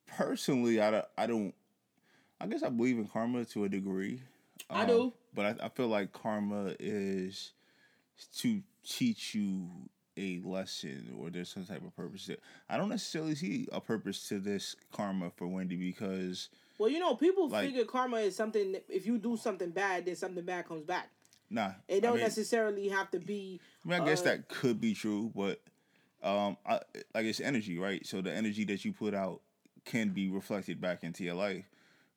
Personally, 0.08 0.82
I 0.82 0.92
don't, 0.92 1.06
I 1.18 1.28
don't. 1.28 1.54
I 2.40 2.48
guess 2.48 2.64
I 2.64 2.70
believe 2.70 2.98
in 2.98 3.08
karma 3.08 3.46
to 3.46 3.64
a 3.66 3.70
degree. 3.70 4.22
I 4.70 4.82
Um, 4.84 4.88
do. 4.88 5.14
But 5.34 5.60
I, 5.62 5.66
I 5.66 5.70
feel 5.70 5.88
like 5.88 6.14
karma 6.14 6.74
is 6.80 7.52
to 8.38 8.62
teach 8.88 9.36
you 9.36 9.70
a 10.16 10.40
lesson 10.44 11.16
or 11.20 11.30
there's 11.30 11.50
some 11.50 11.66
type 11.66 11.84
of 11.86 11.96
purpose. 11.96 12.30
I 12.70 12.78
don't 12.78 12.90
necessarily 12.90 13.36
see 13.36 13.68
a 13.72 13.80
purpose 13.80 14.28
to 14.30 14.40
this 14.40 14.76
karma 14.92 15.30
for 15.36 15.48
Wendy 15.48 15.76
because 15.76 16.50
Well, 16.80 16.90
you 16.90 17.00
know, 17.00 17.16
people 17.16 17.50
Like- 17.50 17.68
figure 17.68 17.86
karma 17.86 18.18
is 18.18 18.36
something. 18.36 18.78
If 18.90 19.06
you 19.06 19.18
do 19.18 19.38
something 19.38 19.70
bad, 19.72 20.06
then 20.06 20.16
something 20.16 20.44
bad 20.44 20.68
comes 20.68 20.86
back. 20.86 21.10
nah, 21.50 21.72
It 21.88 22.02
don't 22.02 22.14
I 22.14 22.16
mean, 22.16 22.24
necessarily 22.24 22.88
have 22.90 23.12
to 23.12 23.20
be. 23.20 23.60
I 23.86 23.90
mean, 23.90 24.02
I 24.02 24.06
guess 24.06 24.22
uh, 24.22 24.26
that 24.26 24.48
could 24.48 24.80
be 24.82 24.94
true, 24.96 25.32
but 25.36 25.62
um, 26.24 26.58
I, 26.66 26.82
like 27.14 27.26
it's 27.26 27.40
energy, 27.40 27.78
right? 27.78 28.06
So 28.06 28.22
the 28.22 28.34
energy 28.34 28.64
that 28.66 28.84
you 28.86 28.94
put 28.94 29.14
out 29.14 29.42
can 29.88 30.10
be 30.10 30.30
reflected 30.30 30.80
back 30.80 31.04
into 31.04 31.24
your 31.24 31.36
life. 31.36 31.66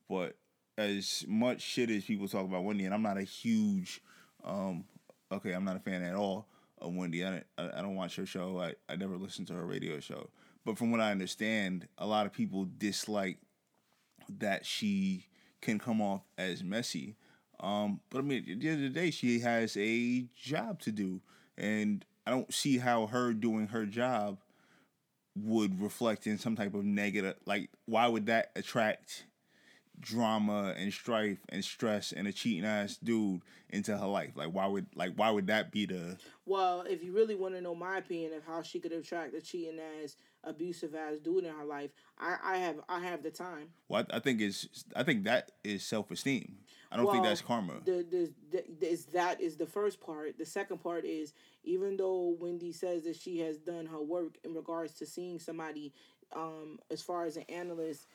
But 0.09 0.37
as 0.76 1.24
much 1.26 1.62
shit 1.62 1.90
as 1.90 2.04
people 2.04 2.28
talk 2.28 2.44
about 2.44 2.64
Wendy, 2.64 2.85
and 2.85 2.92
I'm 2.92 3.02
not 3.02 3.16
a 3.16 3.22
huge, 3.22 4.00
um, 4.44 4.85
okay, 5.33 5.52
I'm 5.52 5.64
not 5.64 5.76
a 5.76 5.80
fan 5.80 6.02
at 6.02 6.14
all 6.14 6.46
of 6.78 6.94
Wendy. 6.94 7.24
I, 7.24 7.42
I, 7.56 7.70
I 7.76 7.83
don't 7.83 7.94
watch 7.94 8.16
her 8.16 8.26
show. 8.26 8.61
I, 8.61 8.74
I 8.92 8.96
never 8.96 9.16
listened 9.16 9.46
to 9.48 9.54
her 9.54 9.64
radio 9.64 10.00
show. 10.00 10.28
But 10.64 10.76
from 10.76 10.90
what 10.90 11.00
I 11.00 11.11
understand, 11.11 11.88
a 11.96 12.06
lot 12.06 12.26
of 12.26 12.33
people 12.33 12.68
dislike 12.78 13.38
that 14.38 14.66
she 14.66 15.26
can 15.61 15.78
come 15.78 16.00
off 16.00 16.22
as 16.37 16.62
messy. 16.62 17.16
Um, 17.61 18.00
but 18.11 18.18
I 18.18 18.22
mean, 18.22 18.38
at 18.50 18.61
the 18.61 18.68
end 18.68 18.85
of 18.85 18.92
the 18.92 19.00
day, 19.00 19.11
she 19.11 19.40
has 19.40 19.76
a 19.76 20.26
job 20.35 20.80
to 20.83 20.92
do, 20.92 21.20
and 21.56 22.04
I 22.26 22.30
don't 22.30 22.52
see 22.52 22.78
how 22.78 23.06
her 23.06 23.33
doing 23.33 23.68
her 23.68 23.85
job 23.87 24.38
would 25.37 25.81
reflect 25.81 26.27
in 26.27 26.38
some 26.38 26.57
type 26.57 26.75
of 26.75 26.85
negative. 26.85 27.37
Like, 27.47 27.71
why 27.87 28.07
would 28.09 28.27
that 28.27 28.51
attract 28.57 29.25
drama 30.01 30.75
and 30.79 30.93
strife 30.93 31.38
and 31.51 31.62
stress 31.62 32.11
and 32.11 32.27
a 32.27 32.33
cheating 32.33 32.64
ass 32.64 32.97
dude 32.97 33.43
into 33.69 33.97
her 33.97 34.07
life? 34.07 34.33
Like, 34.35 34.53
why 34.53 34.66
would 34.66 34.87
like 34.95 35.12
why 35.16 35.31
would 35.31 35.47
that 35.49 35.71
be 35.71 35.87
the 35.87 36.16
Well, 36.47 36.83
if 36.83 37.03
you 37.03 37.12
really 37.12 37.35
want 37.35 37.55
to 37.55 37.61
know 37.61 37.75
my 37.75 37.99
opinion 37.99 38.33
of 38.35 38.45
how 38.45 38.62
she 38.62 38.81
could 38.81 38.93
attract 38.93 39.35
a 39.35 39.40
cheating 39.40 39.79
ass, 40.03 40.16
abusive 40.43 40.95
ass 40.95 41.19
dude 41.19 41.45
in 41.45 41.55
her 41.55 41.64
life, 41.64 41.90
I, 42.19 42.37
I 42.43 42.57
have 42.59 42.81
I 42.88 43.01
have 43.01 43.23
the 43.23 43.31
time. 43.31 43.69
well? 43.88 44.05
I, 44.11 44.16
I 44.16 44.21
think 44.21 44.40
is 44.40 44.69
I 44.97 45.03
think 45.03 45.25
that 45.25 45.53
is 45.62 45.85
self 45.85 46.11
esteem. 46.11 46.59
I 46.92 46.96
don't 46.96 47.11
think 47.12 47.24
that's 47.24 47.40
karma. 47.40 47.74
The, 47.85 48.05
the, 48.11 48.33
the, 48.81 48.90
is 48.90 49.07
that 49.07 49.40
is 49.40 49.57
the 49.57 49.66
first 49.66 50.00
part. 50.00 50.37
The 50.38 50.44
second 50.46 50.79
part 50.83 51.05
is 51.05 51.33
even 51.62 51.96
though 51.96 52.37
Wendy 52.40 52.72
says 52.72 53.05
that 53.05 53.16
she 53.16 53.38
has 53.40 53.59
done 53.59 53.87
her 53.87 54.00
work 54.00 54.38
in 54.44 54.55
regards 54.55 54.94
to 54.94 55.07
seeing 55.07 55.38
somebody, 55.38 55.92
um, 56.35 56.79
as 56.90 57.00
far 57.00 57.24
as 57.26 57.37
an 57.37 57.44
analyst 57.48 58.07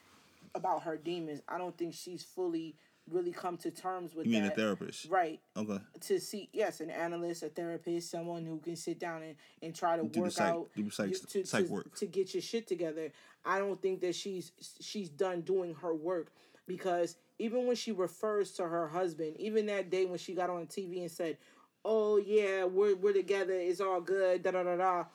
about 0.55 0.83
her 0.83 0.97
demons, 0.97 1.41
I 1.47 1.57
don't 1.57 1.77
think 1.77 1.93
she's 1.93 2.23
fully 2.23 2.75
really 3.09 3.31
come 3.31 3.55
to 3.55 3.69
terms 3.69 4.15
with 4.15 4.25
you 4.25 4.31
mean 4.33 4.43
a 4.45 4.47
that. 4.47 4.55
therapist? 4.55 5.05
Right. 5.09 5.39
Okay. 5.55 5.77
To 6.01 6.19
see, 6.19 6.49
yes, 6.51 6.81
an 6.81 6.89
analyst, 6.89 7.43
a 7.43 7.49
therapist, 7.49 8.09
someone 8.09 8.45
who 8.45 8.57
can 8.59 8.75
sit 8.75 8.99
down 8.99 9.21
and, 9.21 9.35
and 9.61 9.75
try 9.75 9.95
to 9.95 10.03
Do 10.05 10.21
work 10.21 10.31
psych- 10.31 10.49
out 10.51 10.69
do 10.75 10.89
psych- 10.89 11.13
to, 11.29 11.45
psych 11.45 11.67
to, 11.67 11.71
work. 11.71 11.95
to 11.97 12.07
get 12.07 12.33
your 12.33 12.41
shit 12.41 12.67
together. 12.67 13.11
I 13.45 13.59
don't 13.59 13.79
think 13.79 14.01
that 14.01 14.15
she's 14.15 14.51
she's 14.81 15.09
done 15.09 15.41
doing 15.41 15.75
her 15.75 15.93
work 15.93 16.31
because 16.67 17.17
even 17.39 17.67
when 17.67 17.75
she 17.75 17.91
refers 17.91 18.51
to 18.54 18.67
her 18.67 18.88
husband, 18.88 19.36
even 19.38 19.65
that 19.67 19.89
day 19.89 20.06
when 20.06 20.17
she 20.17 20.34
got 20.34 20.49
on 20.49 20.67
TV 20.67 21.01
and 21.01 21.12
said, 21.12 21.38
"Oh 21.84 22.17
yeah, 22.17 22.63
we're 22.65 22.95
we're 22.95 23.13
together, 23.13 23.54
it's 23.54 23.82
all 23.82 24.01
good," 24.01 24.43
da 24.43 24.51
da 24.51 24.63
da 24.63 24.75
da. 24.75 25.06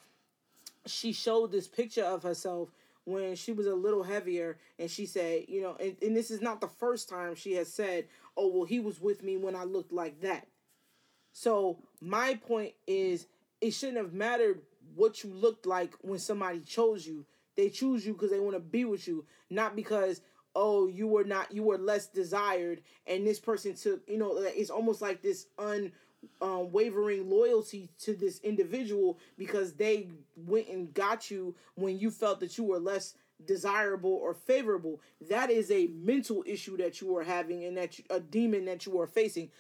She 0.87 1.13
showed 1.13 1.53
this 1.53 1.69
picture 1.69 2.05
of 2.05 2.23
herself 2.23 2.71
when 3.05 3.35
she 3.35 3.53
was 3.53 3.67
a 3.67 3.75
little 3.75 4.03
heavier, 4.03 4.59
and 4.79 4.91
she 4.91 5.07
said, 5.07 5.45
you 5.49 5.63
know, 5.63 5.77
and, 5.81 5.97
and 6.03 6.17
this 6.17 6.31
is 6.31 6.41
not 6.41 6.61
the 6.61 6.69
first 6.69 7.09
time 7.09 7.35
she 7.35 7.55
has 7.55 7.73
said, 7.73 8.07
"Oh 8.37 8.49
well, 8.49 8.65
he 8.65 8.81
was 8.81 9.01
with 9.01 9.23
me 9.23 9.37
when 9.37 9.57
I 9.57 9.65
looked 9.65 9.93
like 9.93 10.21
that." 10.21 10.47
So 11.33 11.79
my 12.01 12.35
point 12.35 12.75
is, 12.87 13.27
it 13.61 13.73
shouldn't 13.73 13.99
have 13.99 14.13
mattered 14.13 14.63
what 14.95 15.23
you 15.23 15.31
looked 15.33 15.67
like 15.67 15.95
when 16.03 16.19
somebody 16.19 16.61
chose 16.61 17.07
you. 17.07 17.25
They 17.57 17.69
choose 17.69 18.07
you 18.07 18.15
because 18.15 18.31
they 18.31 18.41
want 18.41 18.55
to 18.57 18.61
be 18.61 18.85
with 18.85 19.07
you, 19.07 19.25
not 19.51 19.77
because 19.77 20.21
oh 20.55 20.87
you 20.87 21.07
were 21.07 21.25
not 21.25 21.53
you 21.53 21.63
were 21.63 21.79
less 21.79 22.07
desired 22.07 22.81
and 23.07 23.27
this 23.27 23.39
person 23.39 23.75
took 23.75 24.01
you 24.09 24.19
know 24.19 24.37
it's 24.39 24.71
almost 24.71 25.01
like 25.01 25.23
this 25.23 25.47
un 25.59 25.93
um, 26.43 26.71
loyalty 26.73 27.89
to 28.01 28.15
this 28.15 28.41
individual 28.41 29.19
because 29.39 29.75
they 29.75 30.09
went 30.37 30.69
and 30.69 30.93
got 30.93 31.31
you 31.31 31.55
when 31.77 31.99
you 31.99 32.11
felt 32.11 32.41
that 32.41 32.59
you 32.59 32.65
were 32.65 32.79
less 32.79 33.15
desirable 33.47 34.13
or 34.13 34.35
favorable. 34.35 35.01
That 35.29 35.51
is 35.51 35.71
a 35.71 35.89
mental 35.89 36.45
issue 36.47 36.77
that 36.79 37.01
you 37.01 37.17
are 37.17 37.25
having 37.25 37.65
and 37.65 37.77
that 37.77 37.99
you, 37.99 38.05
a 38.11 38.21
demon 38.21 38.67
that 38.67 38.87
you 38.87 39.01
are 39.01 39.07
facing. 39.07 39.51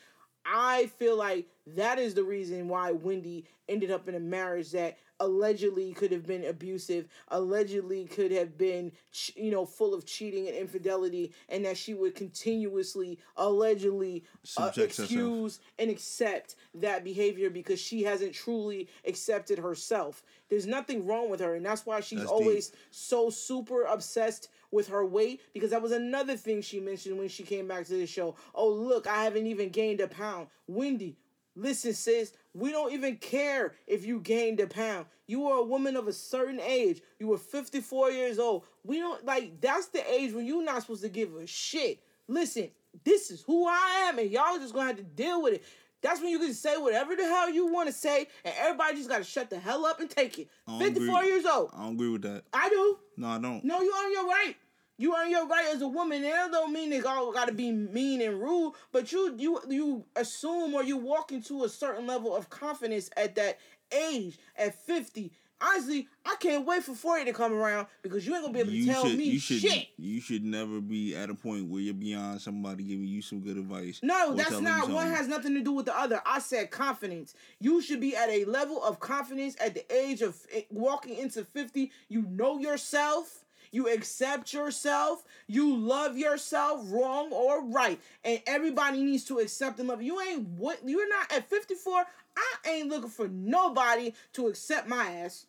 I 0.44 0.86
feel 0.98 1.16
like 1.16 1.46
that 1.66 1.98
is 1.98 2.14
the 2.14 2.24
reason 2.24 2.68
why 2.68 2.92
Wendy 2.92 3.44
ended 3.68 3.90
up 3.90 4.08
in 4.08 4.14
a 4.14 4.20
marriage 4.20 4.72
that 4.72 4.98
allegedly 5.20 5.92
could 5.92 6.10
have 6.10 6.26
been 6.26 6.44
abusive, 6.44 7.06
allegedly 7.28 8.06
could 8.06 8.32
have 8.32 8.58
been, 8.58 8.90
you 9.36 9.50
know, 9.50 9.64
full 9.64 9.94
of 9.94 10.06
cheating 10.06 10.48
and 10.48 10.56
infidelity, 10.56 11.32
and 11.48 11.64
that 11.64 11.76
she 11.76 11.94
would 11.94 12.14
continuously, 12.14 13.18
allegedly, 13.36 14.24
uh, 14.34 14.46
Subject 14.46 14.96
herself. 14.96 15.10
excuse 15.10 15.60
and 15.78 15.90
accept 15.90 16.56
that 16.74 17.04
behavior 17.04 17.50
because 17.50 17.78
she 17.78 18.02
hasn't 18.02 18.34
truly 18.34 18.88
accepted 19.06 19.58
herself. 19.58 20.22
There's 20.48 20.66
nothing 20.66 21.06
wrong 21.06 21.30
with 21.30 21.40
her, 21.40 21.54
and 21.54 21.64
that's 21.64 21.86
why 21.86 22.00
she's 22.00 22.20
That's 22.20 22.30
always 22.30 22.72
so 22.90 23.30
super 23.30 23.84
obsessed 23.84 24.48
with 24.72 24.88
her 24.88 25.04
weight 25.04 25.40
because 25.52 25.70
that 25.70 25.82
was 25.82 25.92
another 25.92 26.36
thing 26.36 26.62
she 26.62 26.80
mentioned 26.80 27.18
when 27.18 27.28
she 27.28 27.42
came 27.42 27.68
back 27.68 27.84
to 27.86 27.94
the 27.94 28.06
show. 28.06 28.36
Oh, 28.54 28.68
look, 28.68 29.06
I 29.06 29.24
haven't 29.24 29.46
even 29.46 29.68
gained 29.70 30.00
a 30.00 30.08
pound. 30.08 30.48
Wendy, 30.66 31.16
listen, 31.60 31.92
sis, 31.92 32.32
we 32.54 32.70
don't 32.72 32.92
even 32.92 33.16
care 33.16 33.74
if 33.86 34.04
you 34.04 34.20
gained 34.20 34.60
a 34.60 34.66
pound. 34.66 35.06
You 35.26 35.46
are 35.48 35.58
a 35.58 35.64
woman 35.64 35.96
of 35.96 36.08
a 36.08 36.12
certain 36.12 36.60
age. 36.60 37.02
You 37.18 37.28
were 37.28 37.38
54 37.38 38.10
years 38.10 38.38
old. 38.38 38.64
We 38.84 38.98
don't 38.98 39.24
like 39.24 39.60
that's 39.60 39.86
the 39.88 40.08
age 40.12 40.32
when 40.32 40.46
you're 40.46 40.64
not 40.64 40.82
supposed 40.82 41.02
to 41.02 41.08
give 41.08 41.34
a 41.36 41.46
shit. 41.46 42.02
Listen, 42.26 42.70
this 43.04 43.30
is 43.30 43.42
who 43.42 43.66
I 43.66 44.06
am, 44.08 44.18
and 44.18 44.30
y'all 44.30 44.58
just 44.58 44.74
gonna 44.74 44.88
have 44.88 44.96
to 44.96 45.02
deal 45.02 45.42
with 45.42 45.54
it. 45.54 45.64
That's 46.02 46.20
when 46.20 46.30
you 46.30 46.38
can 46.38 46.54
say 46.54 46.78
whatever 46.78 47.14
the 47.14 47.24
hell 47.24 47.50
you 47.50 47.70
want 47.70 47.88
to 47.88 47.92
say, 47.92 48.26
and 48.44 48.54
everybody 48.58 48.96
just 48.96 49.08
gotta 49.08 49.24
shut 49.24 49.50
the 49.50 49.58
hell 49.58 49.84
up 49.84 50.00
and 50.00 50.08
take 50.08 50.38
it. 50.38 50.48
Fifty 50.78 51.06
four 51.06 51.20
agree. 51.20 51.32
years 51.32 51.46
old. 51.46 51.70
I 51.76 51.84
don't 51.84 51.94
agree 51.94 52.08
with 52.08 52.22
that. 52.22 52.44
I 52.52 52.68
do. 52.68 52.98
No, 53.16 53.28
I 53.28 53.38
don't. 53.38 53.62
No, 53.64 53.80
you're 53.82 53.94
on 53.94 54.12
your 54.12 54.26
right. 54.26 54.56
You 55.00 55.16
earn 55.16 55.30
your 55.30 55.46
right 55.46 55.64
as 55.74 55.80
a 55.80 55.88
woman. 55.88 56.22
And 56.22 56.26
that 56.26 56.52
don't 56.52 56.74
mean 56.74 56.90
they 56.90 57.00
all 57.00 57.32
gotta 57.32 57.52
be 57.52 57.72
mean 57.72 58.20
and 58.20 58.38
rude, 58.38 58.74
but 58.92 59.10
you 59.10 59.34
you 59.38 59.58
you 59.66 60.04
assume 60.14 60.74
or 60.74 60.84
you 60.84 60.98
walk 60.98 61.32
into 61.32 61.64
a 61.64 61.70
certain 61.70 62.06
level 62.06 62.36
of 62.36 62.50
confidence 62.50 63.08
at 63.16 63.34
that 63.36 63.58
age, 63.90 64.38
at 64.56 64.74
fifty. 64.74 65.32
Honestly, 65.62 66.06
I 66.24 66.36
can't 66.40 66.64
wait 66.66 66.82
for 66.82 66.94
40 66.94 67.26
to 67.26 67.32
come 67.34 67.52
around 67.52 67.86
because 68.02 68.26
you 68.26 68.34
ain't 68.34 68.42
gonna 68.44 68.54
be 68.54 68.60
able 68.60 68.70
to 68.70 68.76
You 68.76 68.86
tell 68.92 69.04
should, 69.06 69.18
me 69.18 69.24
you 69.24 69.38
should, 69.38 69.60
shit. 69.60 69.88
you 69.98 70.18
should 70.18 70.42
never 70.42 70.80
be 70.80 71.14
at 71.14 71.28
a 71.28 71.34
point 71.34 71.68
where 71.68 71.82
you're 71.82 71.92
beyond 71.92 72.40
somebody 72.40 72.82
giving 72.82 73.04
you 73.06 73.20
some 73.20 73.40
good 73.40 73.58
advice. 73.58 74.00
No, 74.02 74.34
that's 74.34 74.58
not. 74.58 74.88
One 74.88 75.08
has 75.08 75.28
nothing 75.28 75.54
to 75.54 75.60
do 75.62 75.72
with 75.72 75.84
the 75.86 75.98
other. 75.98 76.22
I 76.24 76.38
said 76.38 76.70
confidence. 76.70 77.34
You 77.58 77.82
should 77.82 78.00
be 78.00 78.16
at 78.16 78.30
a 78.30 78.44
level 78.46 78.82
of 78.82 79.00
confidence 79.00 79.54
at 79.60 79.74
the 79.74 79.94
age 79.94 80.22
of 80.22 80.36
eh, 80.52 80.62
walking 80.70 81.16
into 81.16 81.44
50. 81.44 81.90
You 82.08 82.22
know 82.22 82.58
yourself. 82.58 83.44
You 83.72 83.88
accept 83.88 84.52
yourself. 84.52 85.22
You 85.46 85.76
love 85.76 86.16
yourself, 86.18 86.80
wrong 86.90 87.32
or 87.32 87.64
right. 87.64 88.00
And 88.24 88.42
everybody 88.46 89.02
needs 89.02 89.24
to 89.26 89.38
accept 89.38 89.78
and 89.78 89.88
love. 89.88 90.02
You 90.02 90.20
ain't 90.20 90.48
what 90.48 90.80
you're 90.84 91.08
not 91.08 91.32
at 91.32 91.48
54. 91.48 92.04
I 92.36 92.68
ain't 92.68 92.88
looking 92.88 93.10
for 93.10 93.28
nobody 93.28 94.12
to 94.34 94.48
accept 94.48 94.88
my 94.88 95.10
ass. 95.12 95.46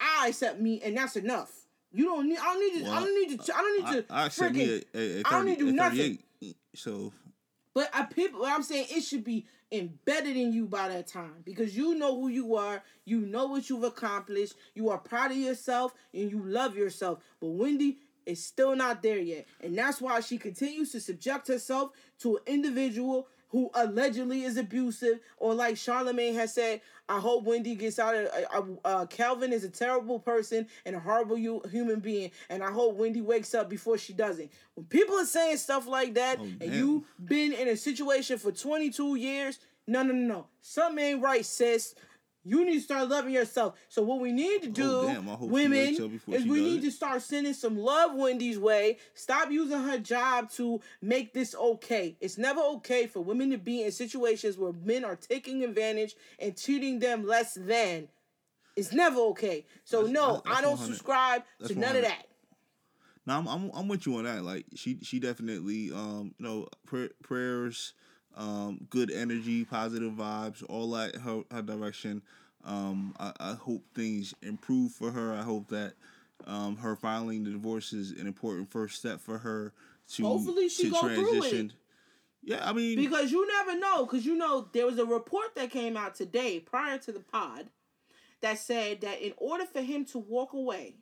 I 0.00 0.28
accept 0.28 0.60
me, 0.60 0.80
and 0.82 0.96
that's 0.96 1.16
enough. 1.16 1.50
You 1.92 2.04
don't 2.04 2.28
need. 2.28 2.38
I 2.38 2.44
don't 2.44 2.60
need 2.60 2.84
to. 2.84 2.90
I 2.90 3.00
don't 3.00 3.14
need 3.14 3.40
to. 3.40 3.54
I 3.54 3.58
don't 3.58 3.76
need 3.94 4.06
to. 4.06 4.12
I, 4.12 4.22
I 4.22 4.26
accept 4.26 4.54
me 4.54 4.66
freaking- 4.66 4.76
at, 4.94 5.00
at, 5.00 5.10
at, 5.18 5.26
I 5.26 5.30
don't 5.30 5.46
need 5.46 5.58
to 5.58 5.64
do 5.64 5.72
nothing. 5.72 6.18
So 6.74 7.12
But 7.74 7.90
I 7.92 8.04
people, 8.04 8.44
I'm 8.44 8.62
saying 8.62 8.86
it 8.90 9.02
should 9.02 9.24
be 9.24 9.46
embedded 9.70 10.36
in 10.36 10.52
you 10.52 10.66
by 10.66 10.88
that 10.88 11.06
time 11.06 11.42
because 11.44 11.76
you 11.76 11.94
know 11.94 12.18
who 12.20 12.28
you 12.28 12.56
are, 12.56 12.82
you 13.04 13.20
know 13.20 13.46
what 13.46 13.68
you've 13.68 13.84
accomplished, 13.84 14.54
you 14.74 14.88
are 14.90 14.98
proud 14.98 15.30
of 15.30 15.36
yourself, 15.36 15.94
and 16.14 16.30
you 16.30 16.42
love 16.44 16.76
yourself. 16.76 17.18
But 17.40 17.48
Wendy 17.48 17.98
is 18.26 18.44
still 18.44 18.76
not 18.76 19.02
there 19.02 19.18
yet, 19.18 19.46
and 19.60 19.76
that's 19.76 20.00
why 20.00 20.20
she 20.20 20.38
continues 20.38 20.92
to 20.92 21.00
subject 21.00 21.48
herself 21.48 21.92
to 22.20 22.36
an 22.36 22.42
individual 22.46 23.28
who 23.50 23.70
allegedly 23.74 24.42
is 24.42 24.56
abusive, 24.56 25.20
or 25.38 25.54
like 25.54 25.76
Charlemagne 25.76 26.34
has 26.34 26.52
said, 26.52 26.80
I 27.08 27.18
hope 27.18 27.44
Wendy 27.44 27.74
gets 27.74 27.98
out 27.98 28.14
of. 28.14 28.28
Uh, 28.52 28.62
uh, 28.84 29.06
Calvin 29.06 29.52
is 29.52 29.64
a 29.64 29.70
terrible 29.70 30.18
person 30.18 30.66
and 30.84 30.94
a 30.94 31.00
horrible 31.00 31.36
hu- 31.36 31.62
human 31.70 32.00
being, 32.00 32.30
and 32.50 32.62
I 32.62 32.70
hope 32.70 32.96
Wendy 32.96 33.22
wakes 33.22 33.54
up 33.54 33.70
before 33.70 33.96
she 33.96 34.12
doesn't. 34.12 34.50
When 34.74 34.86
people 34.86 35.16
are 35.16 35.24
saying 35.24 35.56
stuff 35.56 35.86
like 35.86 36.14
that, 36.14 36.38
and 36.38 36.58
damn. 36.58 36.72
you 36.72 37.06
been 37.24 37.52
in 37.52 37.68
a 37.68 37.76
situation 37.76 38.38
for 38.38 38.52
22 38.52 39.16
years, 39.16 39.58
no, 39.86 40.02
no, 40.02 40.12
no, 40.12 40.34
no, 40.34 40.46
something 40.60 41.02
ain't 41.02 41.22
right, 41.22 41.44
sis. 41.44 41.94
You 42.48 42.64
need 42.64 42.74
to 42.76 42.80
start 42.80 43.08
loving 43.08 43.34
yourself. 43.34 43.74
So 43.88 44.00
what 44.02 44.20
we 44.20 44.32
need 44.32 44.62
to 44.62 44.68
do, 44.68 44.90
Oh, 44.90 45.08
hope 45.08 45.40
she 45.40 45.46
women, 45.52 45.70
wakes 45.78 46.00
up 46.00 46.10
before 46.10 46.34
is 46.34 46.46
we 46.46 46.60
need 46.62 46.78
it. 46.78 46.86
to 46.86 46.90
start 46.90 47.20
sending 47.20 47.52
some 47.52 47.76
love 47.78 48.14
Wendy's 48.14 48.58
way. 48.58 48.96
Stop 49.14 49.50
using 49.50 49.80
her 49.82 49.98
job 49.98 50.50
to 50.52 50.80
make 51.02 51.34
this 51.34 51.54
okay. 51.54 52.16
It's 52.20 52.38
never 52.38 52.60
okay 52.76 53.06
for 53.06 53.20
women 53.20 53.50
to 53.50 53.58
be 53.58 53.82
in 53.82 53.92
situations 53.92 54.56
where 54.56 54.72
men 54.72 55.04
are 55.04 55.16
taking 55.16 55.62
advantage 55.62 56.14
and 56.38 56.56
treating 56.56 57.00
them 57.00 57.26
less 57.26 57.52
than. 57.54 58.08
It's 58.76 58.92
never 58.92 59.20
okay. 59.32 59.66
So 59.84 59.98
That's- 60.04 60.14
no, 60.14 60.32
that's- 60.44 60.58
I 60.58 60.62
don't 60.62 60.78
subscribe 60.78 61.42
to 61.66 61.74
none 61.78 61.96
of 61.96 62.02
that. 62.02 62.24
No, 63.26 63.34
I'm, 63.34 63.46
I'm 63.46 63.70
I'm 63.74 63.88
with 63.88 64.06
you 64.06 64.16
on 64.16 64.24
that. 64.24 64.42
Like 64.42 64.64
she 64.74 65.00
she 65.02 65.18
definitely 65.20 65.92
um 65.92 66.34
you 66.38 66.46
know 66.46 66.68
pray, 66.86 67.10
prayers, 67.22 67.92
um 68.38 68.86
good 68.88 69.10
energy, 69.10 69.64
positive 69.64 70.12
vibes, 70.12 70.64
all 70.68 70.90
that 70.92 71.16
her 71.16 71.42
her 71.50 71.62
direction. 71.62 72.22
Um, 72.64 73.14
I, 73.18 73.32
I 73.38 73.52
hope 73.54 73.82
things 73.94 74.34
improve 74.42 74.92
for 74.92 75.10
her. 75.10 75.34
I 75.34 75.42
hope 75.42 75.68
that 75.68 75.94
um 76.46 76.76
her 76.78 76.96
filing 76.96 77.44
the 77.44 77.50
divorce 77.50 77.92
is 77.92 78.12
an 78.12 78.26
important 78.26 78.70
first 78.70 78.98
step 78.98 79.20
for 79.20 79.38
her 79.38 79.72
to 80.14 80.22
Hopefully 80.22 80.68
she 80.68 80.84
to 80.84 80.90
go 80.90 81.00
through 81.00 81.42
it. 81.42 81.72
Yeah, 82.42 82.66
I 82.66 82.72
mean 82.72 82.96
Because 82.96 83.32
you 83.32 83.46
never 83.46 83.78
know. 83.78 84.06
Because 84.06 84.24
you 84.24 84.36
know, 84.36 84.68
there 84.72 84.86
was 84.86 84.98
a 84.98 85.04
report 85.04 85.54
that 85.56 85.70
came 85.70 85.96
out 85.96 86.14
today 86.14 86.60
prior 86.60 86.96
to 86.98 87.12
the 87.12 87.20
pod 87.20 87.66
that 88.40 88.58
said 88.58 89.00
that 89.00 89.20
in 89.20 89.32
order 89.36 89.66
for 89.66 89.82
him 89.82 90.04
to 90.06 90.18
walk 90.18 90.52
away, 90.52 90.94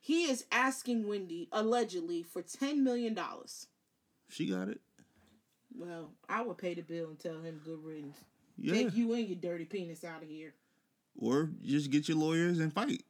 he 0.00 0.30
is 0.30 0.44
asking 0.52 1.06
Wendy 1.08 1.48
allegedly 1.52 2.22
for 2.22 2.42
$10 2.42 2.78
million. 2.78 3.18
she 4.28 4.46
got 4.46 4.68
it. 4.68 4.80
Well, 5.76 6.10
I 6.28 6.42
would 6.42 6.58
pay 6.58 6.74
the 6.74 6.82
bill 6.82 7.08
and 7.08 7.18
tell 7.18 7.40
him 7.40 7.60
good 7.64 7.82
riddance. 7.84 8.18
Yeah, 8.58 8.74
Take 8.74 8.94
you 8.96 9.12
and 9.14 9.26
your 9.26 9.36
dirty 9.38 9.64
penis 9.64 10.04
out 10.04 10.22
of 10.22 10.28
here. 10.28 10.52
or 11.16 11.50
just 11.64 11.90
get 11.90 12.08
your 12.08 12.18
lawyers 12.18 12.58
and 12.58 12.72
fight. 12.72 13.02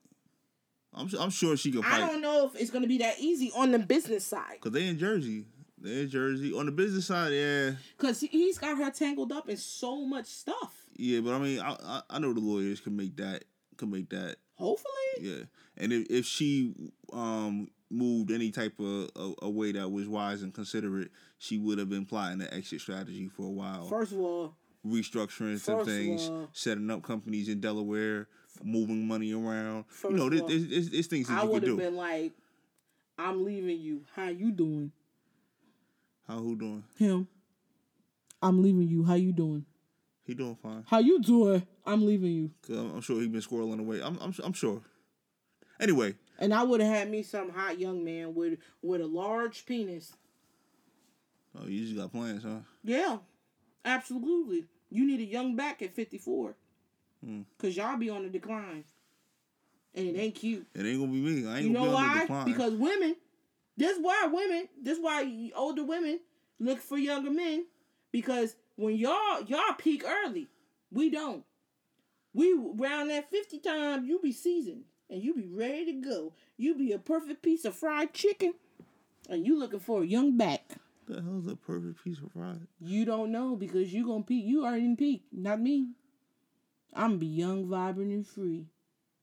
I'm 0.95 1.09
I'm 1.19 1.31
sure 1.31 1.57
she 1.57 1.71
can 1.73 1.83
fight. 1.83 1.95
I 1.95 1.99
don't 2.01 2.21
know 2.21 2.47
if 2.47 2.61
it's 2.61 2.71
going 2.71 2.83
to 2.83 2.89
be 2.89 2.99
that 2.99 3.19
easy 3.21 3.53
on 3.57 3.71
the 3.73 3.79
business 3.79 4.25
side. 4.25 4.61
Cause 4.61 4.73
they 4.73 4.87
in 4.89 4.99
Jersey. 4.99 5.45
They 5.79 6.03
in 6.03 6.11
Jersey. 6.11 6.53
On 6.53 6.67
the 6.67 6.73
business 6.73 7.07
side, 7.07 7.33
yeah, 7.33 7.73
Because 7.97 8.21
he's 8.21 8.59
got 8.59 8.77
her 8.77 8.91
tangled 8.91 9.33
up 9.33 9.49
in 9.49 9.57
so 9.57 10.05
much 10.05 10.27
stuff. 10.27 10.75
yeah. 10.97 11.21
But 11.21 11.35
I 11.35 11.39
mean, 11.39 11.61
I 11.61 11.77
I, 11.83 12.03
I 12.11 12.19
know 12.19 12.33
the 12.33 12.41
lawyers 12.41 12.81
can 12.81 12.97
make 12.97 13.17
that 13.17 13.45
can 13.77 13.91
make 13.91 14.11
that. 14.11 14.37
Hopefully. 14.57 14.93
Yeah, 15.21 15.45
and 15.79 15.93
if, 15.93 16.07
if 16.11 16.27
she 16.27 16.75
um 17.13 17.69
moved 17.91 18.31
any 18.31 18.51
type 18.51 18.79
of 18.79 19.11
a, 19.17 19.33
a 19.43 19.51
way 19.51 19.73
that 19.73 19.91
was 19.91 20.07
wise 20.09 20.43
and 20.43 20.53
considerate, 20.53 21.11
she 21.43 21.57
would 21.59 21.79
have 21.79 21.89
been 21.89 22.05
plotting 22.05 22.43
an 22.43 22.49
exit 22.53 22.83
strategy 22.83 23.27
for 23.29 23.47
a 23.47 23.51
while, 23.51 23.87
First 23.89 24.13
of 24.13 24.21
all, 24.21 24.55
restructuring 24.87 25.59
some 25.59 25.85
things, 25.87 26.29
all- 26.29 26.49
setting 26.53 26.91
up 26.91 27.03
companies 27.03 27.49
in 27.49 27.61
Delaware, 27.61 28.29
moving 28.63 29.09
money 29.09 29.33
around. 29.33 29.87
You 30.05 30.11
know, 30.11 30.29
there's, 30.29 30.43
there's, 30.43 30.69
there's, 30.69 30.91
there's 30.91 31.07
things 31.07 31.29
that 31.29 31.39
I 31.39 31.45
you 31.45 31.49
would 31.51 31.63
have 31.63 31.73
do. 31.73 31.77
been 31.79 31.97
like, 31.97 32.33
I'm 33.19 33.43
leaving 33.43 33.81
you. 33.81 34.03
How 34.15 34.29
you 34.29 34.53
doing? 34.53 34.93
How 36.29 36.39
who 36.39 36.57
doing? 36.57 36.85
Him. 36.99 37.27
I'm 38.43 38.63
leaving 38.63 38.87
you. 38.87 39.05
How 39.05 39.15
you 39.15 39.33
doing? 39.33 39.65
He 40.25 40.35
doing 40.35 40.57
fine. 40.63 40.85
How 40.89 40.99
you 40.99 41.21
doing? 41.23 41.67
I'm 41.87 42.05
leaving 42.07 42.33
you. 42.33 42.51
Cause 42.67 42.77
I'm, 42.77 42.95
I'm 42.97 43.01
sure 43.01 43.19
he 43.21 43.29
been 43.29 43.41
squirreling 43.41 43.81
away. 43.81 44.03
I'm, 44.03 44.19
I'm 44.21 44.35
I'm 44.45 44.53
sure. 44.53 44.83
Anyway, 45.81 46.15
And 46.39 46.53
I 46.53 46.63
would 46.63 46.81
have 46.81 46.93
had 46.95 47.11
me 47.11 47.23
some 47.23 47.51
hot 47.51 47.81
young 47.81 48.05
man 48.05 48.35
with 48.35 48.59
with 48.83 49.01
a 49.01 49.07
large 49.07 49.65
penis. 49.67 50.13
Oh, 51.59 51.67
you 51.67 51.85
just 51.85 51.97
got 51.97 52.13
plans, 52.13 52.43
huh? 52.43 52.61
Yeah, 52.85 53.19
absolutely. 53.85 54.67
You 54.91 55.07
need 55.07 55.21
a 55.21 55.25
young 55.25 55.57
back 55.57 55.83
at 55.83 55.95
54. 55.95 56.55
Hmm. 57.25 57.43
Cause 57.59 57.77
y'all 57.77 57.97
be 57.97 58.11
on 58.11 58.23
the 58.23 58.29
decline. 58.29 58.85
And 59.95 60.07
it 60.09 60.19
ain't 60.19 60.35
cute. 60.35 60.67
It 60.75 60.87
ain't 60.87 61.01
gonna 61.01 61.13
be 61.13 61.19
me. 61.21 61.49
I 61.49 61.57
ain't 61.59 61.67
You 61.67 61.71
know 61.71 61.83
be 61.83 61.89
on 61.89 61.93
the 61.93 61.97
why? 61.97 62.21
decline. 62.21 62.45
Because 62.47 62.75
women, 62.75 63.17
this 63.77 63.99
why 64.01 64.29
women, 64.33 64.69
this 64.81 64.99
why 65.01 65.51
older 65.55 65.85
women 65.85 66.21
look 66.59 66.79
for 66.81 66.97
younger 66.97 67.31
men. 67.31 67.67
Because 68.13 68.55
when 68.77 68.97
y'all 68.97 69.43
y'all 69.47 69.75
peak 69.79 70.05
early, 70.07 70.49
we 70.93 71.11
don't. 71.11 71.45
We 72.33 72.53
around 72.53 73.09
that 73.09 73.31
fifty 73.31 73.59
time, 73.59 74.05
you 74.05 74.21
be 74.21 74.33
seasoned 74.33 74.85
and 75.09 75.23
you 75.23 75.35
be 75.35 75.49
ready 75.49 75.87
to 75.87 75.93
go. 76.09 76.33
You 76.57 76.77
be 76.77 76.93
a 76.93 76.99
perfect 76.99 77.43
piece 77.43 77.65
of 77.65 77.75
fried 77.75 78.15
chicken, 78.15 78.55
and 79.29 79.45
you 79.45 79.59
looking 79.59 79.81
for 79.81 80.03
a 80.03 80.07
young 80.07 80.37
back. 80.37 80.77
The 81.11 81.23
hell's 81.23 81.47
a 81.47 81.57
perfect 81.57 82.03
piece 82.03 82.19
of 82.19 82.33
fried? 82.33 82.67
You 82.81 83.05
don't 83.05 83.33
know 83.33 83.57
because 83.57 83.93
you 83.93 84.07
gonna 84.07 84.25
peak. 84.25 84.45
You 84.45 84.65
already 84.65 84.85
in 84.85 84.97
peak, 84.97 85.25
not 85.33 85.61
me. 85.61 85.89
I'm 86.95 87.19
be 87.19 87.27
young, 87.27 87.67
vibrant, 87.69 88.13
and 88.13 88.27
free. 88.27 88.67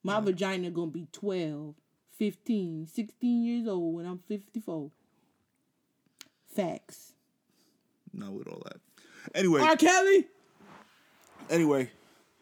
My 0.03 0.19
vagina 0.21 0.69
gonna 0.71 0.91
be 0.91 1.07
12, 1.11 1.75
15, 2.17 2.87
16 2.87 3.43
years 3.43 3.67
old 3.67 3.95
when 3.95 4.05
I'm 4.05 4.19
54. 4.19 4.91
Facts. 6.53 7.13
Not 8.13 8.31
with 8.31 8.47
all 8.47 8.61
that. 8.65 8.79
Anyway, 9.35 9.61
R. 9.61 9.75
Kelly, 9.75 10.25
anyway, 11.49 11.91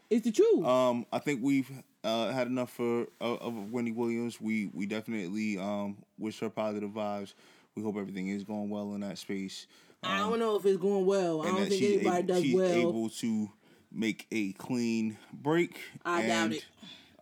it's 0.10 0.26
the 0.26 0.32
truth. 0.32 0.64
um, 0.66 1.06
I 1.12 1.18
think 1.20 1.42
we've 1.42 1.72
uh, 2.04 2.32
had 2.32 2.48
enough 2.48 2.72
for 2.72 3.08
uh, 3.20 3.36
of 3.36 3.72
Wendy 3.72 3.92
Williams. 3.92 4.40
We 4.40 4.70
we 4.74 4.86
definitely 4.86 5.58
um 5.58 5.98
wish 6.20 6.40
her 6.40 6.50
positive 6.50 6.92
vibes. 6.92 7.34
We 7.76 7.84
hope 7.84 7.98
everything 7.98 8.30
is 8.30 8.44
going 8.44 8.70
well 8.70 8.94
in 8.94 9.02
that 9.02 9.18
space. 9.18 9.68
I 10.02 10.20
don't 10.20 10.40
know 10.40 10.56
if 10.56 10.66
it's 10.66 10.78
going 10.78 11.06
well. 11.06 11.42
I 11.42 11.48
don't 11.48 11.68
think 11.68 11.74
she's 11.74 11.98
anybody 11.98 12.18
able, 12.18 12.28
does 12.28 12.44
she's 12.44 12.56
well. 12.56 12.72
able 12.72 13.10
to 13.10 13.52
make 13.92 14.28
a 14.32 14.54
clean 14.54 15.18
break. 15.34 15.80
I 16.06 16.22
doubt 16.26 16.46
and, 16.46 16.54
it. 16.54 16.66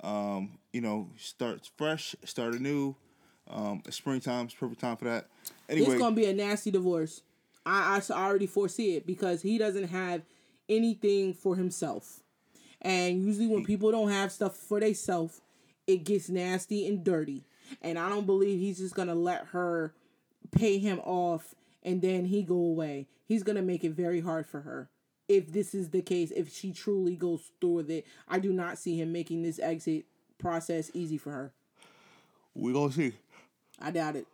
Um, 0.04 0.60
you 0.74 0.82
know, 0.82 1.10
start 1.18 1.70
fresh, 1.78 2.16
start 2.26 2.54
anew. 2.54 2.96
Um, 3.50 3.82
springtime's 3.90 4.54
perfect 4.54 4.82
time 4.82 4.98
for 4.98 5.06
that. 5.06 5.28
Anyway, 5.70 5.92
It's 5.92 6.00
gonna 6.00 6.16
be 6.16 6.26
a 6.26 6.34
nasty 6.34 6.72
divorce. 6.72 7.22
I, 7.66 8.02
I 8.10 8.14
already 8.14 8.48
foresee 8.48 8.96
it 8.96 9.08
because 9.08 9.42
he 9.42 9.58
doesn't 9.58 9.88
have 9.88 10.22
anything 10.70 11.34
for 11.34 11.56
himself, 11.56 12.22
and 12.82 13.24
usually 13.24 13.48
when 13.48 13.64
people 13.64 13.92
don't 13.92 14.10
have 14.10 14.32
stuff 14.32 14.56
for 14.56 14.80
themselves, 14.80 15.42
it 15.88 16.04
gets 16.04 16.30
nasty 16.30 16.88
and 16.88 17.04
dirty. 17.04 17.44
And 17.82 17.98
I 17.98 18.10
don't 18.10 18.26
believe 18.26 18.60
he's 18.60 18.78
just 18.78 18.96
gonna 18.96 19.16
let 19.16 19.46
her 19.48 19.94
pay 20.56 20.78
him 20.80 21.00
off 21.04 21.56
and 21.84 22.02
then 22.02 22.26
he 22.26 22.44
go 22.44 22.56
away. 22.56 23.08
He's 23.26 23.44
gonna 23.44 23.62
make 23.62 23.84
it 23.84 23.92
very 23.92 24.22
hard 24.22 24.46
for 24.46 24.62
her. 24.62 24.90
if 25.30 25.52
this 25.54 25.74
is 25.74 25.90
the 25.92 26.02
case, 26.02 26.32
if 26.32 26.54
she 26.54 26.74
truly 26.74 27.16
goes 27.16 27.50
through 27.62 27.72
with 27.72 27.90
it, 27.90 28.06
I 28.28 28.40
do 28.40 28.52
not 28.52 28.78
see 28.78 29.00
him 29.00 29.14
making 29.14 29.42
this 29.42 29.58
exit 29.58 30.06
process 30.38 30.92
easy 30.94 31.18
for 31.18 31.32
her. 31.32 31.54
We 32.54 32.74
gonna 32.74 32.92
see. 32.92 33.14
I 33.80 33.92
doubt 33.92 34.18
it. 34.18 34.28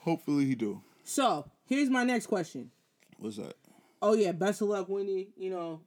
Hopefully 0.00 0.44
he 0.44 0.54
do. 0.54 0.82
So 1.04 1.50
here's 1.66 1.88
my 1.88 2.04
next 2.04 2.26
question. 2.26 2.70
What's 3.18 3.36
that? 3.36 3.54
Oh 4.02 4.12
yeah, 4.14 4.32
best 4.32 4.60
of 4.60 4.68
luck, 4.68 4.88
Wendy. 4.88 5.30
You 5.36 5.50
know, 5.50 5.80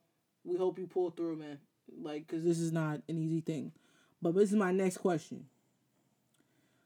we 0.44 0.58
hope 0.58 0.80
you 0.80 0.88
pull 0.88 1.12
through, 1.12 1.36
man. 1.38 1.60
Like, 2.02 2.28
cause 2.28 2.44
this 2.44 2.60
is 2.60 2.72
not 2.72 3.02
an 3.08 3.18
easy 3.18 3.42
thing. 3.42 3.72
But 4.22 4.34
this 4.34 4.50
is 4.50 4.56
my 4.56 4.72
next 4.72 4.98
question. 4.98 5.46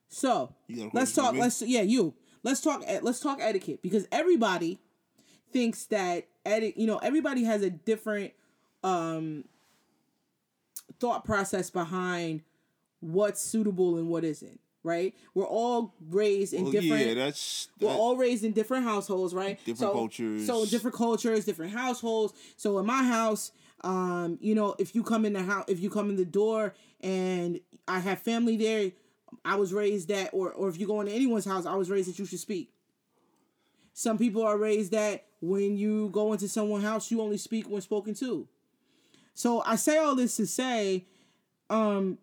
So 0.10 0.54
You 0.68 0.84
got 0.84 0.94
a 0.94 0.98
let's 0.98 1.14
talk. 1.14 1.36
Let's 1.36 1.62
yeah, 1.62 1.82
you. 1.82 2.14
Let's 2.44 2.62
talk. 2.62 2.84
Let's 3.02 3.20
talk 3.20 3.40
etiquette 3.42 3.82
because 3.82 4.08
everybody 4.12 4.80
thinks 5.52 5.86
that 5.86 6.28
eti- 6.46 6.74
You 6.76 6.88
know, 6.88 6.98
everybody 6.98 7.44
has 7.44 7.62
a 7.62 7.70
different 7.70 8.34
um 8.84 9.46
thought 11.00 11.26
process 11.26 11.70
behind 11.70 12.42
what's 13.00 13.42
suitable 13.42 13.98
and 13.98 14.10
what 14.10 14.24
isn't. 14.24 14.60
Right? 14.82 15.14
We're 15.34 15.46
all 15.46 15.94
raised 16.10 16.54
in 16.54 16.64
Well, 16.64 16.72
different. 16.72 17.06
yeah, 17.06 17.14
that's 17.14 17.68
We're 17.82 17.90
all 17.90 18.16
raised 18.16 18.46
in 18.46 18.54
different 18.54 18.86
households, 18.86 19.34
right? 19.34 19.58
Different 19.66 19.78
so, 19.78 19.92
cultures. 19.92 20.48
So 20.48 20.66
different 20.66 20.96
cultures, 20.96 21.44
different 21.44 21.74
households. 21.74 22.34
So 22.56 22.80
in 22.80 22.86
my 22.86 23.04
house, 23.04 23.52
um, 23.82 24.38
you 24.42 24.56
know, 24.56 24.76
if 24.80 24.96
you 24.96 25.04
come 25.04 25.26
in 25.26 25.34
the 25.34 25.44
house, 25.44 25.66
if 25.68 25.82
you 25.82 25.90
come 25.90 26.10
in 26.10 26.16
the 26.16 26.26
door 26.26 26.74
and 27.02 27.60
I 27.90 28.00
have 28.00 28.20
family 28.20 28.56
there, 28.56 28.92
I 29.46 29.56
was 29.56 29.74
raised 29.74 30.08
that, 30.10 30.30
or 30.34 30.52
or 30.52 30.70
if 30.70 30.80
you 30.80 30.88
go 30.88 31.02
into 31.02 31.14
anyone's 31.14 31.46
house, 31.46 31.66
I 31.66 31.76
was 31.76 31.90
raised 31.90 32.10
that 32.10 32.20
you 32.20 32.26
should 32.26 32.40
speak. 32.40 32.72
Some 33.94 34.18
people 34.18 34.44
are 34.44 34.58
raised 34.58 34.92
that 34.92 35.26
when 35.42 35.78
you 35.78 36.10
go 36.10 36.32
into 36.34 36.48
someone's 36.48 36.84
house, 36.86 37.12
you 37.12 37.22
only 37.22 37.38
speak 37.38 37.70
when 37.70 37.82
spoken 37.82 38.14
to. 38.16 38.48
So 39.34 39.62
I 39.66 39.76
say 39.76 39.98
all 39.98 40.16
this 40.16 40.36
to 40.38 40.46
say, 40.48 41.06
um, 41.70 42.18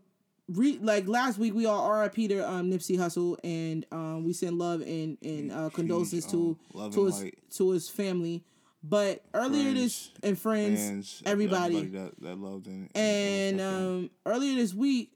re- 0.49 0.79
like 0.83 1.07
last 1.07 1.39
week 1.39 1.55
we 1.55 1.67
all 1.67 1.91
RIP 2.01 2.15
to 2.29 2.41
um 2.49 2.71
Nipsey 2.71 2.97
Hussle 2.99 3.37
and 3.45 3.85
um 3.93 4.25
we 4.25 4.33
send 4.33 4.59
love 4.59 4.81
and 4.83 5.19
and 5.23 5.53
uh, 5.53 5.71
condolences 5.71 6.27
to 6.27 6.59
um, 6.75 6.91
to 6.93 7.05
his 7.07 7.23
light. 7.23 7.39
to 7.57 7.71
his 7.71 7.89
family. 7.89 8.45
But 8.83 9.25
earlier 9.35 9.73
this 9.75 10.11
and 10.23 10.39
friends, 10.39 10.81
fans, 10.81 11.23
everybody, 11.27 11.87
that, 11.87 12.21
that 12.21 12.39
loved 12.39 12.69
and 12.69 12.89
and 12.95 13.61
um 13.61 14.11
earlier 14.25 14.55
this 14.55 14.73
week, 14.75 15.13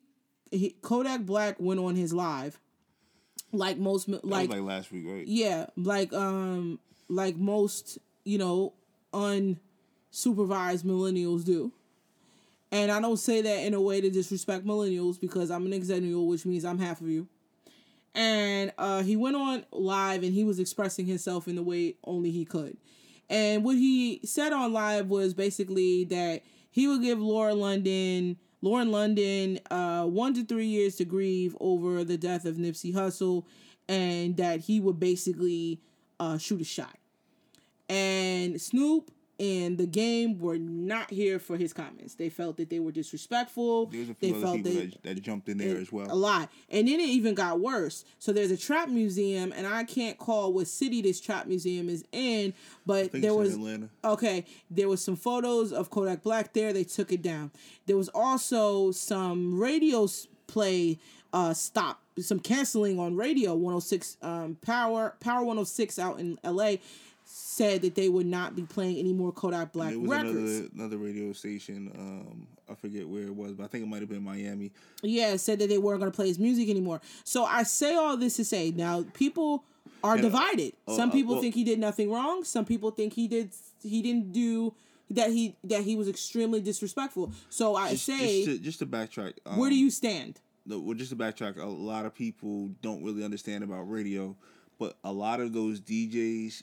he, 0.50 0.70
Kodak 0.82 1.22
Black 1.26 1.56
went 1.60 1.80
on 1.80 1.96
his 1.96 2.12
live, 2.12 2.58
like 3.52 3.78
most 3.78 4.08
mi- 4.08 4.14
That 4.16 4.24
was 4.24 4.30
like 4.32 4.50
like 4.50 4.60
last 4.62 4.92
week, 4.92 5.04
right? 5.06 5.26
yeah, 5.26 5.66
like 5.76 6.12
um 6.12 6.78
like 7.08 7.36
most, 7.36 7.98
you 8.24 8.38
know, 8.38 8.72
unsupervised 9.12 10.84
millennials 10.84 11.44
do. 11.44 11.72
And 12.72 12.92
I 12.92 13.00
don't 13.00 13.16
say 13.16 13.42
that 13.42 13.64
in 13.64 13.74
a 13.74 13.80
way 13.80 14.00
to 14.00 14.10
disrespect 14.10 14.64
millennials 14.64 15.20
because 15.20 15.50
I'm 15.50 15.66
an 15.66 15.72
exennial, 15.72 16.26
which 16.26 16.46
means 16.46 16.64
I'm 16.64 16.78
half 16.78 17.00
of 17.00 17.08
you. 17.08 17.26
And 18.14 18.72
uh, 18.78 19.02
he 19.02 19.16
went 19.16 19.36
on 19.36 19.64
live 19.72 20.22
and 20.22 20.32
he 20.32 20.44
was 20.44 20.58
expressing 20.60 21.06
himself 21.06 21.48
in 21.48 21.56
the 21.56 21.62
way 21.62 21.96
only 22.04 22.30
he 22.30 22.44
could. 22.44 22.76
And 23.28 23.64
what 23.64 23.76
he 23.76 24.20
said 24.24 24.52
on 24.52 24.72
live 24.72 25.08
was 25.08 25.34
basically 25.34 26.04
that 26.04 26.42
he 26.70 26.86
would 26.88 27.02
give 27.02 27.20
Laura 27.20 27.54
London, 27.54 28.36
Lauren 28.62 28.90
London, 28.90 29.58
uh, 29.70 30.04
one 30.04 30.34
to 30.34 30.44
three 30.44 30.66
years 30.66 30.96
to 30.96 31.04
grieve 31.04 31.56
over 31.60 32.04
the 32.04 32.18
death 32.18 32.44
of 32.44 32.56
Nipsey 32.56 32.92
Hussle, 32.92 33.44
and 33.88 34.36
that 34.36 34.60
he 34.60 34.80
would 34.80 35.00
basically 35.00 35.80
uh, 36.18 36.38
shoot 36.38 36.60
a 36.60 36.64
shot. 36.64 36.96
And 37.88 38.60
Snoop 38.60 39.10
and 39.40 39.78
the 39.78 39.86
game 39.86 40.38
were 40.38 40.58
not 40.58 41.10
here 41.10 41.38
for 41.38 41.56
his 41.56 41.72
comments. 41.72 42.14
They 42.14 42.28
felt 42.28 42.58
that 42.58 42.68
they 42.68 42.78
were 42.78 42.92
disrespectful. 42.92 43.86
There's 43.86 44.10
a 44.10 44.16
they 44.20 44.28
few 44.28 44.36
other 44.36 44.44
felt 44.44 44.56
people 44.56 44.72
that 44.72 45.02
that, 45.02 45.22
jumped 45.22 45.48
in 45.48 45.56
there 45.56 45.78
as 45.78 45.90
well. 45.90 46.06
a 46.10 46.14
lot. 46.14 46.50
And 46.68 46.86
then 46.86 47.00
it 47.00 47.08
even 47.08 47.34
got 47.34 47.58
worse. 47.58 48.04
So 48.18 48.34
there's 48.34 48.50
a 48.50 48.56
trap 48.56 48.90
museum, 48.90 49.52
and 49.56 49.66
I 49.66 49.84
can't 49.84 50.18
call 50.18 50.52
what 50.52 50.66
city 50.66 51.00
this 51.00 51.22
trap 51.22 51.46
museum 51.46 51.88
is 51.88 52.04
in, 52.12 52.52
but 52.84 53.12
think 53.12 53.22
there 53.22 53.34
was 53.34 53.54
Atlanta. 53.54 53.88
okay. 54.04 54.44
There 54.70 54.88
was 54.88 55.02
some 55.02 55.16
photos 55.16 55.72
of 55.72 55.88
Kodak 55.88 56.22
Black 56.22 56.52
there. 56.52 56.74
They 56.74 56.84
took 56.84 57.10
it 57.10 57.22
down. 57.22 57.50
There 57.86 57.96
was 57.96 58.10
also 58.10 58.90
some 58.90 59.58
radio 59.58 60.06
play 60.46 60.98
uh 61.32 61.54
stop 61.54 62.02
some 62.18 62.40
canceling 62.40 62.98
on 62.98 63.14
radio 63.14 63.54
106 63.54 64.16
um 64.20 64.56
power 64.62 65.14
power 65.20 65.44
106 65.44 65.96
out 65.96 66.18
in 66.18 66.36
la 66.42 66.72
said 67.32 67.82
that 67.82 67.94
they 67.94 68.08
would 68.08 68.26
not 68.26 68.56
be 68.56 68.62
playing 68.62 68.96
any 68.96 69.12
more 69.12 69.30
kodak 69.32 69.72
black 69.72 69.94
records 69.96 70.58
another 70.58 70.68
another 70.74 70.96
radio 70.98 71.32
station. 71.32 71.90
Um, 71.96 72.46
I 72.68 72.74
forget 72.74 73.08
where 73.08 73.22
it 73.24 73.34
was, 73.34 73.52
but 73.52 73.64
I 73.64 73.66
think 73.68 73.84
it 73.84 73.88
might 73.88 74.00
have 74.00 74.08
been 74.08 74.22
Miami. 74.24 74.72
yeah, 75.02 75.36
said 75.36 75.58
that 75.60 75.68
they 75.68 75.78
weren't 75.78 76.00
going 76.00 76.10
to 76.10 76.16
play 76.16 76.28
his 76.28 76.38
music 76.38 76.68
anymore. 76.68 77.00
So 77.24 77.44
I 77.44 77.62
say 77.64 77.94
all 77.94 78.16
this 78.16 78.36
to 78.36 78.44
say 78.44 78.70
now 78.70 79.04
people 79.14 79.64
are 80.02 80.16
Yeah. 80.16 80.22
divided. 80.22 80.72
Oh, 80.88 80.96
Some 80.96 81.10
uh, 81.10 81.12
people 81.12 81.34
well- 81.34 81.42
think 81.42 81.54
he 81.54 81.64
did 81.64 81.78
nothing 81.78 82.10
wrong. 82.10 82.44
Some 82.44 82.64
people 82.64 82.90
think 82.90 83.12
he 83.14 83.28
did 83.28 83.50
he 83.82 84.02
didn't 84.02 84.32
do 84.32 84.74
that 85.10 85.30
he 85.30 85.56
that 85.64 85.82
he 85.82 85.96
was 85.96 86.08
extremely 86.08 86.60
disrespectful. 86.60 87.32
So 87.48 87.76
I 87.76 87.90
Just, 87.90 88.06
say, 88.06 88.44
just, 88.44 88.58
to, 88.58 88.64
just 88.64 88.78
to 88.80 88.86
backtrack. 88.86 89.34
Um, 89.46 89.56
where 89.58 89.70
do 89.70 89.76
you 89.76 89.90
stand? 89.90 90.40
the, 90.66 90.78
well, 90.78 90.94
just 90.94 91.10
to 91.10 91.16
backtrack, 91.16 91.58
a 91.58 91.64
lot 91.66 92.06
of 92.06 92.14
people 92.14 92.68
don't 92.82 93.02
really 93.02 93.24
understand 93.24 93.64
about 93.64 93.90
radio, 93.90 94.36
but 94.78 94.96
a 95.04 95.12
lot 95.12 95.40
of 95.40 95.52
those 95.52 95.80
DJs 95.80 96.62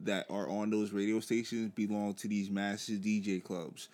that 0.00 0.26
are 0.30 0.48
on 0.48 0.70
those 0.70 0.92
radio 0.92 1.20
stations 1.20 1.70
belong 1.74 2.14
to 2.14 2.28
these 2.28 2.50
massive 2.50 3.00
DJ 3.00 3.42
clubs. 3.42 3.88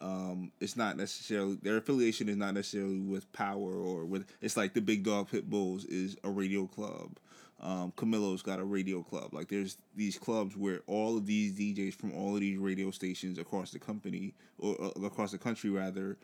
Um, 0.00 0.52
it's 0.60 0.76
not 0.76 0.96
necessarily 0.96 1.56
their 1.62 1.78
affiliation 1.78 2.28
is 2.28 2.36
not 2.36 2.54
necessarily 2.54 3.00
with 3.00 3.30
Power 3.32 3.72
or 3.74 4.04
with. 4.04 4.26
It's 4.40 4.56
like 4.56 4.74
the 4.74 4.80
Big 4.80 5.02
Dog 5.02 5.30
Pit 5.30 5.50
Bulls 5.50 5.84
is 5.84 6.16
a 6.22 6.30
radio 6.30 6.66
club. 6.66 7.16
Um, 7.60 7.92
Camilo's 7.96 8.42
got 8.42 8.60
a 8.60 8.64
radio 8.64 9.02
club. 9.02 9.34
Like 9.34 9.48
there's 9.48 9.76
these 9.96 10.16
clubs 10.16 10.56
where 10.56 10.82
all 10.86 11.16
of 11.16 11.26
these 11.26 11.52
DJs 11.54 11.94
from 11.94 12.14
all 12.14 12.34
of 12.34 12.40
these 12.40 12.58
radio 12.58 12.92
stations 12.92 13.38
across 13.38 13.72
the 13.72 13.80
company 13.80 14.34
or 14.60 14.76
uh, 14.80 15.04
across 15.04 15.32
the 15.32 15.38
country 15.38 15.70
rather 15.70 16.16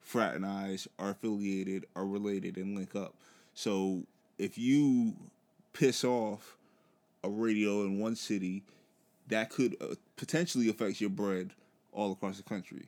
fraternize, 0.00 0.88
are 0.98 1.10
affiliated, 1.10 1.84
are 1.94 2.06
related, 2.06 2.56
and 2.56 2.74
link 2.74 2.96
up. 2.96 3.14
So 3.52 4.04
if 4.38 4.56
you 4.56 5.14
piss 5.74 6.04
off 6.04 6.56
a 7.22 7.28
radio 7.28 7.82
in 7.82 7.98
one 7.98 8.16
city, 8.16 8.62
that 9.28 9.50
could 9.50 9.76
uh, 9.80 9.94
potentially 10.16 10.68
affect 10.68 11.00
your 11.00 11.10
bread 11.10 11.52
all 11.92 12.12
across 12.12 12.36
the 12.36 12.42
country. 12.42 12.86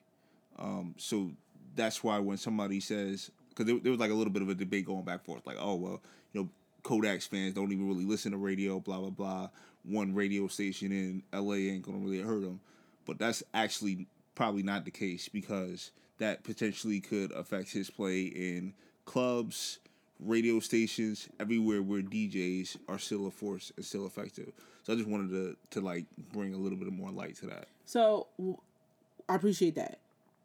Um, 0.59 0.95
so 0.99 1.31
that's 1.75 2.03
why 2.03 2.19
when 2.19 2.37
somebody 2.37 2.81
says, 2.81 3.31
because 3.51 3.67
there, 3.67 3.79
there 3.79 3.93
was 3.93 4.01
like 4.01 4.11
a 4.11 4.15
little 4.15 4.33
bit 4.33 4.43
of 4.43 4.49
a 4.49 4.55
debate 4.55 4.87
going 4.87 5.05
back 5.05 5.15
and 5.15 5.23
forth, 5.23 5.47
like, 5.47 5.57
oh 5.59 5.75
well, 5.77 6.01
you 6.33 6.43
know, 6.43 6.49
Kodak's 6.83 7.27
fans 7.27 7.55
don't 7.55 7.73
even 7.73 7.89
really 7.89 8.05
listen 8.05 8.33
to 8.33 8.39
radio, 8.39 8.81
blah 8.81 8.99
blah 8.99 9.11
blah. 9.11 9.49
One 9.83 10.15
radio 10.15 10.47
station 10.49 10.93
in 10.93 11.23
LA 11.33 11.55
ain't 11.55 11.83
gonna 11.83 11.99
really 11.99 12.21
hurt 12.21 12.43
them, 12.43 12.61
but 13.07 13.19
that's 13.19 13.43
actually 13.55 14.07
probably 14.35 14.63
not 14.63 14.85
the 14.85 14.91
case 14.91 15.29
because 15.29 15.91
that 16.19 16.45
potentially 16.45 17.01
could 17.01 17.33
affect 17.33 17.73
his 17.73 17.91
play 17.91 18.23
in 18.23 18.75
clubs, 19.07 19.79
radio 20.25 20.61
stations, 20.61 21.29
everywhere 21.39 21.83
where 21.83 22.03
DJs 22.03 22.77
are 22.89 22.99
still 22.99 23.27
a 23.27 23.31
force 23.31 23.73
and 23.77 23.85
still 23.85 24.07
effective. 24.07 24.53
So 24.83 24.93
I 24.93 24.97
just 24.97 25.09
wanted 25.09 25.31
to 25.31 25.57
to 25.71 25.81
like 25.81 26.07
bring 26.33 26.55
a 26.55 26.57
little 26.57 26.79
bit 26.79 26.93
more 26.93 27.11
light 27.11 27.37
to 27.37 27.47
that. 27.47 27.69
So 27.85 28.27
I 29.29 29.35
appreciate 29.35 29.75
that. 29.77 29.99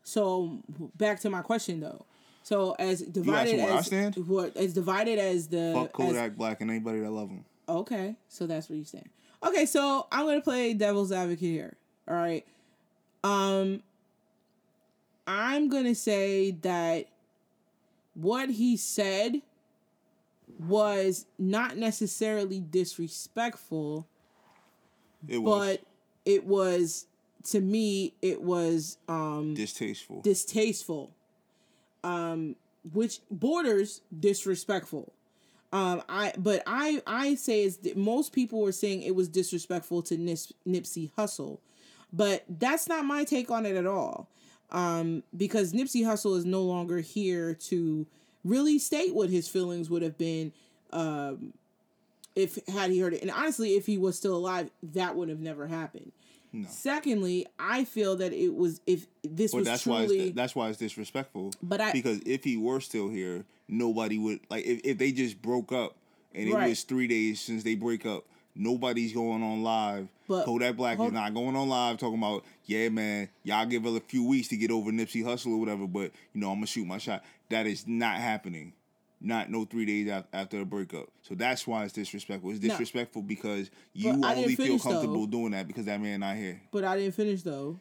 So 0.03 0.59
back 0.97 1.19
to 1.21 1.29
my 1.29 1.41
question 1.41 1.79
though. 1.79 2.05
So 2.43 2.75
as 2.77 3.01
divided 3.01 3.57
where 3.57 3.73
I 3.73 3.77
as 3.77 3.87
stand? 3.87 4.15
what 4.27 4.55
as 4.55 4.73
divided 4.73 5.17
as 5.17 5.47
the 5.47 5.71
Fuck 5.73 5.99
as- 5.99 6.05
Kodak 6.05 6.35
Black 6.35 6.61
and 6.61 6.69
anybody 6.69 6.99
that 6.99 7.09
love 7.11 7.29
him. 7.29 7.45
Okay, 7.67 8.15
so 8.29 8.45
that's 8.45 8.69
where 8.69 8.77
you 8.77 8.83
stand. 8.83 9.09
Okay, 9.43 9.65
so 9.65 10.07
I'm 10.11 10.25
gonna 10.25 10.41
play 10.41 10.73
devil's 10.73 11.11
advocate 11.11 11.39
here. 11.39 11.75
All 12.07 12.15
right. 12.15 12.45
Um 13.23 13.81
I'm 15.25 15.69
gonna 15.69 15.95
say 15.95 16.51
that 16.61 17.07
what 18.13 18.49
he 18.51 18.77
said 18.77 19.41
was 20.59 21.25
not 21.37 21.77
necessarily 21.77 22.59
disrespectful, 22.59 24.07
It 25.27 25.39
was. 25.39 25.67
but 25.77 25.81
it 26.25 26.45
was 26.45 27.07
to 27.45 27.59
me 27.61 28.13
it 28.21 28.41
was 28.41 28.97
um 29.07 29.53
distasteful. 29.53 30.21
distasteful. 30.21 31.11
Um 32.03 32.55
which 32.93 33.19
borders 33.31 34.01
disrespectful. 34.17 35.11
Um 35.71 36.01
i 36.09 36.33
but 36.37 36.63
i 36.67 37.01
i 37.05 37.35
say 37.35 37.63
is 37.63 37.77
that 37.77 37.97
most 37.97 38.31
people 38.33 38.61
were 38.61 38.71
saying 38.71 39.01
it 39.03 39.15
was 39.15 39.27
disrespectful 39.27 40.01
to 40.03 40.17
Nis- 40.17 40.53
nipsey 40.67 41.11
Hussle, 41.17 41.59
but 42.13 42.43
that's 42.47 42.87
not 42.87 43.05
my 43.05 43.23
take 43.23 43.51
on 43.51 43.65
it 43.65 43.75
at 43.75 43.85
all. 43.87 44.29
Um 44.71 45.23
because 45.35 45.73
nipsey 45.73 46.03
Hussle 46.03 46.37
is 46.37 46.45
no 46.45 46.63
longer 46.63 46.99
here 46.99 47.53
to 47.69 48.07
really 48.45 48.79
state 48.79 49.13
what 49.13 49.29
his 49.29 49.47
feelings 49.49 49.89
would 49.89 50.01
have 50.01 50.17
been 50.17 50.53
um 50.93 51.51
if 52.35 52.57
had 52.67 52.91
he 52.91 52.99
heard 52.99 53.13
it 53.13 53.21
and 53.21 53.31
honestly 53.31 53.71
if 53.75 53.85
he 53.85 53.97
was 53.97 54.15
still 54.17 54.35
alive 54.35 54.69
that 54.81 55.15
would 55.17 55.27
have 55.29 55.39
never 55.41 55.67
happened 55.67 56.11
Secondly, 56.69 57.45
I 57.59 57.83
feel 57.83 58.15
that 58.15 58.31
it 58.31 58.55
was 58.55 58.79
if 58.87 59.07
this 59.23 59.51
But 59.51 59.57
was 59.57 59.67
that's 59.67 59.85
why 59.85 60.05
truly 60.05 60.19
it's, 60.27 60.35
that's 60.37 60.55
why 60.55 60.69
it's 60.69 60.77
disrespectful. 60.77 61.51
But 61.61 61.81
I- 61.81 61.91
because 61.91 62.21
if 62.25 62.45
he 62.45 62.55
were 62.55 62.79
still 62.79 63.09
here, 63.09 63.43
nobody 63.67 64.17
would 64.17 64.39
like 64.49 64.63
if, 64.65 64.79
if 64.85 64.97
they 64.97 65.11
just 65.11 65.41
broke 65.41 65.73
up 65.73 65.95
and 66.33 66.47
it 66.47 66.53
Right. 66.53 66.69
was 66.69 66.83
three 66.83 67.07
days 67.07 67.41
since 67.41 67.63
they 67.63 67.75
break 67.75 68.05
up. 68.05 68.23
Nobody's 68.55 69.11
going 69.11 69.43
on 69.43 69.63
live. 69.63 70.07
But- 70.29 70.45
Kodak 70.45 70.77
Black 70.77 70.95
hold- 70.95 71.09
is 71.09 71.13
not 71.13 71.33
going 71.33 71.57
on 71.57 71.67
live 71.67 71.97
talking 71.97 72.19
about, 72.19 72.45
yeah, 72.65 72.87
man, 72.87 73.27
y'all 73.43 73.65
give 73.65 73.83
her 73.83 73.97
a 73.97 73.99
few 73.99 74.23
weeks 74.23 74.47
to 74.47 74.55
get 74.55 74.71
over 74.71 74.91
Nipsey 74.91 75.25
Hussle 75.25 75.47
or 75.51 75.57
whatever, 75.57 75.85
but 75.87 76.11
you 76.33 76.39
know, 76.39 76.51
I'm 76.51 76.55
gonna 76.59 76.67
shoot 76.67 76.85
my 76.87 76.99
shot. 76.99 77.21
That 77.49 77.67
is 77.67 77.87
not 77.87 78.17
happening. 78.17 78.73
Not 79.21 79.49
no 79.49 79.65
three 79.65 79.85
days 79.85 80.23
after 80.33 80.59
a 80.61 80.65
breakup. 80.65 81.07
So 81.21 81.35
that's 81.35 81.65
why 81.65 81.83
it's 81.85 81.93
disrespectful. 81.93 82.51
It's 82.51 82.61
No. 82.61 82.69
disrespectful 82.69 83.21
because 83.23 83.71
you 83.93 84.09
only 84.11 84.55
feel 84.55 84.77
comfortable 84.77 85.21
though. 85.21 85.27
doing 85.39 85.51
that 85.51 85.67
because 85.67 85.85
that 85.85 86.01
man 86.01 86.19
not 86.19 86.35
here. 86.35 86.61
but 86.71 86.83
I 86.83 86.97
didn't 86.97 87.15
finish 87.15 87.41
though. 87.41 87.79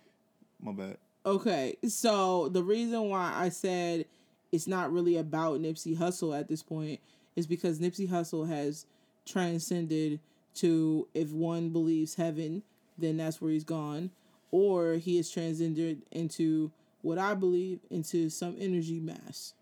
My 0.60 0.72
bad. 0.72 0.96
Okay, 1.26 1.76
so 1.88 2.48
the 2.50 2.62
reason 2.62 3.08
why 3.08 3.32
I 3.34 3.48
said 3.48 4.06
it's 4.52 4.66
not 4.66 4.92
really 4.92 5.16
about 5.16 5.60
Nipsey 5.60 5.96
Hussle 5.96 6.38
at 6.38 6.48
this 6.48 6.62
point 6.62 7.00
is 7.34 7.46
because 7.46 7.78
Nipsey 7.80 8.08
Hussle 8.08 8.46
has 8.48 8.86
transcended 9.26 10.20
to 10.56 11.08
if 11.14 11.30
one 11.32 11.70
believes 11.70 12.14
heaven, 12.14 12.62
then 12.96 13.16
that's 13.16 13.40
where 13.40 13.50
he's 13.50 13.64
gone, 13.64 14.10
or 14.52 14.94
he 14.94 15.16
has 15.16 15.28
transcended 15.30 16.02
into 16.12 16.70
what 17.04 17.18
I 17.18 17.34
believe 17.34 17.80
into 17.90 18.30
some 18.30 18.56
energy 18.58 18.98
mass, 18.98 19.52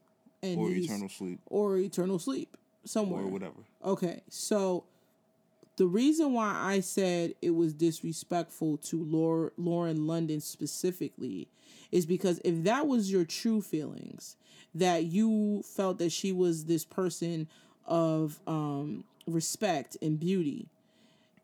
and 0.42 0.58
Or 0.58 0.70
eternal 0.70 1.08
sleep. 1.08 1.40
or 1.46 1.76
eternal 1.76 2.18
sleep 2.18 2.56
somewhere 2.84 3.22
Or 3.22 3.26
whatever. 3.28 3.56
Okay, 3.84 4.22
so 4.28 4.84
the 5.76 5.86
reason 5.86 6.32
why 6.32 6.54
I 6.56 6.80
said 6.80 7.34
it 7.42 7.50
was 7.50 7.74
disrespectful 7.74 8.76
to 8.78 9.50
Lauren 9.56 10.06
London 10.06 10.40
specifically 10.40 11.48
is 11.90 12.06
because 12.06 12.40
if 12.44 12.62
that 12.64 12.86
was 12.86 13.10
your 13.10 13.24
true 13.24 13.60
feelings, 13.60 14.36
that 14.74 15.04
you 15.04 15.62
felt 15.64 15.98
that 15.98 16.12
she 16.12 16.32
was 16.32 16.64
this 16.64 16.84
person 16.84 17.48
of 17.86 18.40
um, 18.46 19.04
respect 19.26 19.96
and 20.00 20.18
beauty, 20.18 20.68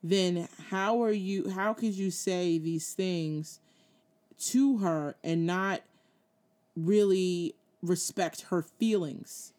then 0.02 0.48
how 0.70 1.02
are 1.02 1.12
you? 1.12 1.50
How 1.50 1.74
could 1.74 1.94
you 1.94 2.10
say 2.10 2.56
these 2.58 2.94
things 2.94 3.60
to 4.38 4.78
her 4.78 5.16
and 5.24 5.46
not 5.46 5.82
really 6.86 7.54
respect 7.82 8.42
her 8.50 8.62
feelings? 8.62 9.52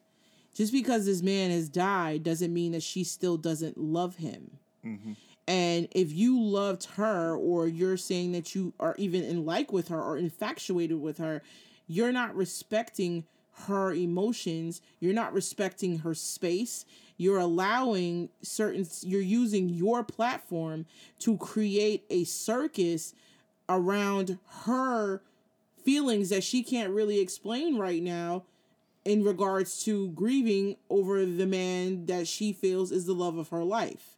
just 0.59 0.73
because 0.73 1.05
this 1.05 1.21
man 1.21 1.51
has 1.51 1.69
died 1.69 2.21
doesn't 2.21 2.53
mean 2.53 2.73
that 2.73 2.83
she 2.83 3.05
still 3.05 3.37
doesn't 3.37 3.77
love 3.77 4.17
him. 4.17 4.51
Mm-hmm. 4.85 5.13
And 5.47 5.87
if 5.91 6.11
you 6.11 6.37
loved 6.37 6.83
her, 6.95 7.33
or 7.33 7.65
you're 7.65 7.95
saying 7.95 8.33
that 8.33 8.53
you 8.53 8.73
are 8.77 8.93
even 8.97 9.23
in 9.23 9.45
like 9.45 9.71
with 9.71 9.87
her 9.87 10.01
or 10.01 10.17
infatuated 10.17 10.99
with 10.99 11.17
her, 11.17 11.41
you're 11.87 12.11
not 12.11 12.35
respecting 12.35 13.23
her 13.67 13.93
emotions. 13.93 14.81
You're 14.99 15.13
not 15.13 15.31
respecting 15.31 15.99
her 15.99 16.13
space. 16.13 16.83
You're 17.15 17.39
allowing 17.39 18.27
certain, 18.41 18.85
you're 19.03 19.21
using 19.21 19.69
your 19.69 20.03
platform 20.03 20.87
to 21.19 21.37
create 21.37 22.03
a 22.09 22.25
circus 22.25 23.13
around 23.69 24.39
her 24.63 25.21
feelings 25.89 26.29
that 26.29 26.43
she 26.43 26.61
can't 26.61 26.91
really 26.91 27.19
explain 27.19 27.75
right 27.75 28.03
now 28.03 28.43
in 29.05 29.23
regards 29.23 29.83
to 29.83 30.09
grieving 30.09 30.75
over 30.87 31.25
the 31.25 31.47
man 31.47 32.05
that 32.05 32.27
she 32.27 32.53
feels 32.53 32.91
is 32.91 33.07
the 33.07 33.13
love 33.13 33.39
of 33.39 33.49
her 33.49 33.63
life. 33.63 34.15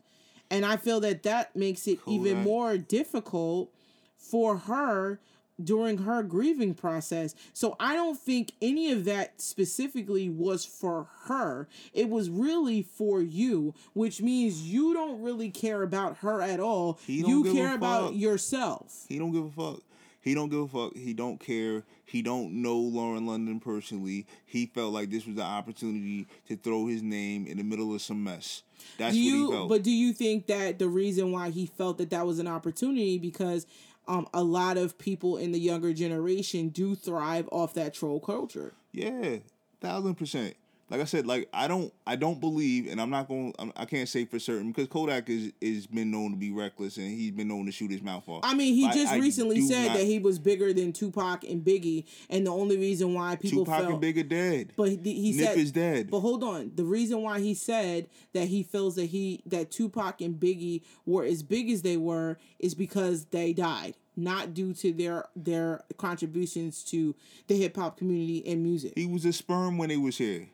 And 0.50 0.66
I 0.66 0.76
feel 0.76 1.00
that 1.00 1.24
that 1.24 1.56
makes 1.56 1.88
it 1.88 2.00
even 2.06 2.34
Correct. 2.34 2.46
more 2.46 2.78
difficult 2.78 3.72
for 4.18 4.58
her 4.58 5.22
during 5.64 6.00
her 6.00 6.24
grieving 6.24 6.74
process. 6.74 7.36
So 7.54 7.78
I 7.80 7.96
don't 7.96 8.20
think 8.20 8.52
any 8.62 8.92
of 8.92 9.06
that 9.06 9.40
specifically 9.40 10.30
was 10.30 10.66
for 10.66 11.08
her. 11.28 11.70
It 11.94 12.10
was 12.10 12.30
really 12.30 12.82
for 12.82 13.22
you, 13.22 13.74
which 13.94 14.22
means 14.22 14.64
you 14.64 14.94
don't 14.94 15.22
really 15.22 15.52
care 15.52 15.84
about 15.84 16.18
her 16.18 16.42
at 16.42 16.60
all. 16.60 17.00
You 17.08 17.46
care 17.54 17.74
about 17.76 18.16
yourself. 18.16 19.06
He 19.08 19.18
don't 19.18 19.32
give 19.32 19.46
a 19.46 19.52
fuck. 19.52 19.84
He 20.22 20.34
don't 20.36 20.50
give 20.50 20.60
a 20.60 20.68
fuck. 20.68 20.96
He 20.96 21.14
don't 21.14 21.40
care. 21.40 21.84
He 22.06 22.22
don't 22.22 22.62
know 22.62 22.78
Lauren 22.78 23.26
London 23.26 23.60
personally. 23.60 24.28
He 24.46 24.68
felt 24.68 24.94
like 24.94 25.10
this 25.10 25.26
was 25.26 25.36
the 25.36 25.44
opportunity 25.44 26.28
to 26.48 26.56
throw 26.56 26.86
his 26.88 27.02
name 27.02 27.48
in 27.48 27.58
the 27.58 27.64
middle 27.64 27.94
of 27.94 28.02
some 28.02 28.24
mess. 28.24 28.62
That's 28.98 29.16
do 29.16 29.20
what 29.20 29.26
you 29.26 29.46
he 29.48 29.52
felt. 29.52 29.70
but 29.70 29.84
do 29.84 29.92
you 29.92 30.14
think 30.14 30.48
that 30.48 30.80
the 30.80 30.88
reason 30.88 31.32
why 31.32 31.50
he 31.50 31.66
felt 31.66 31.98
that 31.98 32.12
that 32.12 32.26
was 32.26 32.40
an 32.40 32.48
opportunity 32.48 33.18
because 33.18 33.66
um 34.08 34.28
a 34.34 34.44
lot 34.44 34.78
of 34.78 34.98
people 34.98 35.38
in 35.38 35.52
the 35.52 35.60
younger 35.60 35.94
generation 35.94 36.70
do 36.70 36.96
thrive 36.96 37.48
off 37.52 37.74
that 37.76 37.94
troll 37.94 38.20
culture 38.20 38.74
yeah, 38.92 39.38
thousand 39.80 40.16
percent. 40.16 40.56
Like 40.92 41.00
I 41.00 41.06
said, 41.06 41.26
like 41.26 41.48
I 41.54 41.70
don't, 41.70 41.94
I 42.06 42.18
don't 42.18 42.42
believe, 42.42 42.92
and 42.92 43.00
I'm 43.00 43.10
not 43.10 43.30
going. 43.30 43.54
to 43.54 43.72
I 43.78 43.86
can't 43.86 44.10
say 44.10 44.26
for 44.26 44.40
certain 44.40 44.72
because 44.74 44.90
Kodak 44.90 45.30
is 45.30 45.54
is 45.62 45.88
been 45.88 46.12
known 46.12 46.32
to 46.32 46.38
be 46.38 46.52
reckless 46.52 46.98
and 46.98 47.08
he's 47.08 47.32
been 47.32 47.48
known 47.48 47.66
to 47.66 47.72
shoot 47.72 47.90
his 47.90 48.02
mouth 48.02 48.28
off. 48.28 48.42
i 48.44 48.54
mean 48.54 48.76
he 48.76 48.86
I- 48.86 48.94
just 48.94 49.12
I 49.14 49.18
recently 49.18 49.56
do 49.56 49.68
said 49.68 49.88
not- 49.88 49.98
that 49.98 50.04
he 50.04 50.20
was 50.20 50.38
bigger 50.38 50.74
than 50.74 50.92
tupac 50.92 51.46
and 51.46 51.64
biggie 51.64 52.04
and 52.30 52.46
the 52.46 52.52
only 52.52 52.76
reason 52.78 53.14
why 53.14 53.38
people 53.38 53.64
Tupac 53.66 53.80
felt 53.80 53.92
and 53.94 54.02
Big 54.02 54.18
are 54.18 54.24
dead. 54.24 54.74
but 54.76 54.90
he, 54.90 54.98
he 54.98 55.32
Nip 55.32 55.46
said 55.48 55.58
is 55.58 55.72
dead. 55.72 56.12
But 56.12 56.20
hold 56.20 56.44
on, 56.44 56.72
the 56.76 56.84
reason 56.84 57.22
why 57.22 57.40
he 57.40 57.54
said 57.54 58.10
that 58.34 58.50
he 58.50 58.62
feels 58.64 58.96
that 58.96 59.06
he 59.06 59.42
that 59.46 59.72
Tupac 59.72 60.20
and 60.20 60.36
Biggie 60.40 60.82
were 61.06 61.24
as 61.24 61.42
big 61.42 61.70
as 61.70 61.84
they 61.84 61.96
were 61.96 62.38
is 62.60 62.76
because 62.76 63.26
they 63.26 63.54
died, 63.54 63.96
not 64.18 64.54
due 64.54 64.74
to 64.74 64.92
their 64.92 65.26
their 65.38 65.84
contributions 65.98 66.84
to 66.86 67.16
the 67.48 67.56
hip 67.56 67.78
hop 67.78 67.98
community 67.98 68.46
and 68.46 68.62
music. 68.62 68.92
he 68.96 69.06
was 69.06 69.24
a 69.24 69.32
sperm 69.32 69.78
when 69.78 69.90
he 69.90 69.98
was 69.98 70.18
here. 70.18 70.50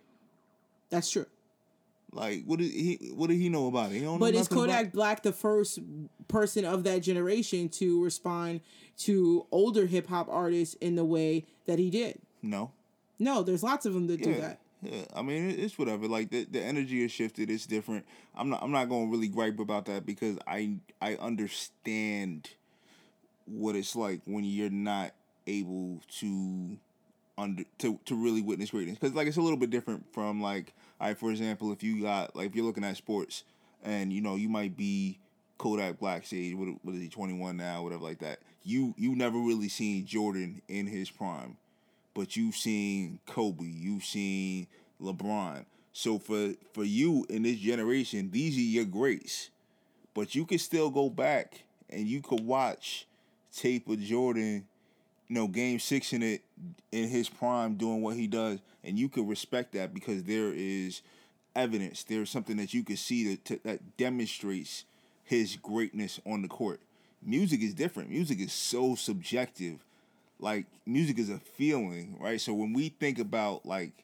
That's 0.89 1.09
true. 1.09 1.25
Like 2.11 2.45
what 2.45 2.59
did 2.59 2.71
he? 2.71 3.11
What 3.13 3.27
did 3.29 3.37
he 3.37 3.49
know 3.49 3.67
about 3.67 3.91
it? 3.91 4.03
But 4.19 4.33
is 4.33 4.49
nothing 4.49 4.57
about- 4.57 4.67
Kodak 4.77 4.93
Black 4.93 5.23
the 5.23 5.33
first 5.33 5.79
person 6.27 6.65
of 6.65 6.83
that 6.85 6.99
generation 6.99 7.69
to 7.69 8.03
respond 8.03 8.61
to 8.99 9.45
older 9.51 9.85
hip 9.85 10.07
hop 10.07 10.27
artists 10.29 10.75
in 10.75 10.95
the 10.95 11.05
way 11.05 11.45
that 11.65 11.79
he 11.79 11.89
did? 11.89 12.19
No. 12.41 12.71
No, 13.19 13.43
there's 13.43 13.63
lots 13.63 13.85
of 13.85 13.93
them 13.93 14.07
that 14.07 14.21
do 14.21 14.35
that. 14.35 14.59
Yeah, 14.81 15.01
I 15.15 15.21
mean 15.21 15.49
it's 15.49 15.77
whatever. 15.77 16.07
Like 16.07 16.29
the, 16.29 16.45
the 16.45 16.61
energy 16.61 17.03
is 17.03 17.11
shifted. 17.11 17.49
It's 17.49 17.65
different. 17.65 18.05
I'm 18.35 18.49
not. 18.49 18.61
I'm 18.63 18.71
not 18.71 18.89
going 18.89 19.07
to 19.07 19.11
really 19.11 19.27
gripe 19.27 19.59
about 19.59 19.85
that 19.85 20.05
because 20.05 20.37
I 20.47 20.77
I 21.01 21.15
understand 21.15 22.49
what 23.45 23.75
it's 23.75 23.95
like 23.95 24.21
when 24.25 24.43
you're 24.43 24.69
not 24.69 25.11
able 25.47 26.01
to 26.19 26.77
under 27.37 27.63
to 27.79 27.99
to 28.05 28.15
really 28.15 28.41
witness 28.41 28.71
greatness. 28.71 28.97
Because 28.97 29.15
like 29.15 29.27
it's 29.27 29.37
a 29.37 29.41
little 29.41 29.57
bit 29.57 29.69
different 29.69 30.05
from 30.13 30.41
like, 30.41 30.73
I 30.99 31.13
for 31.13 31.31
example, 31.31 31.71
if 31.71 31.83
you 31.83 32.01
got 32.01 32.35
like 32.35 32.47
if 32.47 32.55
you're 32.55 32.65
looking 32.65 32.83
at 32.83 32.97
sports 32.97 33.43
and 33.83 34.11
you 34.11 34.21
know 34.21 34.35
you 34.35 34.49
might 34.49 34.75
be 34.75 35.19
Kodak 35.57 35.99
Black's 35.99 36.33
age. 36.33 36.55
What, 36.55 36.69
what 36.83 36.95
is 36.95 37.01
he? 37.01 37.09
21 37.09 37.57
now, 37.57 37.83
whatever 37.83 38.03
like 38.03 38.19
that. 38.19 38.39
You 38.63 38.93
you 38.97 39.15
never 39.15 39.37
really 39.37 39.69
seen 39.69 40.05
Jordan 40.05 40.61
in 40.67 40.87
his 40.87 41.09
prime 41.09 41.57
but 42.17 42.35
you've 42.35 42.55
seen 42.55 43.19
Kobe, 43.27 43.63
you've 43.63 44.03
seen 44.03 44.65
LeBron. 44.99 45.65
So 45.93 46.17
for 46.17 46.53
for 46.73 46.83
you 46.83 47.27
in 47.29 47.43
this 47.43 47.59
generation, 47.59 48.31
these 48.31 48.57
are 48.57 48.61
your 48.61 48.85
greats. 48.85 49.51
But 50.15 50.33
you 50.33 50.43
can 50.43 50.57
still 50.57 50.89
go 50.89 51.11
back 51.11 51.63
and 51.91 52.07
you 52.07 52.23
could 52.23 52.39
watch 52.39 53.05
tape 53.55 53.87
of 53.87 53.99
Jordan, 53.99 54.65
you 55.27 55.35
know, 55.35 55.47
game 55.47 55.79
six 55.79 56.13
in 56.13 56.23
it 56.23 56.41
in 56.91 57.09
his 57.09 57.29
prime 57.29 57.75
doing 57.75 58.01
what 58.01 58.15
he 58.15 58.27
does, 58.27 58.59
and 58.83 58.97
you 58.97 59.09
could 59.09 59.27
respect 59.27 59.73
that 59.73 59.93
because 59.93 60.23
there 60.23 60.51
is 60.53 61.01
evidence. 61.55 62.03
There's 62.03 62.29
something 62.29 62.57
that 62.57 62.73
you 62.73 62.83
could 62.83 62.99
see 62.99 63.35
that 63.35 63.63
that 63.63 63.97
demonstrates 63.97 64.85
his 65.23 65.57
greatness 65.57 66.19
on 66.25 66.41
the 66.41 66.47
court. 66.47 66.79
Music 67.21 67.61
is 67.61 67.73
different. 67.73 68.09
Music 68.09 68.39
is 68.39 68.53
so 68.53 68.95
subjective 68.95 69.79
like 70.39 70.65
music 70.85 71.17
is 71.19 71.29
a 71.29 71.39
feeling, 71.39 72.17
right? 72.19 72.39
So 72.39 72.53
when 72.53 72.73
we 72.73 72.89
think 72.89 73.19
about 73.19 73.65
like 73.65 74.03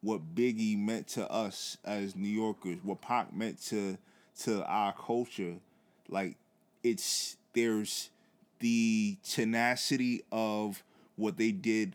what 0.00 0.34
Biggie 0.34 0.78
meant 0.78 1.08
to 1.08 1.28
us 1.30 1.76
as 1.84 2.16
New 2.16 2.28
Yorkers, 2.28 2.78
what 2.82 3.00
Pac 3.00 3.34
meant 3.34 3.62
to 3.66 3.98
to 4.40 4.64
our 4.64 4.92
culture, 4.92 5.56
like 6.08 6.36
it's 6.82 7.36
there's 7.52 8.10
the 8.62 9.18
tenacity 9.28 10.22
of 10.32 10.82
what 11.16 11.36
they 11.36 11.50
did 11.50 11.94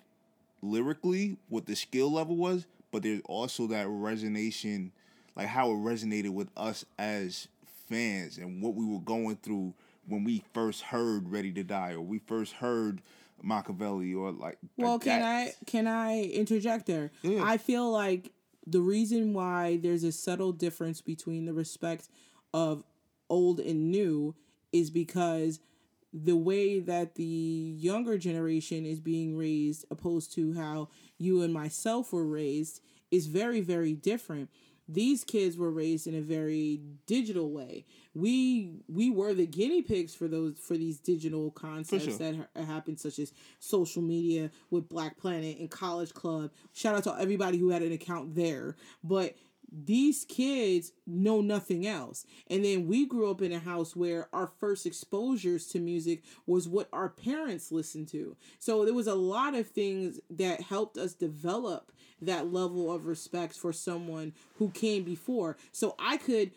lyrically, 0.62 1.38
what 1.50 1.66
the 1.66 1.76
skill 1.76 2.12
level 2.12 2.36
was, 2.36 2.68
but 2.92 3.04
there's 3.04 3.22
also 3.26 3.68
that 3.68 3.88
resonation, 3.88 4.92
like 5.36 5.48
how 5.48 5.72
it 5.72 5.76
resonated 5.76 6.30
with 6.30 6.50
us 6.58 6.86
as 7.00 7.48
fans 7.88 8.38
and 8.38 8.62
what 8.62 8.76
we 8.76 8.86
were 8.86 9.00
going 9.00 9.38
through 9.38 9.74
when 10.08 10.24
we 10.24 10.44
first 10.54 10.84
heard 10.84 11.30
Ready 11.32 11.52
to 11.54 11.64
Die 11.64 11.94
or 11.94 12.02
we 12.02 12.20
first 12.20 12.54
heard 12.54 13.02
Machiavelli 13.42 14.14
or 14.14 14.32
like 14.32 14.58
Well, 14.78 14.94
like 14.94 15.02
can 15.04 15.22
that. 15.22 15.48
I 15.48 15.54
can 15.66 15.88
I 15.88 16.24
interject 16.24 16.86
there? 16.86 17.12
Yeah. 17.22 17.44
I 17.44 17.58
feel 17.58 17.90
like 17.90 18.32
the 18.66 18.82
reason 18.82 19.34
why 19.34 19.78
there's 19.82 20.04
a 20.04 20.12
subtle 20.12 20.52
difference 20.52 21.00
between 21.02 21.46
the 21.46 21.54
respect 21.54 22.10
of 22.54 22.84
old 23.30 23.60
and 23.60 23.90
new 23.92 24.36
is 24.74 24.90
because 24.90 25.60
the 26.14 26.36
way 26.36 26.80
that 26.80 27.16
the 27.16 27.24
younger 27.24 28.18
generation 28.18 28.86
is 28.86 29.00
being 29.00 29.36
raised 29.36 29.86
opposed 29.92 30.34
to 30.34 30.54
how 30.54 30.90
you 31.18 31.42
and 31.42 31.54
myself 31.54 32.14
were 32.14 32.26
raised 32.26 32.82
is 33.12 33.28
very 33.28 33.62
very 33.62 33.94
different. 33.94 34.50
These 34.90 35.26
kids 35.26 35.58
were 35.58 35.70
raised 35.70 36.08
in 36.08 36.16
a 36.16 36.22
very 36.22 36.80
digital 37.08 37.52
way. 37.52 37.86
We 38.14 38.80
we 38.88 39.10
were 39.10 39.34
the 39.34 39.46
guinea 39.46 39.82
pigs 39.82 40.16
for 40.16 40.30
those 40.30 40.58
for 40.58 40.78
these 40.78 40.98
digital 40.98 41.52
concepts 41.52 42.06
sure. 42.06 42.18
that 42.18 42.36
ha- 42.36 42.64
happened 42.64 43.00
such 43.00 43.20
as 43.20 43.34
social 43.60 44.02
media 44.02 44.50
with 44.72 44.88
black 44.88 45.18
planet 45.18 45.58
and 45.60 45.70
college 45.70 46.14
club. 46.14 46.52
Shout 46.74 46.96
out 46.96 47.04
to 47.04 47.20
everybody 47.20 47.58
who 47.58 47.70
had 47.70 47.82
an 47.82 47.92
account 47.92 48.34
there. 48.34 48.78
But 49.04 49.36
these 49.72 50.26
kids 50.26 50.94
know 51.06 51.42
nothing 51.42 51.86
else. 51.86 52.26
And 52.50 52.64
then 52.64 52.88
we 52.88 53.06
grew 53.06 53.30
up 53.30 53.42
in 53.42 53.52
a 53.52 53.60
house 53.60 53.96
where 53.96 54.30
our 54.34 54.48
first 54.48 54.86
exposures 54.86 55.68
to 55.68 55.80
music 55.80 56.24
was 56.46 56.68
what 56.68 56.88
our 56.94 57.10
parents 57.10 57.72
listened 57.72 58.08
to. 58.10 58.36
So 58.60 58.86
there 58.86 58.94
was 58.94 59.08
a 59.08 59.16
lot 59.16 59.56
of 59.56 59.68
things 59.68 60.20
that 60.30 60.62
helped 60.62 60.98
us 60.98 61.14
develop 61.14 61.92
that 62.22 62.52
level 62.52 62.92
of 62.92 63.06
respect 63.06 63.56
for 63.56 63.74
someone 63.74 64.34
who 64.56 64.70
came 64.70 65.04
before. 65.04 65.58
So 65.72 65.96
I 66.00 66.18
could 66.18 66.52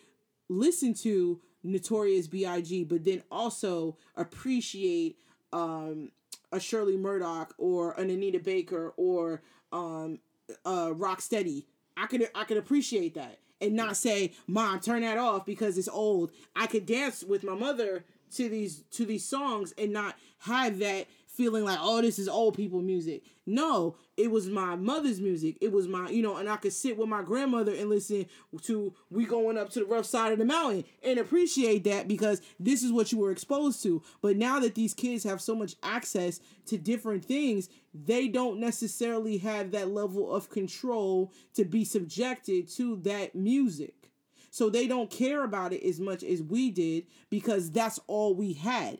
listen 0.48 0.94
to 0.94 1.40
Notorious 1.62 2.26
B.I.G., 2.26 2.84
but 2.84 3.04
then 3.04 3.22
also 3.30 3.96
appreciate 4.16 5.18
um, 5.52 6.10
a 6.52 6.60
Shirley 6.60 6.96
Murdock 6.96 7.54
or 7.58 7.92
an 7.92 8.08
Anita 8.10 8.38
Baker 8.38 8.94
or 8.96 9.42
um, 9.72 10.20
uh, 10.64 10.88
Rocksteady. 10.88 11.64
I 12.00 12.06
could 12.06 12.28
I 12.34 12.44
could 12.44 12.56
appreciate 12.56 13.14
that 13.14 13.38
and 13.60 13.74
not 13.74 13.96
say, 13.96 14.32
"Mom, 14.46 14.80
turn 14.80 15.02
that 15.02 15.18
off 15.18 15.44
because 15.44 15.76
it's 15.76 15.88
old." 15.88 16.32
I 16.56 16.66
could 16.66 16.86
dance 16.86 17.22
with 17.22 17.44
my 17.44 17.54
mother 17.54 18.04
to 18.36 18.48
these 18.48 18.84
to 18.92 19.04
these 19.04 19.24
songs 19.24 19.74
and 19.76 19.92
not 19.92 20.16
have 20.40 20.78
that 20.78 21.06
feeling 21.40 21.64
like, 21.64 21.78
"Oh, 21.80 22.02
this 22.02 22.18
is 22.18 22.28
old 22.28 22.54
people 22.54 22.82
music." 22.82 23.22
No, 23.46 23.96
it 24.18 24.30
was 24.30 24.50
my 24.50 24.76
mother's 24.76 25.20
music. 25.20 25.56
It 25.62 25.72
was 25.72 25.88
my, 25.88 26.10
you 26.10 26.20
know, 26.20 26.36
and 26.36 26.50
I 26.50 26.56
could 26.56 26.74
sit 26.74 26.98
with 26.98 27.08
my 27.08 27.22
grandmother 27.22 27.72
and 27.72 27.88
listen 27.88 28.26
to 28.62 28.92
"We 29.08 29.24
Going 29.24 29.56
Up 29.56 29.70
to 29.70 29.78
the 29.80 29.86
Rough 29.86 30.04
Side 30.04 30.32
of 30.32 30.38
the 30.38 30.44
Mountain" 30.44 30.84
and 31.02 31.18
appreciate 31.18 31.84
that 31.84 32.06
because 32.06 32.42
this 32.58 32.82
is 32.82 32.92
what 32.92 33.10
you 33.10 33.18
were 33.18 33.30
exposed 33.30 33.82
to. 33.84 34.02
But 34.20 34.36
now 34.36 34.60
that 34.60 34.74
these 34.74 34.92
kids 34.92 35.24
have 35.24 35.40
so 35.40 35.54
much 35.54 35.76
access 35.82 36.40
to 36.66 36.76
different 36.76 37.24
things, 37.24 37.70
they 37.94 38.28
don't 38.28 38.60
necessarily 38.60 39.38
have 39.38 39.70
that 39.70 39.88
level 39.88 40.30
of 40.30 40.50
control 40.50 41.32
to 41.54 41.64
be 41.64 41.86
subjected 41.86 42.68
to 42.72 42.96
that 43.04 43.34
music. 43.34 43.99
So 44.50 44.68
they 44.68 44.86
don't 44.88 45.10
care 45.10 45.44
about 45.44 45.72
it 45.72 45.82
as 45.86 46.00
much 46.00 46.24
as 46.24 46.42
we 46.42 46.70
did 46.70 47.06
because 47.30 47.70
that's 47.70 48.00
all 48.08 48.34
we 48.34 48.52
had. 48.52 48.98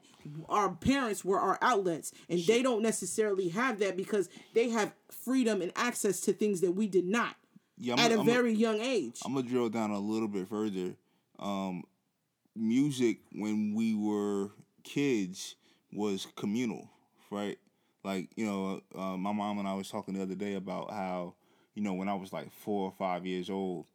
Our 0.49 0.71
parents 0.71 1.25
were 1.25 1.41
our 1.41 1.59
outlets, 1.61 2.13
and 2.29 2.41
they 2.47 2.63
don't 2.63 2.83
necessarily 2.83 3.49
have 3.49 3.79
that 3.81 3.97
because 3.97 4.29
they 4.55 4.69
have 4.71 4.93
freedom 5.11 5.61
and 5.61 5.73
access 5.75 6.21
to 6.21 6.33
things 6.33 6.61
that 6.61 6.73
we 6.73 6.87
did 6.87 7.05
not 7.05 7.37
Yeah, 7.79 7.95
at 7.99 8.13
a 8.13 8.21
I'm 8.21 8.27
very 8.27 8.53
young 8.53 8.81
age. 8.81 9.21
I'm 9.25 9.35
gonna 9.35 9.49
drill 9.49 9.69
down 9.71 9.91
a 9.91 9.99
little 9.99 10.29
bit 10.29 10.49
further. 10.49 10.95
Um, 11.39 11.85
music 12.55 13.19
when 13.33 13.75
we 13.75 13.95
were 13.95 14.51
kids 14.85 15.57
was 15.93 16.27
communal, 16.37 16.89
right? 17.31 17.59
Like 18.05 18.29
you 18.37 18.47
know, 18.47 18.83
uh, 18.95 19.17
my 19.17 19.33
mom 19.33 19.59
and 19.59 19.67
I 19.69 19.75
was 19.75 19.89
talking 19.89 20.15
the 20.15 20.23
other 20.23 20.35
day 20.35 20.55
about 20.55 20.91
how 20.93 21.35
you 21.75 21.83
know 21.83 21.95
when 21.95 22.09
I 22.09 22.15
was 22.15 22.33
like 22.33 22.53
four 22.53 22.85
or 22.85 22.93
five 22.93 23.27
years 23.27 23.51
old, 23.51 23.87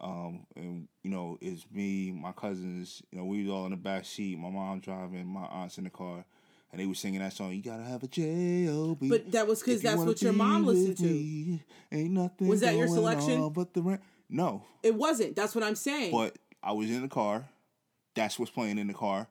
um, 0.00 0.46
and 0.56 0.88
you 1.02 1.10
know 1.10 1.38
it's 1.40 1.64
me, 1.72 2.10
my 2.12 2.32
cousins. 2.32 3.02
You 3.10 3.18
know, 3.18 3.24
we 3.24 3.42
was 3.44 3.52
all 3.52 3.64
in 3.66 3.70
the 3.70 3.76
back 3.76 4.04
seat. 4.04 4.38
My 4.38 4.50
mom 4.50 4.80
driving, 4.80 5.26
my 5.26 5.44
aunts 5.44 5.78
in 5.78 5.84
the 5.84 5.90
car. 5.90 6.24
And 6.72 6.80
they 6.80 6.86
were 6.86 6.94
singing 6.96 7.20
that 7.20 7.32
song. 7.32 7.52
You 7.52 7.62
gotta 7.62 7.84
have 7.84 8.02
a 8.02 8.08
J-O-B. 8.08 9.08
But 9.08 9.30
that 9.30 9.46
was 9.46 9.62
because 9.62 9.80
that's 9.80 10.02
what 10.02 10.20
your 10.20 10.32
mom 10.32 10.66
listened 10.66 10.96
to. 10.98 11.04
me. 11.04 11.62
Ain't 11.92 12.10
nothing. 12.10 12.48
Was 12.48 12.62
that 12.62 12.74
your 12.76 12.88
selection? 12.88 13.48
But 13.50 13.74
the 13.74 13.82
ra- 13.82 13.98
no, 14.28 14.64
it 14.82 14.94
wasn't. 14.94 15.36
That's 15.36 15.54
what 15.54 15.62
I'm 15.62 15.76
saying. 15.76 16.10
but 16.10 16.36
I 16.64 16.72
was 16.72 16.90
in 16.90 17.02
the 17.02 17.08
car. 17.08 17.46
That's 18.16 18.38
what's 18.40 18.50
playing 18.50 18.78
in 18.78 18.88
the 18.88 18.94
car. 18.94 19.28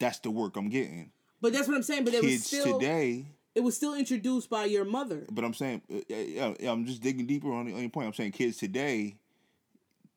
That's 0.00 0.18
the 0.18 0.30
work 0.32 0.56
I'm 0.56 0.68
getting. 0.68 1.12
But 1.40 1.52
that's 1.52 1.68
what 1.68 1.76
I'm 1.76 1.82
saying. 1.84 2.04
But 2.04 2.14
it 2.14 2.22
was 2.22 2.32
Kids 2.32 2.46
still 2.46 2.78
today, 2.80 3.26
it 3.54 3.60
was 3.60 3.76
still 3.76 3.94
introduced 3.94 4.50
by 4.50 4.64
your 4.64 4.84
mother. 4.84 5.24
but 5.30 5.44
I'm 5.44 5.54
saying, 5.54 5.82
uh, 5.92 6.00
yeah, 6.08 6.54
yeah, 6.58 6.72
I'm 6.72 6.84
just 6.84 7.00
digging 7.00 7.26
deeper 7.26 7.52
on, 7.52 7.66
the 7.66 7.74
on 7.74 7.80
your 7.80 7.90
point. 7.90 8.08
I'm 8.08 8.12
saying 8.14 8.32
kids 8.32 8.56
today. 8.56 9.18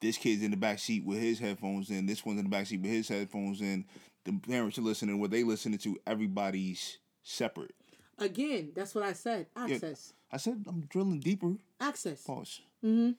This 0.01 0.17
kid's 0.17 0.43
in 0.43 0.51
the 0.51 0.57
back 0.57 0.79
seat 0.79 1.03
with 1.05 1.19
his 1.19 1.39
headphones 1.39 1.89
in. 1.89 2.05
This 2.05 2.25
one's 2.25 2.39
in 2.39 2.45
the 2.45 2.49
back 2.49 2.67
seat 2.67 2.81
with 2.81 2.91
his 2.91 3.07
headphones 3.09 3.61
in. 3.61 3.85
The 4.25 4.33
parents 4.33 4.77
are 4.77 4.81
listening. 4.81 5.19
What 5.19 5.31
they 5.31 5.43
listening 5.43 5.79
to? 5.79 5.97
Everybody's 6.07 6.99
separate. 7.23 7.73
Again, 8.17 8.71
that's 8.75 8.93
what 8.95 9.03
I 9.03 9.13
said. 9.13 9.47
Yeah. 9.57 9.75
Access. 9.75 10.13
I 10.31 10.37
said 10.37 10.63
I'm 10.67 10.81
drilling 10.89 11.19
deeper. 11.19 11.55
Access. 11.81 12.21
Pause. 12.23 12.61
Hmm. 12.81 13.11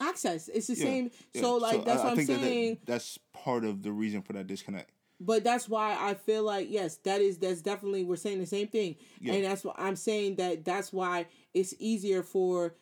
Access. 0.00 0.48
It's 0.48 0.66
the 0.66 0.74
Yeah, 0.74 0.84
same. 0.84 1.10
yeah. 1.32 1.40
So 1.42 1.56
like 1.56 1.84
that's 1.84 2.00
I- 2.00 2.02
I 2.02 2.04
what 2.04 2.10
I'm 2.10 2.16
think 2.16 2.28
that- 2.28 2.34
that- 2.40 2.40
saying. 2.42 2.78
that's 2.84 3.18
part 3.32 3.64
of 3.64 3.82
the 3.82 3.92
reason 3.92 4.22
for 4.22 4.32
that 4.34 4.46
disconnect. 4.46 4.90
but 5.20 5.44
that's 5.44 5.68
why 5.68 5.96
I 5.98 6.14
feel 6.14 6.42
like 6.42 6.66
yes, 6.70 6.96
that 7.04 7.20
is 7.20 7.38
that's 7.38 7.62
definitely 7.62 8.02
we're 8.04 8.16
saying 8.16 8.40
the 8.40 8.46
same 8.46 8.66
thing, 8.66 8.96
Yeah. 9.20 9.34
and 9.34 9.44
that's 9.44 9.62
why 9.64 9.72
I'm 9.78 9.96
saying 9.96 10.36
that 10.36 10.64
that's 10.64 10.92
why 10.92 11.26
it's 11.54 11.72
easier 11.78 12.22
for. 12.22 12.74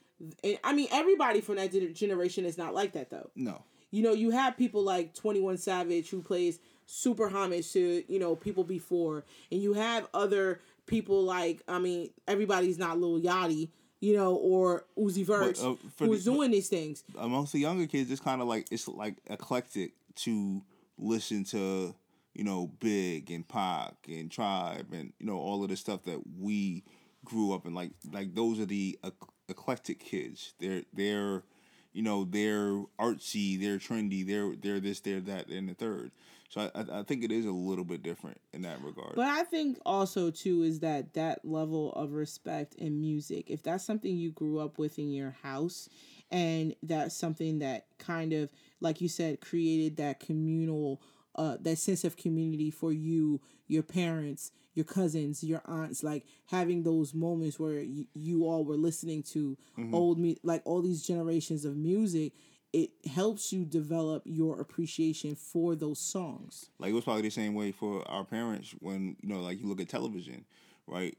And 0.44 0.58
I 0.64 0.72
mean, 0.72 0.88
everybody 0.92 1.40
from 1.40 1.56
that 1.56 1.72
generation 1.94 2.44
is 2.44 2.56
not 2.58 2.74
like 2.74 2.92
that 2.92 3.10
though. 3.10 3.30
No. 3.34 3.62
You 3.90 4.02
know, 4.02 4.12
you 4.12 4.30
have 4.30 4.56
people 4.56 4.82
like 4.82 5.14
Twenty 5.14 5.40
One 5.40 5.58
Savage 5.58 6.08
who 6.10 6.22
plays 6.22 6.58
super 6.86 7.28
homage 7.28 7.72
to 7.72 8.04
you 8.08 8.18
know 8.18 8.34
people 8.36 8.64
before, 8.64 9.24
and 9.50 9.60
you 9.60 9.74
have 9.74 10.08
other 10.14 10.60
people 10.86 11.22
like 11.24 11.62
I 11.68 11.78
mean, 11.78 12.10
everybody's 12.26 12.78
not 12.78 12.98
Lil 12.98 13.20
Yachty, 13.20 13.68
you 14.00 14.16
know, 14.16 14.34
or 14.36 14.84
Uzi 14.98 15.24
Vert 15.26 15.62
uh, 15.62 15.74
who's 15.98 16.24
the- 16.24 16.32
doing 16.32 16.50
these 16.50 16.68
things. 16.68 17.04
amongst 17.18 17.52
the 17.52 17.58
younger 17.60 17.86
kids, 17.86 18.10
it's 18.10 18.20
kind 18.20 18.40
of 18.40 18.48
like 18.48 18.66
it's 18.70 18.88
like 18.88 19.16
eclectic 19.26 19.92
to 20.16 20.62
listen 20.98 21.44
to 21.44 21.94
you 22.34 22.44
know 22.44 22.70
Big 22.80 23.30
and 23.30 23.46
Pac 23.46 23.94
and 24.08 24.30
Tribe 24.30 24.86
and 24.92 25.12
you 25.18 25.26
know 25.26 25.36
all 25.36 25.62
of 25.64 25.68
the 25.68 25.76
stuff 25.76 26.04
that 26.04 26.20
we 26.40 26.82
grew 27.26 27.52
up 27.52 27.66
in. 27.66 27.74
Like 27.74 27.90
like 28.10 28.34
those 28.34 28.58
are 28.58 28.66
the 28.66 28.98
ec- 29.04 29.14
eclectic 29.52 30.00
kids. 30.00 30.54
They're 30.58 30.82
they're 30.92 31.44
you 31.92 32.02
know 32.02 32.24
they're 32.24 32.82
artsy, 32.98 33.60
they're 33.60 33.78
trendy, 33.78 34.26
they're 34.26 34.56
they're 34.56 34.80
this, 34.80 35.00
they're 35.00 35.20
that, 35.20 35.48
and 35.48 35.68
the 35.68 35.74
third. 35.74 36.10
So 36.48 36.70
I, 36.74 37.00
I 37.00 37.02
think 37.02 37.24
it 37.24 37.32
is 37.32 37.46
a 37.46 37.52
little 37.52 37.84
bit 37.84 38.02
different 38.02 38.38
in 38.52 38.60
that 38.62 38.82
regard. 38.82 39.14
But 39.16 39.28
I 39.28 39.42
think 39.44 39.78
also 39.86 40.30
too 40.30 40.62
is 40.62 40.80
that 40.80 41.14
that 41.14 41.44
level 41.44 41.92
of 41.92 42.12
respect 42.12 42.74
in 42.74 43.00
music, 43.00 43.48
if 43.48 43.62
that's 43.62 43.84
something 43.84 44.14
you 44.14 44.32
grew 44.32 44.58
up 44.58 44.78
with 44.78 44.98
in 44.98 45.10
your 45.10 45.34
house, 45.42 45.88
and 46.30 46.74
that's 46.82 47.16
something 47.16 47.60
that 47.60 47.86
kind 47.98 48.34
of, 48.34 48.50
like 48.80 49.00
you 49.00 49.08
said, 49.08 49.40
created 49.40 49.96
that 49.96 50.20
communal, 50.20 51.00
uh, 51.36 51.56
that 51.60 51.78
sense 51.78 52.04
of 52.04 52.16
community 52.18 52.70
for 52.70 52.92
you, 52.92 53.40
your 53.66 53.82
parents, 53.82 54.52
your 54.74 54.84
cousins, 54.84 55.42
your 55.44 55.62
aunts, 55.66 56.02
like 56.02 56.24
having 56.46 56.82
those 56.82 57.14
moments 57.14 57.58
where 57.58 57.80
you, 57.80 58.06
you 58.14 58.44
all 58.44 58.64
were 58.64 58.76
listening 58.76 59.22
to 59.22 59.56
mm-hmm. 59.78 59.94
old 59.94 60.18
me, 60.18 60.38
like 60.42 60.62
all 60.64 60.82
these 60.82 61.06
generations 61.06 61.64
of 61.64 61.76
music. 61.76 62.32
It 62.72 62.90
helps 63.12 63.52
you 63.52 63.66
develop 63.66 64.22
your 64.24 64.58
appreciation 64.58 65.34
for 65.34 65.74
those 65.74 65.98
songs. 65.98 66.70
Like 66.78 66.90
it 66.90 66.94
was 66.94 67.04
probably 67.04 67.22
the 67.22 67.30
same 67.30 67.54
way 67.54 67.70
for 67.70 68.08
our 68.08 68.24
parents 68.24 68.74
when 68.80 69.16
you 69.20 69.28
know, 69.28 69.40
like 69.40 69.60
you 69.60 69.66
look 69.66 69.80
at 69.80 69.90
television, 69.90 70.46
right? 70.86 71.16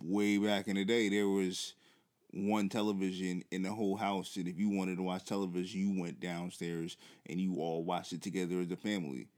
Way 0.00 0.38
back 0.38 0.68
in 0.68 0.76
the 0.76 0.84
day, 0.84 1.08
there 1.08 1.26
was 1.26 1.74
one 2.34 2.68
television 2.68 3.44
in 3.50 3.62
the 3.62 3.72
whole 3.72 3.96
house, 3.96 4.36
and 4.36 4.48
if 4.48 4.58
you 4.58 4.68
wanted 4.68 4.96
to 4.96 5.02
watch 5.02 5.24
television, 5.24 5.80
you 5.80 6.00
went 6.00 6.20
downstairs 6.20 6.96
and 7.26 7.40
you 7.40 7.56
all 7.56 7.84
watched 7.84 8.12
it 8.12 8.22
together 8.22 8.60
as 8.60 8.70
a 8.70 8.76
family, 8.76 9.28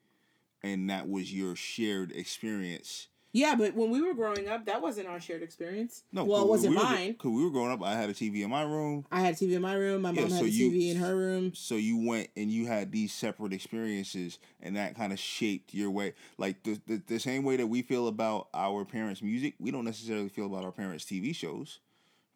and 0.63 0.89
that 0.91 1.09
was 1.09 1.33
your 1.33 1.55
shared 1.57 2.13
experience. 2.13 3.09
Yeah, 3.37 3.55
but 3.55 3.74
when 3.74 3.91
we 3.91 4.01
were 4.01 4.14
growing 4.14 4.49
up, 4.49 4.64
that 4.64 4.80
wasn't 4.80 5.09
our 5.09 5.20
shared 5.20 5.43
experience. 5.43 6.05
No, 6.11 6.24
well, 6.24 6.41
it 6.43 6.49
wasn't 6.49 6.70
we 6.70 6.76
were, 6.78 6.82
mine. 6.84 7.12
Because 7.12 7.32
we 7.32 7.45
were 7.45 7.51
growing 7.51 7.70
up, 7.70 7.82
I 7.82 7.93
had 7.93 8.09
a 8.09 8.14
TV 8.14 8.43
in 8.43 8.49
my 8.49 8.62
room, 8.62 9.05
I 9.12 9.20
had 9.20 9.34
a 9.34 9.37
TV 9.37 9.53
in 9.53 9.61
my 9.62 9.74
room. 9.74 10.01
My 10.03 10.11
Yeah, 10.12 10.22
mom 10.22 10.30
had 10.30 10.39
so 10.41 10.45
a 10.47 10.49
you- 10.49 10.70
TV 10.70 10.91
in 10.93 10.97
her 10.97 11.14
room. 11.14 11.53
so 11.55 11.74
you 11.74 11.99
went 11.99 12.28
and 12.34 12.51
you 12.51 12.66
had 12.66 12.93
these 12.93 13.12
separate 13.12 13.53
experiences 13.53 14.39
and 14.62 14.76
that 14.76 14.95
kind 14.97 15.12
of 15.12 15.18
shaped 15.18 15.74
your 15.74 15.91
way 15.91 16.14
like 16.39 16.62
the, 16.62 16.80
the, 16.87 17.03
the 17.07 17.18
same 17.20 17.43
way 17.45 17.57
that 17.57 17.66
we 17.66 17.82
feel 17.82 18.09
about 18.09 18.49
our 18.55 18.84
parents 18.87 19.20
music 19.22 19.53
we 19.61 19.70
don't 19.70 19.84
necessarily 19.84 20.28
feel 20.30 20.47
about 20.47 20.64
our 20.64 20.72
parents 20.72 21.05
tv 21.05 21.34
shows 21.34 21.80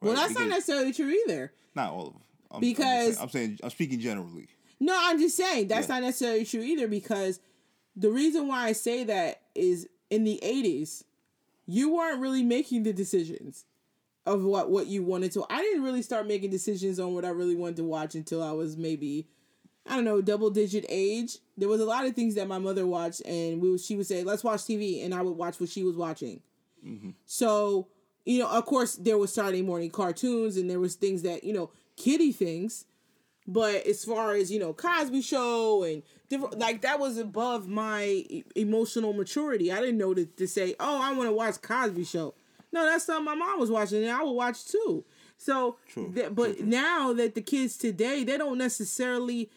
Well, 0.03 0.13
right? 0.13 0.21
that's 0.21 0.39
not 0.39 0.49
necessarily 0.49 0.93
true 0.93 1.09
either. 1.09 1.53
not 1.75 1.93
all 1.93 2.09
of 2.09 2.13
them 2.13 2.23
I'm, 2.51 2.57
I'm, 2.57 2.61
Because- 2.61 3.15
saying, 3.15 3.17
I'm 3.23 3.29
saying 3.31 3.59
i'm 3.65 3.71
speaking 3.71 4.01
generally 4.01 4.49
No, 4.79 4.95
I'm 4.99 5.19
just 5.19 5.37
saying 5.37 5.69
that's 5.69 5.89
Yeah. 5.89 5.95
not 5.95 6.03
necessarily 6.03 6.45
true 6.45 6.61
either 6.63 6.89
because 6.89 7.41
the 7.97 8.11
reason 8.11 8.47
why 8.49 8.67
I 8.67 8.73
say 8.73 9.05
that 9.05 9.41
is 9.55 9.89
in 10.11 10.25
the 10.25 10.41
80s, 10.43 11.05
you 11.67 11.95
weren't 11.95 12.21
really 12.21 12.43
making 12.43 12.83
the 12.83 12.93
decisions 12.93 13.65
of 14.27 14.43
what 14.45 14.71
what 14.71 14.87
you 14.87 15.03
wanted 15.03 15.33
to. 15.33 15.45
I 15.49 15.61
didn't 15.61 15.83
really 15.83 16.03
start 16.03 16.27
making 16.27 16.51
decisions 16.51 17.01
on 17.01 17.15
what 17.15 17.25
I 17.25 17.31
really 17.31 17.57
wanted 17.57 17.77
to 17.77 17.85
watch 17.85 18.15
until 18.15 18.43
I 18.43 18.53
was 18.53 18.77
maybe 18.77 19.29
I 19.87 19.97
don't 19.97 20.05
know, 20.05 20.21
double 20.21 20.51
digit 20.51 20.85
age, 20.89 21.39
there 21.57 21.69
was 21.69 21.81
a 21.81 21.85
lot 21.85 22.07
of 22.07 22.15
things 22.15 22.35
that 22.35 22.47
my 22.47 22.59
mother 22.59 22.87
watched, 22.87 23.23
and 23.27 23.61
we 23.61 23.77
she 23.79 23.97
would 23.97 24.07
say, 24.07 24.23
"Let's 24.23 24.45
watch 24.45 24.61
TV," 24.61 25.05
and 25.05 25.15
I 25.15 25.23
would 25.23 25.37
watch 25.37 25.59
what 25.59 25.71
she 25.71 25.83
was 25.83 25.97
watching. 25.97 26.41
Mm-hmm. 26.87 27.11
So, 27.25 27.89
you 28.25 28.39
know, 28.39 28.49
of 28.49 28.67
course, 28.67 28.95
there 28.97 29.19
was 29.19 29.33
Saturday 29.33 29.63
morning 29.63 29.91
cartoons, 29.91 30.57
and 30.57 30.69
there 30.69 30.81
was 30.81 30.95
things 30.95 31.23
that 31.23 31.45
you 31.45 31.53
know, 31.53 31.71
kiddie 31.97 32.33
things. 32.33 32.85
But 33.47 33.87
as 33.87 34.05
far 34.05 34.35
as 34.35 34.51
you 34.53 34.59
know, 34.61 34.73
Cosby 34.73 35.23
Show 35.23 35.83
and 35.83 36.03
different 36.29 36.59
like 36.59 36.83
that 36.83 37.01
was 37.01 37.19
above 37.19 37.67
my 37.69 38.25
emotional 38.55 39.13
maturity. 39.13 39.73
I 39.73 39.81
didn't 39.81 39.99
know 39.99 40.15
to, 40.15 40.27
to 40.27 40.47
say, 40.47 40.75
"Oh, 40.79 41.01
I 41.03 41.13
want 41.13 41.29
to 41.29 41.33
watch 41.33 41.61
Cosby 41.63 42.05
Show." 42.05 42.35
No, 42.73 42.85
that's 42.85 43.05
something 43.05 43.25
my 43.25 43.35
mom 43.35 43.59
was 43.59 43.71
watching, 43.71 44.03
and 44.05 44.13
I 44.13 44.23
would 44.23 44.33
watch 44.33 44.67
too. 44.67 45.05
So, 45.39 45.77
that- 46.15 46.35
but 46.35 46.59
true, 46.59 46.67
now 46.67 47.13
that 47.15 47.35
the 47.35 47.41
kids 47.43 47.77
today, 47.77 48.23
they 48.25 48.37
don't 48.37 48.59
necessarily 48.59 49.51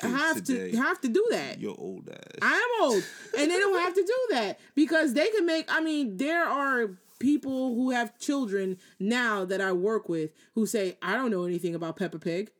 have 0.00 0.44
today, 0.44 0.70
to 0.72 0.76
have 0.76 1.00
to 1.00 1.08
do 1.08 1.26
that. 1.30 1.58
Your 1.58 1.74
old 1.78 2.08
ass. 2.10 2.18
I 2.42 2.52
am 2.54 2.84
old, 2.84 3.02
and 3.38 3.50
they 3.50 3.58
don't 3.58 3.78
have 3.80 3.94
to 3.94 4.02
do 4.04 4.26
that 4.36 4.60
because 4.74 5.14
they 5.14 5.28
can 5.30 5.46
make. 5.46 5.64
I 5.72 5.80
mean, 5.80 6.18
there 6.18 6.44
are 6.44 6.90
people 7.18 7.74
who 7.74 7.90
have 7.90 8.18
children 8.18 8.76
now 9.00 9.44
that 9.46 9.60
I 9.60 9.72
work 9.72 10.08
with 10.08 10.30
who 10.54 10.66
say, 10.66 10.98
"I 11.02 11.14
don't 11.14 11.30
know 11.30 11.44
anything 11.44 11.74
about 11.74 11.96
Peppa 11.96 12.18
Pig." 12.20 12.52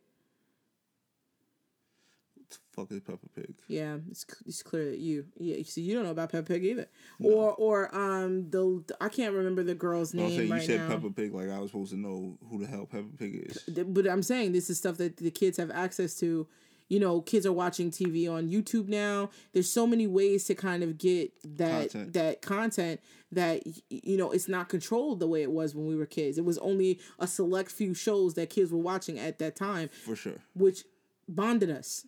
Fuck 2.72 2.90
is 2.90 3.00
Peppa 3.00 3.28
Pig? 3.34 3.54
Yeah, 3.68 3.96
it's 4.10 4.24
it's 4.46 4.62
clear 4.62 4.90
that 4.90 4.98
you 4.98 5.26
yeah, 5.38 5.56
you 5.56 5.64
see 5.64 5.82
you 5.82 5.94
don't 5.94 6.04
know 6.04 6.10
about 6.10 6.32
Peppa 6.32 6.46
Pig 6.46 6.64
either, 6.64 6.86
or 7.20 7.52
or 7.54 7.94
um 7.94 8.50
the 8.50 8.82
I 9.00 9.08
can't 9.08 9.34
remember 9.34 9.62
the 9.62 9.74
girl's 9.74 10.14
No, 10.14 10.22
I'm 10.24 10.28
name 10.28 10.36
saying 10.38 10.48
you 10.48 10.54
right 10.54 10.62
said 10.62 10.80
now. 10.80 10.88
Peppa 10.88 11.10
Pig 11.10 11.34
like 11.34 11.50
I 11.50 11.58
was 11.58 11.70
supposed 11.70 11.92
to 11.92 11.98
know 11.98 12.38
who 12.50 12.58
the 12.58 12.66
hell 12.66 12.86
Peppa 12.86 13.08
Pig 13.18 13.46
is. 13.50 13.58
But 13.86 14.06
I'm 14.08 14.22
saying 14.22 14.52
this 14.52 14.68
is 14.70 14.78
stuff 14.78 14.96
that 14.98 15.16
the 15.18 15.30
kids 15.30 15.56
have 15.58 15.70
access 15.70 16.14
to. 16.20 16.46
You 16.88 17.00
know, 17.00 17.22
kids 17.22 17.46
are 17.46 17.52
watching 17.54 17.90
TV 17.90 18.30
on 18.30 18.50
YouTube 18.50 18.86
now. 18.86 19.30
There's 19.54 19.70
so 19.70 19.86
many 19.86 20.06
ways 20.06 20.44
to 20.44 20.54
kind 20.54 20.82
of 20.82 20.98
get 20.98 21.32
that 21.56 21.90
Content. 21.90 22.12
that 22.12 22.42
content 22.42 23.00
that 23.30 23.62
you 23.88 24.18
know 24.18 24.30
it's 24.30 24.46
not 24.46 24.68
controlled 24.68 25.18
the 25.20 25.26
way 25.26 25.40
it 25.42 25.50
was 25.50 25.74
when 25.74 25.86
we 25.86 25.96
were 25.96 26.04
kids. 26.04 26.36
It 26.36 26.44
was 26.44 26.58
only 26.58 27.00
a 27.18 27.26
select 27.26 27.70
few 27.70 27.94
shows 27.94 28.34
that 28.34 28.50
kids 28.50 28.70
were 28.70 28.78
watching 28.78 29.18
at 29.18 29.38
that 29.38 29.56
time, 29.56 29.88
For 30.04 30.14
sure. 30.14 30.34
which 30.54 30.84
bonded 31.26 31.70
us. 31.70 32.04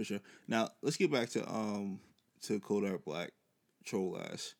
For 0.00 0.04
sure. 0.04 0.20
Now 0.48 0.70
let's 0.80 0.96
get 0.96 1.12
back 1.12 1.28
to 1.30 1.46
um 1.46 2.00
to 2.44 2.58
Kodak 2.58 3.04
Black 3.04 3.32
troll 3.84 4.18
ass. 4.18 4.54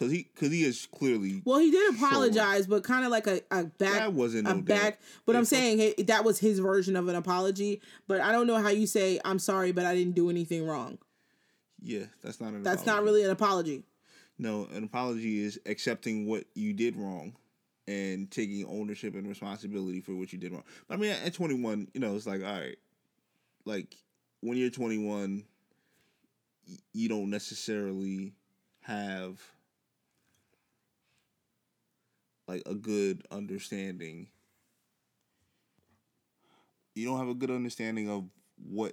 Cause 0.00 0.10
he 0.10 0.24
cause 0.24 0.50
he 0.50 0.64
is 0.64 0.88
clearly 0.92 1.42
Well, 1.44 1.60
he 1.60 1.70
did 1.70 1.94
apologize, 1.94 2.66
but 2.66 2.82
kind 2.82 3.04
of 3.04 3.12
like 3.12 3.28
a, 3.28 3.40
a 3.52 3.62
back. 3.66 3.92
That 3.92 4.12
wasn't 4.14 4.48
a 4.48 4.54
no 4.54 4.60
back. 4.62 4.82
damn- 4.98 4.98
But 5.26 5.36
I'm 5.36 5.44
saying 5.44 5.78
he- 5.96 6.02
that 6.02 6.24
was 6.24 6.40
his 6.40 6.58
version 6.58 6.96
of 6.96 7.06
an 7.06 7.14
apology. 7.14 7.80
But 8.08 8.20
I 8.20 8.32
don't 8.32 8.48
know 8.48 8.58
how 8.60 8.70
you 8.70 8.88
say 8.88 9.20
I'm 9.24 9.38
sorry, 9.38 9.70
but 9.70 9.86
I 9.86 9.94
didn't 9.94 10.16
do 10.16 10.28
anything 10.28 10.66
wrong. 10.66 10.98
yeah, 11.80 12.06
that's 12.20 12.40
not 12.40 12.52
an 12.54 12.64
That's 12.64 12.84
not 12.84 13.04
really 13.04 13.22
an 13.22 13.30
apology. 13.30 13.84
No, 14.38 14.66
an 14.74 14.82
apology 14.82 15.38
is 15.44 15.60
accepting 15.66 16.26
what 16.26 16.46
you 16.56 16.72
did 16.72 16.96
wrong 16.96 17.36
and 17.86 18.28
taking 18.28 18.66
ownership 18.66 19.14
and 19.14 19.28
responsibility 19.28 20.00
for 20.00 20.16
what 20.16 20.32
you 20.32 20.38
did 20.40 20.50
wrong. 20.50 20.64
But 20.88 20.94
I 20.94 20.96
mean, 20.96 21.12
at 21.12 21.32
21, 21.34 21.86
you 21.94 22.00
know, 22.00 22.16
it's 22.16 22.26
like, 22.26 22.42
all 22.42 22.50
right, 22.58 22.76
like 23.64 23.94
when 24.44 24.58
you're 24.58 24.68
21, 24.68 25.42
you 26.92 27.08
don't 27.08 27.30
necessarily 27.30 28.34
have 28.82 29.40
like 32.46 32.62
a 32.66 32.74
good 32.74 33.26
understanding. 33.30 34.28
You 36.94 37.06
don't 37.06 37.18
have 37.18 37.28
a 37.28 37.34
good 37.34 37.50
understanding 37.50 38.10
of 38.10 38.24
what 38.62 38.92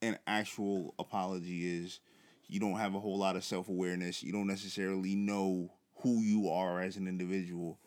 an 0.00 0.18
actual 0.26 0.94
apology 0.98 1.82
is. 1.84 2.00
You 2.48 2.58
don't 2.58 2.78
have 2.78 2.94
a 2.94 3.00
whole 3.00 3.18
lot 3.18 3.36
of 3.36 3.44
self 3.44 3.68
awareness. 3.68 4.22
You 4.22 4.32
don't 4.32 4.46
necessarily 4.46 5.14
know 5.14 5.72
who 5.96 6.22
you 6.22 6.48
are 6.48 6.80
as 6.80 6.96
an 6.96 7.06
individual. 7.06 7.78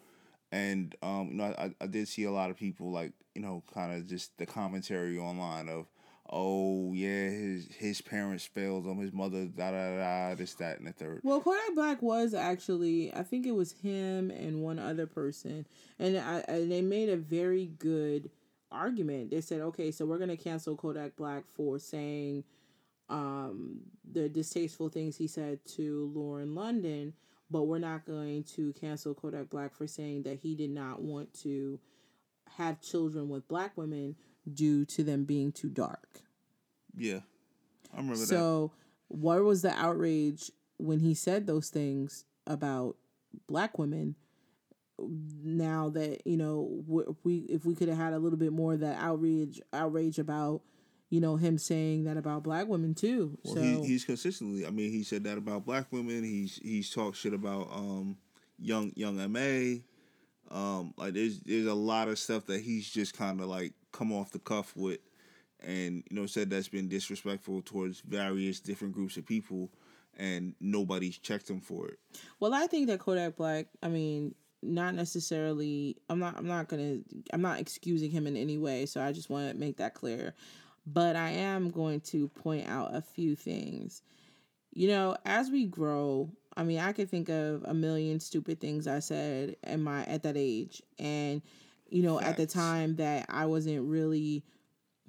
And 0.51 0.93
um, 1.01 1.29
you 1.31 1.37
know, 1.37 1.55
I, 1.57 1.73
I 1.81 1.87
did 1.87 2.07
see 2.07 2.25
a 2.25 2.31
lot 2.31 2.51
of 2.51 2.55
people 2.55 2.91
like, 2.91 3.13
you 3.33 3.41
know, 3.41 3.63
kind 3.73 3.95
of 3.95 4.05
just 4.05 4.37
the 4.37 4.45
commentary 4.45 5.17
online 5.17 5.69
of, 5.69 5.87
oh 6.29 6.93
yeah, 6.93 7.29
his 7.29 7.67
his 7.77 8.01
parents 8.01 8.45
failed 8.45 8.85
him, 8.85 8.97
his 8.97 9.13
mother, 9.13 9.45
da 9.45 9.71
da 9.71 9.97
da, 9.97 10.35
this, 10.35 10.53
that, 10.55 10.79
and 10.79 10.87
the 10.87 10.91
third. 10.91 11.21
Well, 11.23 11.41
Kodak 11.41 11.75
Black 11.75 12.01
was 12.01 12.33
actually, 12.33 13.13
I 13.13 13.23
think 13.23 13.45
it 13.45 13.55
was 13.55 13.71
him 13.71 14.31
and 14.31 14.61
one 14.61 14.79
other 14.79 15.07
person, 15.07 15.65
and 15.99 16.17
I, 16.17 16.43
and 16.47 16.71
they 16.71 16.81
made 16.81 17.09
a 17.09 17.17
very 17.17 17.65
good 17.65 18.29
argument. 18.71 19.31
They 19.31 19.41
said, 19.41 19.61
okay, 19.61 19.91
so 19.91 20.05
we're 20.05 20.19
gonna 20.19 20.37
cancel 20.37 20.75
Kodak 20.75 21.15
Black 21.15 21.47
for 21.47 21.79
saying 21.79 22.43
um, 23.09 23.81
the 24.11 24.29
distasteful 24.29 24.89
things 24.89 25.15
he 25.17 25.27
said 25.27 25.59
to 25.75 26.11
Lauren 26.13 26.55
London, 26.55 27.13
but 27.49 27.63
we're 27.63 27.79
not 27.79 28.05
going 28.05 28.43
to 28.55 28.73
cancel 28.73 29.13
Kodak 29.13 29.49
Black 29.49 29.73
for 29.73 29.87
saying 29.87 30.23
that 30.23 30.39
he 30.39 30.55
did 30.55 30.71
not 30.71 31.01
want 31.01 31.33
to 31.41 31.79
have 32.57 32.81
children 32.81 33.29
with 33.29 33.47
black 33.47 33.77
women 33.77 34.15
due 34.53 34.85
to 34.85 35.03
them 35.03 35.25
being 35.25 35.51
too 35.51 35.69
dark. 35.69 36.21
Yeah, 36.95 37.19
I 37.93 37.97
remember 37.97 38.19
that. 38.19 38.27
So, 38.27 38.71
where 39.07 39.43
was 39.43 39.61
the 39.61 39.71
outrage 39.71 40.51
when 40.77 40.99
he 40.99 41.13
said 41.13 41.47
those 41.47 41.69
things 41.69 42.25
about 42.45 42.95
black 43.47 43.77
women? 43.77 44.15
Now 44.99 45.89
that 45.89 46.25
you 46.25 46.37
know, 46.37 46.83
we 47.23 47.37
if 47.49 47.65
we 47.65 47.75
could 47.75 47.87
have 47.87 47.97
had 47.97 48.13
a 48.13 48.19
little 48.19 48.39
bit 48.39 48.51
more 48.51 48.73
of 48.73 48.79
that 48.79 48.97
outrage, 48.99 49.61
outrage 49.71 50.17
about 50.17 50.61
you 51.09 51.21
know 51.21 51.35
him 51.35 51.59
saying 51.59 52.05
that 52.05 52.17
about 52.17 52.43
black 52.43 52.67
women 52.67 52.95
too. 52.95 53.37
Well, 53.43 53.55
so 53.55 53.61
he, 53.61 53.85
he's 53.85 54.05
consistently. 54.05 54.65
I 54.65 54.71
mean, 54.71 54.91
he 54.91 55.03
said 55.03 55.23
that 55.25 55.37
about 55.37 55.65
black 55.65 55.91
women. 55.91 56.23
He's 56.23 56.59
he's 56.63 56.89
talked 56.89 57.17
shit 57.17 57.33
about 57.33 57.69
um 57.71 58.17
young 58.57 58.91
young 58.95 59.17
Ma. 59.31 59.79
Um, 60.49 60.93
like 60.97 61.13
there's 61.13 61.39
there's 61.41 61.65
a 61.65 61.73
lot 61.73 62.07
of 62.07 62.17
stuff 62.17 62.45
that 62.45 62.61
he's 62.61 62.89
just 62.89 63.17
kind 63.17 63.41
of 63.41 63.47
like 63.47 63.73
come 63.91 64.13
off 64.13 64.31
the 64.31 64.39
cuff 64.39 64.75
with, 64.75 64.99
and 65.61 66.03
you 66.09 66.15
know 66.15 66.25
said 66.25 66.49
that's 66.49 66.69
been 66.69 66.87
disrespectful 66.87 67.61
towards 67.61 68.01
various 68.01 68.59
different 68.59 68.93
groups 68.93 69.17
of 69.17 69.25
people, 69.25 69.69
and 70.17 70.55
nobody's 70.59 71.17
checked 71.17 71.49
him 71.49 71.59
for 71.59 71.87
it. 71.87 71.99
Well, 72.39 72.53
I 72.53 72.67
think 72.67 72.87
that 72.87 72.99
Kodak 72.99 73.35
Black, 73.35 73.67
I 73.83 73.89
mean, 73.89 74.35
not 74.61 74.95
necessarily 74.95 75.97
I'm 76.09 76.19
not 76.19 76.37
I'm 76.37 76.47
not 76.47 76.69
to 76.69 77.03
I'm 77.33 77.41
not 77.41 77.59
excusing 77.59 78.11
him 78.11 78.27
in 78.27 78.37
any 78.37 78.57
way, 78.57 78.85
so 78.85 79.01
I 79.01 79.11
just 79.11 79.29
want 79.29 79.51
to 79.51 79.57
make 79.57 79.77
that 79.77 79.93
clear. 79.93 80.33
But 80.85 81.17
I 81.17 81.31
am 81.31 81.69
going 81.69 81.99
to 82.01 82.29
point 82.29 82.67
out 82.67 82.95
a 82.95 83.01
few 83.01 83.35
things. 83.35 84.01
You 84.73 84.87
know, 84.87 85.17
as 85.25 85.49
we 85.49 85.65
grow, 85.65 86.29
I 86.57 86.63
mean, 86.63 86.79
I 86.79 86.91
could 86.91 87.09
think 87.09 87.29
of 87.29 87.63
a 87.65 87.73
million 87.73 88.19
stupid 88.19 88.59
things 88.59 88.87
I 88.87 88.99
said 88.99 89.55
at 89.63 89.79
my 89.79 90.03
at 90.05 90.23
that 90.23 90.35
age 90.35 90.81
and 90.97 91.41
you 91.89 92.01
know, 92.03 92.19
at 92.19 92.35
the 92.35 92.47
time 92.47 92.97
that 92.97 93.27
I 93.29 93.45
wasn't 93.45 93.87
really 93.87 94.43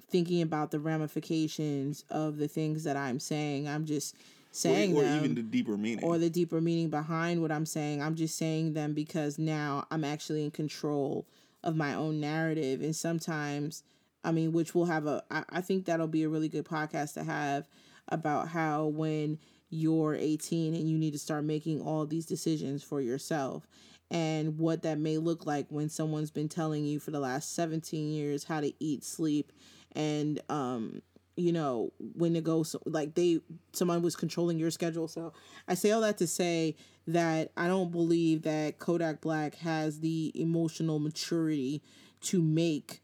thinking 0.09 0.41
about 0.41 0.71
the 0.71 0.79
ramifications 0.79 2.05
of 2.09 2.37
the 2.37 2.47
things 2.47 2.83
that 2.85 2.95
I'm 2.95 3.19
saying. 3.19 3.67
I'm 3.67 3.85
just 3.85 4.15
saying 4.51 4.95
or, 4.95 5.01
or 5.01 5.03
them 5.03 5.17
even 5.17 5.35
the 5.35 5.41
deeper 5.41 5.77
meaning. 5.77 6.03
or 6.03 6.17
the 6.17 6.29
deeper 6.29 6.61
meaning 6.61 6.89
behind 6.89 7.41
what 7.41 7.51
I'm 7.51 7.65
saying. 7.65 8.01
I'm 8.01 8.15
just 8.15 8.37
saying 8.37 8.73
them 8.73 8.93
because 8.93 9.37
now 9.37 9.85
I'm 9.91 10.03
actually 10.03 10.43
in 10.43 10.51
control 10.51 11.27
of 11.63 11.75
my 11.75 11.93
own 11.93 12.19
narrative. 12.19 12.81
And 12.81 12.95
sometimes, 12.95 13.83
I 14.23 14.31
mean, 14.31 14.51
which 14.51 14.73
we'll 14.73 14.85
have 14.85 15.05
a, 15.05 15.23
I, 15.29 15.43
I 15.49 15.61
think 15.61 15.85
that'll 15.85 16.07
be 16.07 16.23
a 16.23 16.29
really 16.29 16.49
good 16.49 16.65
podcast 16.65 17.13
to 17.15 17.23
have 17.23 17.67
about 18.07 18.49
how 18.49 18.85
when 18.85 19.37
you're 19.69 20.15
18 20.15 20.73
and 20.73 20.89
you 20.89 20.97
need 20.97 21.13
to 21.13 21.19
start 21.19 21.43
making 21.43 21.81
all 21.81 22.05
these 22.05 22.25
decisions 22.25 22.83
for 22.83 23.01
yourself. 23.01 23.67
And 24.11 24.57
what 24.57 24.81
that 24.83 24.97
may 24.97 25.17
look 25.17 25.45
like 25.45 25.67
when 25.69 25.89
someone's 25.89 26.31
been 26.31 26.49
telling 26.49 26.83
you 26.85 26.99
for 26.99 27.11
the 27.11 27.19
last 27.19 27.53
17 27.53 28.11
years 28.11 28.43
how 28.43 28.61
to 28.61 28.73
eat, 28.83 29.03
sleep, 29.03 29.51
and 29.95 30.41
um, 30.49 31.01
you 31.39 31.53
know 31.53 31.93
when 32.15 32.33
to 32.33 32.41
go 32.41 32.63
so 32.63 32.81
like 32.85 33.15
they 33.15 33.39
someone 33.71 34.01
was 34.01 34.15
controlling 34.15 34.59
your 34.59 34.71
schedule. 34.71 35.07
So 35.07 35.33
i 35.67 35.73
say 35.73 35.91
all 35.91 36.01
that 36.01 36.17
to 36.17 36.27
say 36.27 36.75
that 37.07 37.51
i 37.55 37.67
don't 37.67 37.91
believe 37.91 38.43
that 38.43 38.77
kodak 38.77 39.21
black 39.21 39.55
has 39.55 40.01
the 40.01 40.31
emotional 40.35 40.99
maturity 40.99 41.81
to 42.21 42.41
make 42.41 43.01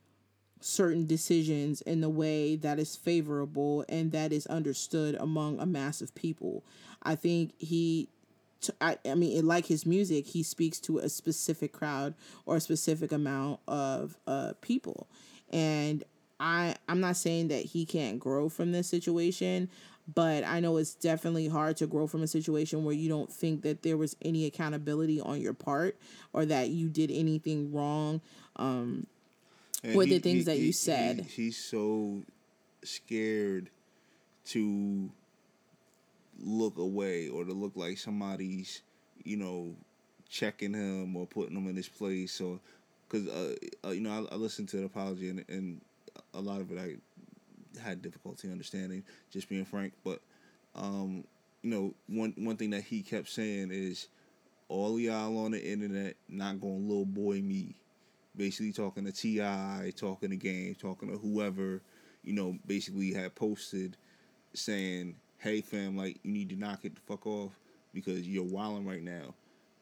certain 0.66 1.06
decisions 1.06 1.82
in 1.82 2.02
the 2.02 2.10
way 2.10 2.56
that 2.56 2.80
is 2.80 2.96
favorable 2.96 3.86
and 3.88 4.12
that 4.12 4.32
is 4.32 4.48
understood 4.48 5.16
among 5.16 5.60
a 5.60 5.66
mass 5.66 6.02
of 6.02 6.14
people 6.16 6.64
i 7.04 7.16
think 7.16 7.52
he 7.60 8.10
I, 8.82 8.98
I 9.06 9.14
mean 9.14 9.46
like 9.46 9.68
his 9.68 9.86
music 9.86 10.26
he 10.26 10.42
speaks 10.42 10.80
to 10.82 10.98
a 10.98 11.10
specific 11.10 11.72
crowd 11.72 12.16
or 12.48 12.56
a 12.56 12.60
specific 12.60 13.12
amount 13.12 13.60
of 13.68 14.18
uh, 14.26 14.54
people 14.62 15.08
and 15.52 16.04
I 16.40 16.76
I'm 16.88 17.00
not 17.00 17.18
saying 17.18 17.48
that 17.50 17.66
he 17.66 17.86
can't 17.86 18.20
grow 18.20 18.50
from 18.50 18.72
this 18.72 18.88
situation, 18.88 19.70
but 20.14 20.44
I 20.44 20.60
know 20.60 20.78
it's 20.78 20.94
definitely 20.94 21.48
hard 21.48 21.78
to 21.78 21.88
grow 21.88 22.08
from 22.08 22.24
a 22.24 22.28
situation 22.28 22.84
where 22.84 22.94
you 22.94 23.10
don't 23.10 23.32
think 23.32 23.62
that 23.64 23.84
there 23.84 23.98
was 23.98 24.16
any 24.22 24.46
accountability 24.46 25.20
on 25.22 25.42
your 25.42 25.54
part 25.54 25.98
or 26.34 26.46
that 26.46 26.70
you 26.70 26.90
did 26.90 27.12
anything 27.12 27.72
wrong. 27.72 28.22
Um, 28.58 29.08
And 29.86 29.96
with 29.96 30.10
the 30.10 30.20
things 30.20 30.46
that 30.46 30.58
you 30.60 30.74
said. 30.74 31.26
he's 31.26 31.58
so 31.58 32.24
scared 32.84 33.70
to 34.46 35.10
look 36.40 36.78
away 36.78 37.30
or 37.30 37.46
to 37.46 37.54
look 37.54 37.74
like 37.76 37.98
somebody's, 37.98 38.82
you 39.24 39.38
know, 39.38 39.76
checking 40.30 40.74
him 40.74 41.16
or 41.16 41.26
putting 41.26 41.56
him 41.56 41.68
in 41.68 41.76
his 41.76 41.88
place 41.88 42.42
or 42.42 42.60
because 43.08 43.28
uh, 43.28 43.56
uh, 43.86 43.92
you 43.92 44.02
know 44.02 44.12
I, 44.12 44.34
I 44.34 44.38
listened 44.38 44.70
to 44.70 44.78
the 44.78 44.86
apology 44.86 45.30
and, 45.30 45.46
and 45.48 45.82
a 46.34 46.42
lot 46.42 46.62
of 46.62 46.72
it 46.72 46.80
I 46.80 46.96
had 47.82 48.02
difficulty 48.02 48.52
understanding, 48.52 49.04
just 49.32 49.50
being 49.50 49.66
frank. 49.66 49.94
But 50.04 50.22
um, 50.76 51.24
you 51.62 51.70
know, 51.70 51.94
one 52.08 52.34
one 52.38 52.58
thing 52.58 52.72
that 52.72 52.84
he 52.84 53.02
kept 53.02 53.30
saying 53.30 53.70
is, 53.72 54.08
all 54.68 55.00
y'all 55.00 55.38
on 55.46 55.52
the 55.52 55.64
internet 55.64 56.16
not 56.28 56.60
gonna 56.60 56.74
little 56.74 57.06
boy 57.06 57.42
me, 57.42 57.76
basically 58.38 58.72
talking 58.72 59.06
to 59.06 59.12
Ti, 59.12 59.92
talking 59.92 60.30
to 60.30 60.36
Game, 60.36 60.76
talking 60.76 61.10
to 61.10 61.18
whoever, 61.18 61.82
you 62.24 62.34
know, 62.34 62.58
basically 62.66 63.14
had 63.14 63.36
posted 63.36 63.98
saying, 64.54 65.16
"Hey 65.38 65.62
fam, 65.62 65.98
like 65.98 66.20
you 66.24 66.32
need 66.32 66.50
to 66.50 66.56
knock 66.56 66.86
it 66.86 66.96
the 66.96 67.02
fuck 67.02 67.26
off 67.28 67.60
because 67.94 68.28
you're 68.28 68.44
wilding 68.44 68.86
right 68.86 69.04
now," 69.04 69.34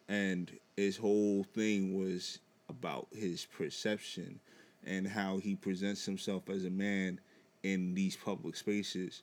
and 0.07 0.51
his 0.75 0.97
whole 0.97 1.43
thing 1.43 1.97
was 1.97 2.39
about 2.69 3.07
his 3.11 3.45
perception 3.45 4.39
and 4.85 5.07
how 5.07 5.37
he 5.37 5.55
presents 5.55 6.05
himself 6.05 6.49
as 6.49 6.65
a 6.65 6.69
man 6.69 7.19
in 7.63 7.93
these 7.93 8.15
public 8.15 8.55
spaces. 8.55 9.21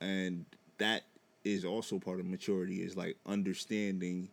And 0.00 0.44
that 0.78 1.04
is 1.44 1.64
also 1.64 1.98
part 1.98 2.20
of 2.20 2.26
maturity 2.26 2.82
is 2.82 2.96
like 2.96 3.16
understanding 3.26 4.28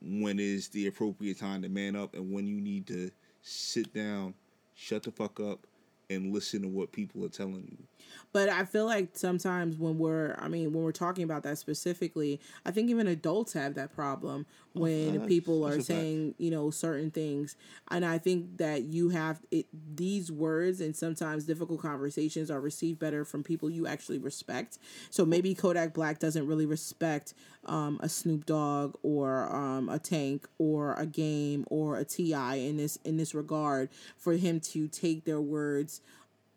when 0.00 0.38
is 0.38 0.68
the 0.68 0.86
appropriate 0.86 1.38
time 1.38 1.62
to 1.62 1.68
man 1.68 1.96
up 1.96 2.14
and 2.14 2.32
when 2.32 2.46
you 2.46 2.60
need 2.60 2.86
to 2.86 3.10
sit 3.42 3.92
down 3.94 4.34
shut 4.74 5.02
the 5.02 5.10
fuck 5.10 5.40
up 5.40 5.66
and 6.10 6.32
listen 6.32 6.62
to 6.62 6.68
what 6.68 6.92
people 6.92 7.24
are 7.24 7.30
telling 7.30 7.66
you 7.70 7.87
But 8.32 8.48
I 8.48 8.64
feel 8.64 8.84
like 8.84 9.10
sometimes 9.14 9.76
when 9.76 9.98
we're, 9.98 10.34
I 10.38 10.48
mean, 10.48 10.72
when 10.72 10.84
we're 10.84 10.92
talking 10.92 11.24
about 11.24 11.42
that 11.44 11.58
specifically, 11.58 12.40
I 12.66 12.70
think 12.70 12.90
even 12.90 13.06
adults 13.06 13.54
have 13.54 13.74
that 13.74 13.94
problem 13.94 14.46
when 14.74 15.12
that's- 15.14 15.28
people 15.28 15.64
are 15.66 15.80
saying, 15.80 16.34
you 16.38 16.50
know, 16.50 16.70
certain 16.70 17.10
things. 17.10 17.56
And 17.90 18.04
I 18.04 18.18
think 18.18 18.58
that 18.58 18.84
you 18.84 19.08
have 19.10 19.40
it, 19.50 19.66
these 19.96 20.30
words 20.30 20.80
and 20.80 20.94
sometimes 20.94 21.44
difficult 21.44 21.80
conversations 21.80 22.50
are 22.50 22.60
received 22.60 22.98
better 22.98 23.24
from 23.24 23.42
people 23.42 23.70
you 23.70 23.86
actually 23.86 24.18
respect. 24.18 24.78
So 25.10 25.24
maybe 25.24 25.54
Kodak 25.54 25.94
Black 25.94 26.18
doesn't 26.18 26.46
really 26.46 26.66
respect 26.66 27.34
um, 27.64 27.98
a 28.02 28.08
Snoop 28.08 28.46
Dogg 28.46 28.94
or 29.02 29.54
um, 29.54 29.88
a 29.88 29.98
Tank 29.98 30.48
or 30.58 30.94
a 30.94 31.06
Game 31.06 31.64
or 31.68 31.96
a 31.96 32.04
Ti 32.04 32.32
in 32.66 32.76
this 32.76 32.98
in 33.04 33.16
this 33.16 33.34
regard 33.34 33.88
for 34.16 34.34
him 34.34 34.60
to 34.60 34.88
take 34.88 35.24
their 35.24 35.40
words 35.40 36.00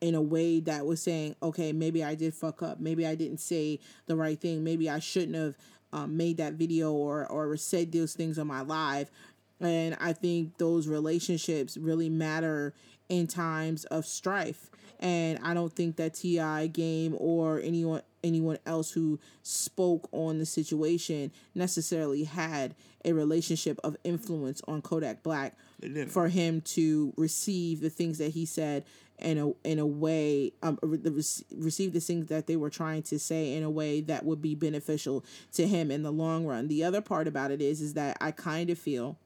in 0.02 0.16
a 0.16 0.22
way 0.22 0.60
that 0.60 0.86
was 0.86 1.02
saying, 1.02 1.36
okay, 1.42 1.72
maybe 1.72 2.04
I 2.04 2.16
did 2.16 2.34
fuck 2.34 2.64
up. 2.64 2.80
Maybe 2.80 3.06
I 3.06 3.16
didn't 3.16 3.40
say 3.40 3.80
the 4.08 4.16
right 4.16 4.40
thing. 4.40 4.64
Maybe 4.64 4.90
I 4.90 5.00
shouldn't 5.00 5.36
have 5.36 5.58
um, 5.94 6.18
made 6.18 6.38
that 6.38 6.54
video 6.54 6.92
or, 6.92 7.28
or 7.28 7.56
said 7.56 7.92
those 7.92 8.14
things 8.14 8.40
on 8.40 8.48
my 8.48 8.62
live. 8.62 9.12
And 9.60 9.96
I 10.02 10.14
think 10.14 10.58
those 10.58 10.88
relationships 10.88 11.78
really 11.78 12.10
matter 12.10 12.74
in 13.10 13.28
times 13.28 13.86
of 13.86 14.06
strife. 14.06 14.72
And 15.00 15.40
I 15.44 15.54
don't 15.54 15.74
think 15.74 15.98
that 15.98 16.16
Ti 16.16 16.68
Game 16.70 17.16
or 17.18 17.60
anyone 17.60 18.02
anyone 18.24 18.60
else 18.68 18.92
who 18.92 19.20
spoke 19.42 20.08
on 20.12 20.38
the 20.38 20.46
situation 20.46 21.32
necessarily 21.56 22.24
had 22.24 22.76
a 23.04 23.14
relationship 23.14 23.80
of 23.84 23.98
influence 24.04 24.62
on 24.68 24.80
Kodak 24.80 25.24
Black 25.24 25.56
for 26.08 26.28
him 26.28 26.62
to 26.62 27.14
receive 27.18 27.82
the 27.82 27.90
things 27.90 28.20
that 28.20 28.30
he 28.30 28.46
said 28.46 28.86
in 29.22 29.38
a 29.38 29.52
in 29.68 29.80
a 29.80 29.86
way 29.86 30.54
um 30.64 30.80
re- 30.82 31.24
receive 31.56 31.94
the 31.94 32.00
things 32.00 32.28
that 32.28 32.48
they 32.48 32.56
were 32.56 32.70
trying 32.70 33.04
to 33.04 33.20
say 33.20 33.54
in 33.54 33.64
a 33.64 33.70
way 33.70 34.02
that 34.02 34.26
would 34.26 34.42
be 34.42 34.56
beneficial 34.56 35.24
to 35.54 35.68
him 35.68 35.92
in 35.92 36.04
the 36.04 36.12
long 36.12 36.46
run. 36.46 36.68
The 36.68 36.84
other 36.84 37.02
part 37.02 37.28
about 37.28 37.52
it 37.52 37.62
is 37.62 37.82
is 37.82 37.94
that 37.94 38.18
I 38.22 38.32
kind 38.32 38.70
of 38.70 38.78
feel 38.78 39.18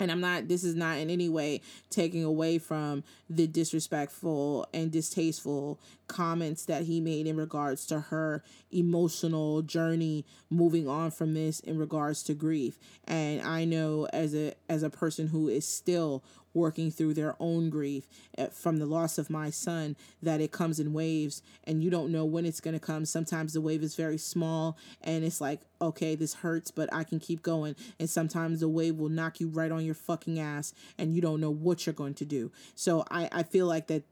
and 0.00 0.10
I'm 0.10 0.20
not 0.20 0.48
this 0.48 0.64
is 0.64 0.74
not 0.74 0.98
in 0.98 1.10
any 1.10 1.28
way 1.28 1.60
taking 1.90 2.24
away 2.24 2.58
from 2.58 3.04
the 3.28 3.46
disrespectful 3.46 4.66
and 4.72 4.90
distasteful 4.90 5.78
comments 6.08 6.64
that 6.64 6.84
he 6.84 7.00
made 7.00 7.26
in 7.26 7.36
regards 7.36 7.86
to 7.86 8.00
her 8.00 8.42
emotional 8.72 9.62
journey 9.62 10.24
moving 10.50 10.88
on 10.88 11.10
from 11.10 11.34
this 11.34 11.60
in 11.60 11.78
regards 11.78 12.22
to 12.24 12.34
grief. 12.34 12.78
And 13.04 13.42
I 13.42 13.64
know 13.64 14.08
as 14.12 14.34
a 14.34 14.54
as 14.68 14.82
a 14.82 14.90
person 14.90 15.28
who 15.28 15.48
is 15.48 15.66
still 15.66 16.24
working 16.54 16.90
through 16.90 17.14
their 17.14 17.36
own 17.38 17.70
grief 17.70 18.08
eh, 18.36 18.48
from 18.48 18.78
the 18.78 18.86
loss 18.86 19.18
of 19.18 19.30
my 19.30 19.50
son 19.50 19.94
that 20.22 20.40
it 20.40 20.50
comes 20.50 20.80
in 20.80 20.92
waves 20.92 21.42
and 21.64 21.82
you 21.82 21.90
don't 21.90 22.10
know 22.10 22.24
when 22.24 22.44
it's 22.44 22.60
going 22.60 22.74
to 22.74 22.80
come. 22.80 23.04
Sometimes 23.04 23.52
the 23.52 23.60
wave 23.60 23.82
is 23.82 23.94
very 23.94 24.18
small 24.18 24.76
and 25.02 25.24
it's 25.24 25.40
like 25.40 25.60
okay 25.80 26.16
this 26.16 26.34
hurts 26.34 26.72
but 26.72 26.92
i 26.92 27.04
can 27.04 27.20
keep 27.20 27.42
going. 27.42 27.76
And 28.00 28.10
sometimes 28.10 28.60
the 28.60 28.68
wave 28.68 28.96
will 28.96 29.08
knock 29.08 29.40
you 29.40 29.48
right 29.48 29.70
on 29.70 29.84
your 29.84 29.94
fucking 29.94 30.38
ass 30.38 30.74
and 30.96 31.14
you 31.14 31.20
don't 31.20 31.40
know 31.40 31.50
what 31.50 31.86
you're 31.86 31.92
going 31.92 32.14
to 32.14 32.24
do. 32.24 32.50
So 32.74 33.04
i 33.10 33.28
i 33.30 33.42
feel 33.42 33.66
like 33.66 33.86
that 33.88 34.02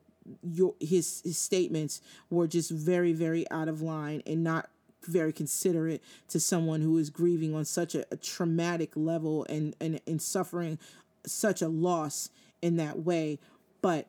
your 0.43 0.75
his 0.81 1.23
his 1.25 1.39
statements 1.39 2.01
were 2.31 2.47
just 2.47 2.71
very 2.71 3.13
very 3.13 3.49
out 3.51 3.69
of 3.69 3.83
line 3.83 4.23
and 4.27 4.43
not 4.43 4.69
very 5.05 5.33
considerate 5.33 6.03
to 6.29 6.41
someone 6.41 6.81
who 6.81 6.99
is 6.99 7.11
grieving 7.11 7.55
on 7.55 7.65
such 7.65 7.95
a, 7.95 8.05
a 8.11 8.17
traumatic 8.17 8.93
level 8.97 9.47
and, 9.49 9.75
and 9.81 10.01
and 10.07 10.21
suffering 10.21 10.79
such 11.27 11.63
a 11.63 11.69
loss 11.69 12.31
in 12.63 12.77
that 12.77 13.01
way. 13.01 13.39
But 13.83 14.07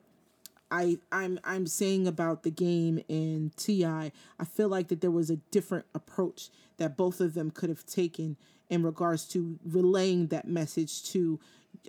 I 0.72 0.98
I'm 1.12 1.40
I'm 1.44 1.68
saying 1.68 2.08
about 2.08 2.44
the 2.44 2.52
game 2.52 3.04
in 3.08 3.52
TI, 3.56 3.86
I 3.86 4.46
feel 4.46 4.70
like 4.70 4.88
that 4.90 5.02
there 5.02 5.12
was 5.12 5.30
a 5.30 5.38
different 5.52 5.86
approach 5.94 6.50
that 6.78 6.98
both 6.98 7.22
of 7.22 7.34
them 7.34 7.52
could 7.52 7.70
have 7.70 7.86
taken 7.86 8.38
in 8.70 8.84
regards 8.84 9.26
to 9.26 9.58
relaying 9.66 10.28
that 10.28 10.48
message 10.48 11.04
to 11.12 11.40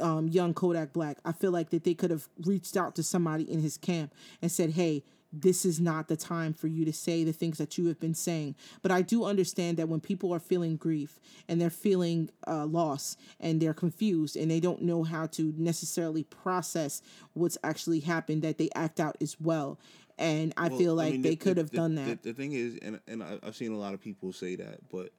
um, 0.01 0.29
young 0.29 0.55
Kodak 0.55 0.93
Black. 0.93 1.19
I 1.25 1.33
feel 1.33 1.51
like 1.51 1.71
that 1.71 1.85
they 1.85 1.95
could 1.95 2.11
have 2.11 2.29
reached 2.45 2.77
out 2.77 2.95
to 2.97 3.03
somebody 3.03 3.51
in 3.51 3.61
his 3.61 3.77
camp 3.77 4.13
and 4.43 4.51
said, 4.51 4.71
"Hey, 4.71 5.05
this 5.33 5.65
is 5.67 5.79
not 5.79 6.09
the 6.09 6.17
time 6.17 6.55
for 6.55 6.69
you 6.69 6.85
to 6.87 6.93
say 6.93 7.23
the 7.25 7.33
things 7.33 7.59
that 7.59 7.77
you 7.77 7.87
have 7.87 8.01
been 8.01 8.15
saying." 8.15 8.55
But 8.83 8.91
I 8.93 9.03
do 9.03 9.25
understand 9.25 9.77
that 9.77 9.89
when 9.89 10.01
people 10.01 10.33
are 10.35 10.39
feeling 10.41 10.77
grief 10.77 11.19
and 11.49 11.61
they're 11.61 11.71
feeling 11.71 12.31
uh, 12.47 12.67
loss 12.67 13.17
and 13.41 13.61
they're 13.61 13.75
confused 13.75 14.37
and 14.37 14.51
they 14.51 14.61
don't 14.61 14.83
know 14.83 15.03
how 15.03 15.27
to 15.27 15.53
necessarily 15.57 16.23
process 16.25 17.03
what's 17.35 17.59
actually 17.63 18.01
happened, 18.01 18.43
that 18.43 18.59
they 18.59 18.71
act 18.75 19.01
out 19.01 19.17
as 19.21 19.37
well. 19.41 19.79
And 20.21 20.53
I 20.57 20.69
Well, 20.69 20.79
feel 20.79 20.95
like 20.95 21.13
mean, 21.13 21.23
they 21.23 21.31
the- 21.31 21.37
could 21.37 21.57
have 21.59 21.71
the- 21.71 21.77
done 21.77 21.95
that. 21.97 22.23
The, 22.23 22.33
thing 22.33 22.53
is, 22.53 22.77
and 22.83 22.99
and 23.07 23.23
I've 23.23 23.55
seen 23.57 23.73
a 23.73 23.79
lot 23.79 23.95
of 23.95 24.01
people 24.01 24.33
say 24.33 24.57
that, 24.57 24.81
but 24.91 25.13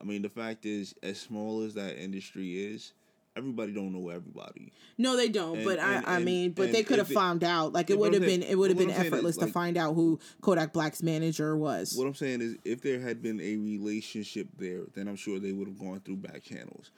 I 0.00 0.04
mean, 0.04 0.22
the 0.22 0.28
fact 0.28 0.64
is, 0.66 0.94
as 1.02 1.18
small 1.18 1.62
as 1.62 1.74
that 1.74 1.98
industry 2.02 2.62
is, 2.64 2.92
everybody 3.36 3.72
don't 3.72 3.92
know 3.92 4.08
everybody. 4.08 4.72
No, 4.98 5.16
they 5.16 5.28
don't. 5.28 5.56
And- 5.56 5.64
but 5.64 5.78
and- 5.78 6.06
I, 6.06 6.16
I 6.16 6.18
mean, 6.20 6.52
but 6.52 6.72
they 6.72 6.82
could 6.82 6.98
have 6.98 7.08
found 7.08 7.44
out. 7.44 7.72
Like 7.72 7.90
it 7.90 7.98
would 7.98 8.14
have 8.14 8.22
been, 8.22 8.42
it 8.42 8.56
would 8.56 8.70
have 8.70 8.78
been 8.78 8.90
I'm 8.90 8.94
saying 8.96 9.06
is, 9.06 9.12
effortless 9.12 9.36
to 9.38 9.46
find 9.48 9.76
out 9.76 9.94
who 9.94 10.18
Kodak 10.40 10.72
Black's 10.72 11.02
manager 11.02 11.56
was. 11.56 11.94
What 11.96 12.06
I'm 12.06 12.14
saying 12.14 12.40
is, 12.40 12.56
if 12.64 12.80
there 12.82 13.00
had 13.00 13.22
been 13.22 13.40
a 13.40 13.56
relationship 13.56 14.48
there, 14.58 14.82
then 14.94 15.08
I'm 15.08 15.16
sure 15.16 15.38
they 15.38 15.52
would 15.52 15.68
have 15.68 15.78
gone 15.78 16.00
through 16.00 16.16
back 16.16 16.42
channels. 16.42 16.90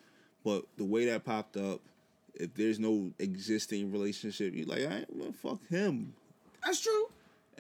But 0.45 0.65
the 0.77 0.85
way 0.85 1.07
that 1.07 1.25
popped 1.25 1.57
up, 1.57 1.81
if 2.35 2.55
there's 2.55 2.79
no 2.79 3.11
existing 3.19 3.91
relationship, 3.91 4.55
you're 4.55 4.67
like, 4.67 4.87
I 4.87 5.05
well, 5.11 5.33
fuck 5.33 5.67
him. 5.69 6.15
That's 6.65 6.81
true. 6.81 7.07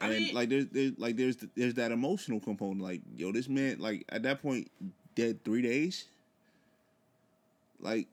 I 0.00 0.06
and 0.06 0.24
mean- 0.24 0.34
like 0.34 0.48
there's, 0.48 0.66
there's 0.66 0.98
like 0.98 1.16
there's 1.16 1.36
there's 1.56 1.74
that 1.74 1.90
emotional 1.90 2.40
component. 2.40 2.80
Like 2.80 3.02
yo, 3.16 3.32
this 3.32 3.48
man 3.48 3.78
like 3.78 4.04
at 4.08 4.22
that 4.22 4.40
point 4.40 4.70
dead 5.14 5.44
three 5.44 5.62
days. 5.62 6.06
Like 7.80 8.08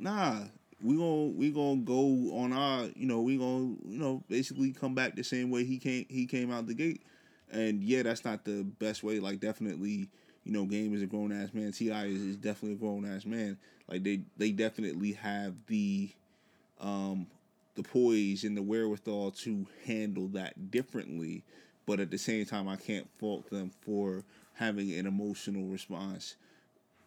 nah, 0.00 0.40
we 0.82 0.96
gon' 0.96 1.36
we 1.36 1.50
gonna 1.50 1.76
go 1.82 2.36
on 2.36 2.52
our 2.52 2.86
you 2.96 3.06
know 3.06 3.20
we 3.20 3.36
gonna 3.36 3.74
you 3.86 3.98
know 3.98 4.22
basically 4.28 4.72
come 4.72 4.94
back 4.94 5.14
the 5.16 5.22
same 5.24 5.50
way 5.50 5.64
he 5.64 5.78
came 5.78 6.06
he 6.08 6.26
came 6.26 6.50
out 6.50 6.66
the 6.66 6.74
gate. 6.74 7.02
And 7.52 7.82
yeah, 7.82 8.02
that's 8.04 8.24
not 8.24 8.44
the 8.44 8.62
best 8.62 9.02
way. 9.02 9.18
Like 9.18 9.40
definitely, 9.40 10.08
you 10.44 10.52
know, 10.52 10.64
Game 10.66 10.94
is 10.94 11.02
a 11.02 11.06
grown 11.06 11.32
ass 11.32 11.52
man. 11.52 11.72
Ti 11.72 11.90
is, 11.90 12.22
is 12.22 12.36
definitely 12.36 12.74
a 12.74 12.78
grown 12.78 13.04
ass 13.04 13.26
man. 13.26 13.58
Like 13.88 14.04
they 14.04 14.22
they 14.36 14.52
definitely 14.52 15.12
have 15.12 15.54
the 15.66 16.10
um 16.80 17.26
the 17.74 17.82
poise 17.82 18.44
and 18.44 18.56
the 18.56 18.62
wherewithal 18.62 19.32
to 19.32 19.66
handle 19.86 20.28
that 20.28 20.70
differently. 20.70 21.44
But 21.86 22.00
at 22.00 22.10
the 22.10 22.18
same 22.18 22.44
time, 22.46 22.68
I 22.68 22.76
can't 22.76 23.08
fault 23.18 23.50
them 23.50 23.70
for 23.80 24.24
having 24.54 24.92
an 24.92 25.06
emotional 25.06 25.66
response 25.66 26.36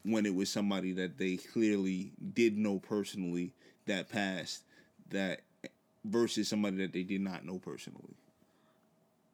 when 0.03 0.25
it 0.25 0.35
was 0.35 0.49
somebody 0.49 0.91
that 0.93 1.17
they 1.17 1.37
clearly 1.37 2.11
did 2.33 2.57
know 2.57 2.79
personally 2.79 3.53
that 3.85 4.09
passed 4.09 4.63
that 5.09 5.41
versus 6.05 6.47
somebody 6.47 6.77
that 6.77 6.93
they 6.93 7.03
did 7.03 7.21
not 7.21 7.45
know 7.45 7.59
personally. 7.59 8.15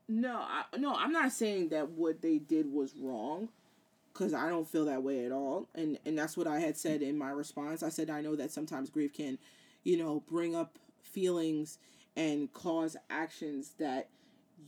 No, 0.07 0.37
I, 0.37 0.63
no, 0.77 0.95
I'm 0.95 1.11
not 1.11 1.31
saying 1.31 1.69
that 1.69 1.89
what 1.91 2.21
they 2.21 2.39
did 2.39 2.71
was 2.71 2.95
wrong, 2.99 3.49
because 4.11 4.33
I 4.33 4.49
don't 4.49 4.67
feel 4.67 4.85
that 4.85 5.03
way 5.03 5.25
at 5.25 5.31
all, 5.31 5.67
and 5.75 5.99
and 6.05 6.17
that's 6.17 6.35
what 6.35 6.47
I 6.47 6.59
had 6.59 6.77
said 6.77 7.01
in 7.01 7.17
my 7.17 7.29
response. 7.29 7.83
I 7.83 7.89
said 7.89 8.09
I 8.09 8.21
know 8.21 8.35
that 8.35 8.51
sometimes 8.51 8.89
grief 8.89 9.13
can, 9.13 9.37
you 9.83 9.97
know, 9.97 10.23
bring 10.27 10.55
up 10.55 10.79
feelings 11.01 11.77
and 12.15 12.51
cause 12.53 12.97
actions 13.09 13.73
that 13.79 14.09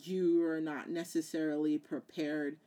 you 0.04 0.46
are 0.46 0.62
not 0.62 0.90
necessarily 0.90 1.78
prepared 1.78 2.58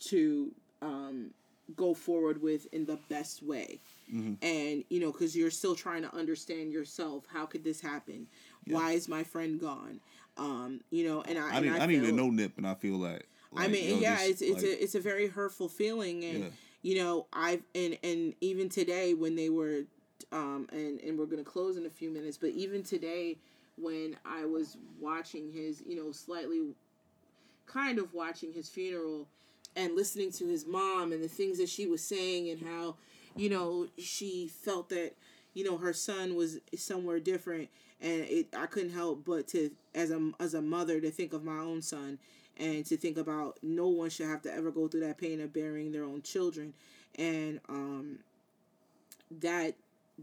to 0.00 0.52
um, 0.82 1.30
go 1.76 1.94
forward 1.94 2.40
with 2.42 2.66
in 2.72 2.86
the 2.86 2.98
best 3.08 3.42
way. 3.42 3.80
And, 4.40 4.84
you 4.88 5.00
know, 5.00 5.10
because 5.12 5.36
you're 5.36 5.50
still 5.50 5.74
trying 5.74 6.02
to 6.02 6.14
understand 6.14 6.72
yourself. 6.72 7.24
How 7.32 7.44
could 7.44 7.64
this 7.64 7.80
happen? 7.80 8.26
Why 8.66 8.92
is 8.92 9.08
my 9.08 9.24
friend 9.24 9.60
gone? 9.60 10.00
Um, 10.36 10.80
you 10.90 11.04
know, 11.04 11.22
and 11.22 11.38
I, 11.38 11.42
I 11.42 11.56
and 11.56 11.64
didn't, 11.64 11.80
I, 11.80 11.84
I 11.84 11.86
didn't 11.86 12.02
even 12.04 12.16
know 12.16 12.30
Nip, 12.30 12.52
and 12.56 12.66
I 12.66 12.74
feel 12.74 12.96
like. 12.96 13.26
I 13.56 13.62
like, 13.62 13.70
mean, 13.72 13.88
yo, 13.90 13.98
yeah, 14.00 14.16
this, 14.16 14.28
it's 14.28 14.42
it's 14.42 14.62
like, 14.62 14.64
a 14.64 14.82
it's 14.82 14.94
a 14.94 15.00
very 15.00 15.26
hurtful 15.26 15.68
feeling, 15.68 16.24
and 16.24 16.44
Yeah. 16.44 16.48
you 16.82 17.02
know, 17.02 17.26
I've 17.32 17.62
and 17.74 17.98
and 18.04 18.34
even 18.40 18.68
today 18.68 19.14
when 19.14 19.34
they 19.34 19.48
were, 19.48 19.82
um, 20.30 20.68
and 20.70 21.00
and 21.00 21.18
we're 21.18 21.26
gonna 21.26 21.42
close 21.42 21.76
in 21.76 21.86
a 21.86 21.90
few 21.90 22.10
minutes, 22.10 22.36
but 22.36 22.50
even 22.50 22.82
today 22.84 23.38
when 23.76 24.16
I 24.24 24.44
was 24.44 24.76
watching 25.00 25.50
his, 25.52 25.82
you 25.86 25.96
know, 25.96 26.12
slightly, 26.12 26.60
kind 27.66 27.98
of 27.98 28.12
watching 28.14 28.52
his 28.52 28.68
funeral, 28.68 29.26
and 29.78 29.96
listening 29.96 30.32
to 30.32 30.46
his 30.48 30.66
mom 30.66 31.12
and 31.12 31.22
the 31.22 31.28
things 31.28 31.58
that 31.58 31.68
she 31.68 31.86
was 31.86 32.02
saying 32.02 32.50
and 32.50 32.62
how, 32.62 32.96
you 33.36 33.48
know, 33.48 33.88
she 33.98 34.48
felt 34.48 34.88
that, 34.90 35.12
you 35.54 35.64
know, 35.64 35.78
her 35.78 35.92
son 35.92 36.34
was 36.34 36.58
somewhere 36.76 37.20
different, 37.20 37.68
and 38.00 38.22
it 38.22 38.48
I 38.56 38.66
couldn't 38.66 38.92
help 38.92 39.24
but 39.24 39.48
to 39.48 39.70
as 39.94 40.10
a 40.10 40.32
as 40.40 40.54
a 40.54 40.62
mother 40.62 41.00
to 41.00 41.10
think 41.10 41.32
of 41.32 41.44
my 41.44 41.58
own 41.58 41.82
son 41.82 42.18
and 42.58 42.84
to 42.86 42.96
think 42.96 43.16
about 43.16 43.58
no 43.62 43.88
one 43.88 44.10
should 44.10 44.26
have 44.28 44.42
to 44.42 44.52
ever 44.54 44.70
go 44.72 44.88
through 44.88 45.00
that 45.00 45.18
pain 45.18 45.40
of 45.40 45.52
bearing 45.52 45.92
their 45.92 46.04
own 46.04 46.22
children. 46.22 46.74
And 47.16 47.60
um 47.68 48.18
that 49.40 49.74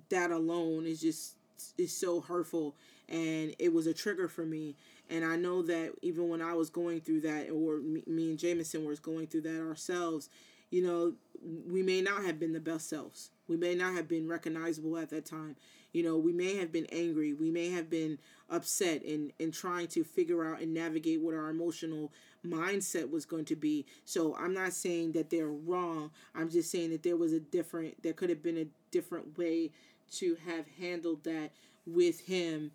that 0.09 0.31
alone 0.31 0.85
is 0.85 1.01
just 1.01 1.35
is 1.77 1.95
so 1.95 2.21
hurtful. 2.21 2.75
And 3.07 3.55
it 3.59 3.73
was 3.73 3.87
a 3.87 3.93
trigger 3.93 4.27
for 4.27 4.45
me 4.45 4.75
and 5.09 5.23
i 5.25 5.35
know 5.35 5.61
that 5.61 5.91
even 6.01 6.29
when 6.29 6.41
i 6.41 6.53
was 6.53 6.69
going 6.69 6.99
through 7.01 7.21
that 7.21 7.49
or 7.49 7.77
me, 7.79 8.29
and 8.29 8.39
jameson 8.39 8.85
was 8.85 8.99
going 8.99 9.27
through 9.27 9.41
that 9.41 9.61
ourselves 9.61 10.29
you 10.71 10.81
know 10.83 11.13
we 11.67 11.83
may 11.83 12.01
not 12.01 12.23
have 12.25 12.39
been 12.39 12.53
the 12.53 12.59
best 12.59 12.89
selves. 12.89 13.29
We 13.47 13.55
may 13.57 13.75
not 13.75 13.93
have 13.93 14.07
been 14.07 14.27
recognizable 14.27 14.97
at 14.97 15.09
that 15.11 15.25
time. 15.25 15.55
You 15.93 16.03
know 16.03 16.17
we 16.17 16.33
may 16.33 16.55
have 16.57 16.71
been 16.71 16.87
angry. 16.91 17.33
We 17.33 17.51
may 17.51 17.69
have 17.69 17.89
been 17.89 18.17
upset 18.49 19.03
and 19.03 19.31
and 19.39 19.53
trying 19.53 19.87
to 19.89 20.03
figure 20.03 20.45
out 20.45 20.61
and 20.61 20.73
navigate 20.73 21.21
what 21.21 21.35
our 21.35 21.49
emotional 21.49 22.11
mindset 22.45 23.09
was 23.09 23.25
going 23.25 23.45
to 23.45 23.55
be. 23.55 23.85
So 24.05 24.35
i'm 24.35 24.53
not 24.53 24.73
saying 24.73 25.13
that 25.13 25.29
they're 25.29 25.47
wrong. 25.47 26.11
I'm 26.33 26.49
just 26.49 26.71
saying 26.71 26.91
that 26.91 27.03
there 27.03 27.17
was 27.17 27.33
a 27.33 27.39
different 27.39 28.01
there 28.03 28.13
could 28.13 28.29
have 28.29 28.43
been 28.43 28.57
a 28.57 28.67
different 28.91 29.37
way 29.37 29.71
to 30.13 30.37
have 30.45 30.65
handled 30.79 31.23
that 31.23 31.51
with 31.85 32.21
him. 32.21 32.71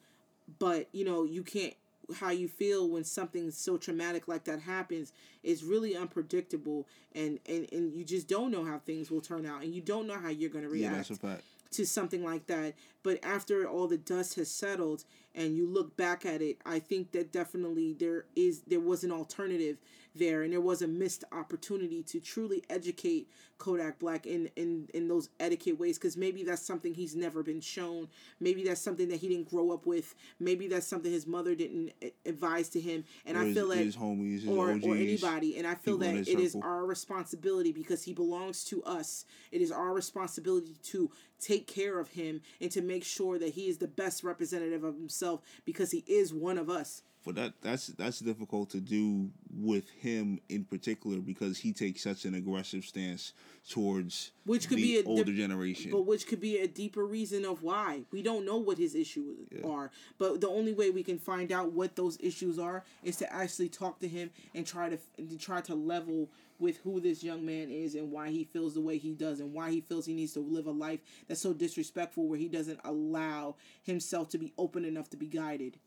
But 0.59 0.89
you 0.93 1.05
know 1.05 1.24
you 1.24 1.43
can't 1.43 1.74
how 2.14 2.30
you 2.30 2.48
feel 2.48 2.88
when 2.88 3.04
something 3.04 3.50
so 3.50 3.76
traumatic 3.76 4.28
like 4.28 4.44
that 4.44 4.61
happens 4.61 5.12
is 5.42 5.64
really 5.64 5.96
unpredictable 5.96 6.86
and 7.14 7.38
and 7.46 7.66
and 7.72 7.94
you 7.94 8.04
just 8.04 8.28
don't 8.28 8.50
know 8.50 8.64
how 8.64 8.78
things 8.78 9.11
will 9.11 9.20
turn 9.20 9.46
out 9.46 9.62
and 9.62 9.74
you 9.74 9.80
don't 9.80 10.06
know 10.06 10.18
how 10.18 10.28
you're 10.28 10.50
going 10.50 10.68
to 10.68 10.76
yeah, 10.76 10.90
react 10.90 11.08
fact. 11.16 11.42
to 11.72 11.86
something 11.86 12.24
like 12.24 12.46
that. 12.46 12.74
But 13.02 13.24
after 13.24 13.66
all 13.68 13.86
the 13.86 13.96
dust 13.98 14.34
has 14.34 14.50
settled 14.50 15.04
and 15.34 15.56
you 15.56 15.66
look 15.66 15.96
back 15.96 16.26
at 16.26 16.42
it, 16.42 16.58
I 16.66 16.78
think 16.78 17.12
that 17.12 17.32
definitely 17.32 17.94
there 17.94 18.24
is 18.36 18.62
there 18.66 18.80
was 18.80 19.04
an 19.04 19.12
alternative 19.12 19.78
there 20.14 20.42
and 20.42 20.52
there 20.52 20.61
was 20.61 20.82
a 20.82 20.88
missed 20.88 21.24
opportunity 21.32 22.02
to 22.02 22.20
truly 22.20 22.62
educate 22.68 23.28
Kodak 23.58 23.98
Black 23.98 24.26
in 24.26 24.50
in 24.56 24.88
in 24.94 25.06
those 25.08 25.28
etiquette 25.38 25.78
ways 25.78 25.98
because 25.98 26.16
maybe 26.16 26.42
that's 26.42 26.62
something 26.62 26.94
he's 26.94 27.14
never 27.14 27.42
been 27.42 27.61
shown. 27.61 28.08
Maybe 28.40 28.64
that's 28.64 28.80
something 28.80 29.08
that 29.08 29.20
he 29.20 29.28
didn't 29.28 29.50
grow 29.50 29.70
up 29.70 29.86
with. 29.86 30.14
Maybe 30.38 30.66
that's 30.66 30.86
something 30.86 31.12
his 31.12 31.26
mother 31.26 31.54
didn't 31.54 31.92
advise 32.24 32.68
to 32.70 32.80
him. 32.80 33.04
And 33.26 33.36
Or 33.36 33.40
I 33.40 33.44
his- 33.46 33.54
feel 33.56 33.68
that 33.68 33.78
his 33.78 33.96
homies, 33.96 34.40
his 34.40 34.48
or, 34.48 34.70
OGs, 34.72 34.84
or 34.86 34.94
anybody. 34.96 35.56
And 35.58 35.66
I 35.66 35.74
feel 35.74 35.98
that 35.98 36.14
it 36.14 36.28
is 36.28 36.52
circle. 36.52 36.68
our 36.68 36.86
responsibility 36.86 37.70
because 37.72 38.04
he 38.04 38.14
belongs 38.14 38.64
to 38.66 38.82
us. 38.84 39.26
It 39.52 39.61
is 39.61 39.70
our 39.70 39.92
responsibility 39.92 40.76
to 40.84 41.11
take 41.38 41.66
care 41.66 41.98
of 41.98 42.08
him 42.11 42.40
and 42.61 42.70
to 42.70 42.80
make 42.82 43.04
sure 43.04 43.38
that 43.38 43.50
he 43.50 43.68
is 43.68 43.78
the 43.78 43.88
best 43.88 44.24
representative 44.24 44.84
of 44.84 44.94
himself 44.96 45.40
because 45.64 45.90
he 45.90 46.02
is 46.06 46.32
one 46.34 46.58
of 46.58 46.68
us. 46.70 47.02
But 47.24 47.34
that 47.34 47.52
that's 47.60 47.88
that's 47.88 48.20
difficult 48.20 48.70
to 48.70 48.80
do 48.80 49.30
with 49.54 49.90
him 49.90 50.40
in 50.48 50.64
particular 50.64 51.18
because 51.18 51.58
he 51.58 51.72
takes 51.72 52.02
such 52.02 52.24
an 52.24 52.34
aggressive 52.34 52.84
stance 52.84 53.34
towards 53.68 54.30
Which 54.46 54.68
could 54.68 54.78
the 54.78 54.82
be 54.82 54.98
a 55.00 55.04
older 55.04 55.24
dip- 55.24 55.36
generation. 55.36 55.90
But 55.90 56.06
which 56.06 56.26
could 56.26 56.40
be 56.40 56.58
a 56.58 56.66
deeper 56.66 57.04
reason 57.04 57.44
of 57.44 57.62
why. 57.62 58.02
We 58.10 58.22
don't 58.22 58.46
know 58.46 58.56
what 58.56 58.78
his 58.78 58.94
issues 58.94 59.36
are. 59.64 59.90
But 60.18 60.40
the 60.40 60.48
only 60.48 60.72
way 60.72 60.90
we 60.90 61.02
can 61.02 61.18
find 61.18 61.52
out 61.52 61.72
what 61.72 61.94
those 61.94 62.16
issues 62.20 62.58
are 62.58 62.84
is 63.02 63.16
to 63.16 63.30
actually 63.32 63.68
talk 63.68 64.00
to 64.00 64.08
him 64.08 64.30
and 64.54 64.66
try 64.66 64.88
to, 64.88 64.98
to 65.18 65.38
try 65.38 65.60
to 65.62 65.74
level 65.74 66.30
with 66.58 66.78
who 66.78 67.00
this 67.00 67.22
young 67.22 67.44
man 67.44 67.70
is 67.70 67.94
and 67.94 68.10
why 68.10 68.30
he 68.30 68.44
feels 68.44 68.74
the 68.74 68.80
way 68.80 68.98
he 68.98 69.12
does 69.12 69.40
and 69.40 69.52
why 69.52 69.70
he 69.70 69.80
feels 69.80 70.06
he 70.06 70.14
needs 70.14 70.34
to 70.34 70.40
live 70.40 70.66
a 70.66 70.70
life 70.70 71.00
that's 71.26 71.40
so 71.40 71.52
disrespectful 71.52 72.28
where 72.28 72.38
he 72.38 72.48
doesn't 72.48 72.80
allow 72.84 73.56
himself 73.82 74.28
to 74.28 74.38
be 74.38 74.52
open 74.58 74.84
enough 74.84 75.08
to 75.10 75.16
be 75.16 75.26
guided. 75.26 75.78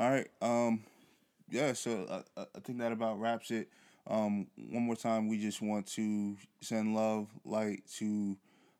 All 0.00 0.10
right. 0.10 0.28
Um, 0.42 0.84
yeah. 1.50 1.74
So 1.74 2.06
I, 2.10 2.40
I- 2.42 2.46
I 2.56 2.60
think 2.60 2.78
that 2.80 2.92
about 2.92 3.20
wraps 3.20 3.52
it. 3.52 3.70
Um, 4.08 4.48
one 4.70 4.84
more 4.84 4.96
time, 4.96 5.28
we 5.28 5.38
just 5.40 5.62
want 5.62 5.86
to 5.88 6.36
send 6.62 6.94
love, 6.96 7.28
light 7.44 7.84
to 7.98 8.36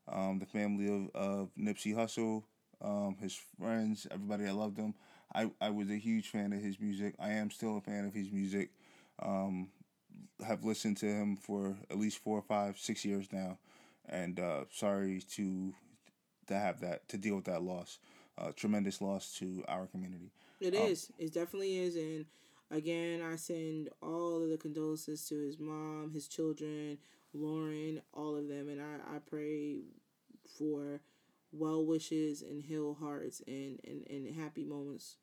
um, 0.08 0.38
the 0.40 0.46
family 0.46 0.88
of, 0.88 1.10
of 1.14 1.50
Nipsey 1.58 1.94
Hussle, 1.94 2.44
um, 2.82 3.16
his 3.20 3.38
friends, 3.60 4.06
everybody 4.10 4.44
that 4.44 4.54
loved 4.56 4.78
him. 4.78 4.94
I, 5.34 5.50
I 5.60 5.70
was 5.70 5.90
a 5.90 5.96
huge 5.98 6.28
fan 6.30 6.52
of 6.54 6.60
his 6.62 6.80
music. 6.80 7.14
I 7.20 7.32
am 7.32 7.50
still 7.50 7.78
a 7.78 7.82
fan 7.82 8.06
of 8.06 8.14
his 8.14 8.32
music. 8.32 8.70
Um, 9.22 9.70
have 10.46 10.64
listened 10.64 10.96
to 10.98 11.06
him 11.06 11.36
for 11.36 11.76
at 11.90 11.98
least 11.98 12.18
four 12.18 12.38
or 12.38 12.42
five, 12.42 12.78
six 12.78 13.04
years 13.04 13.26
now, 13.32 13.58
and 14.08 14.40
uh, 14.40 14.64
sorry 14.70 15.22
to 15.36 15.74
to 16.46 16.54
have 16.58 16.80
that 16.80 17.08
to 17.08 17.18
deal 17.18 17.36
with 17.36 17.44
that 17.46 17.62
loss. 17.62 17.98
Uh, 18.38 18.52
tremendous 18.56 19.00
loss 19.02 19.34
to 19.38 19.64
our 19.68 19.86
community. 19.86 20.32
It 20.61 20.74
is. 20.74 21.11
It 21.18 21.32
definitely 21.32 21.78
is. 21.78 21.96
And 21.96 22.26
again, 22.70 23.22
I 23.22 23.36
send 23.36 23.88
all 24.02 24.42
of 24.42 24.50
the 24.50 24.58
condolences 24.58 25.26
to 25.28 25.38
his 25.38 25.58
mom, 25.58 26.11
his 26.12 26.28
children, 26.28 26.98
Lauren, 27.32 28.00
all 28.12 28.36
of 28.36 28.48
them. 28.48 28.68
And 28.68 28.80
I, 28.80 29.16
I 29.16 29.18
pray 29.18 29.80
for 30.58 31.00
well 31.52 31.84
wishes 31.84 32.42
and 32.42 32.62
heal 32.62 32.94
hearts 32.94 33.42
and, 33.46 33.80
and, 33.84 34.06
and 34.08 34.34
happy 34.34 34.64
moments 34.64 35.16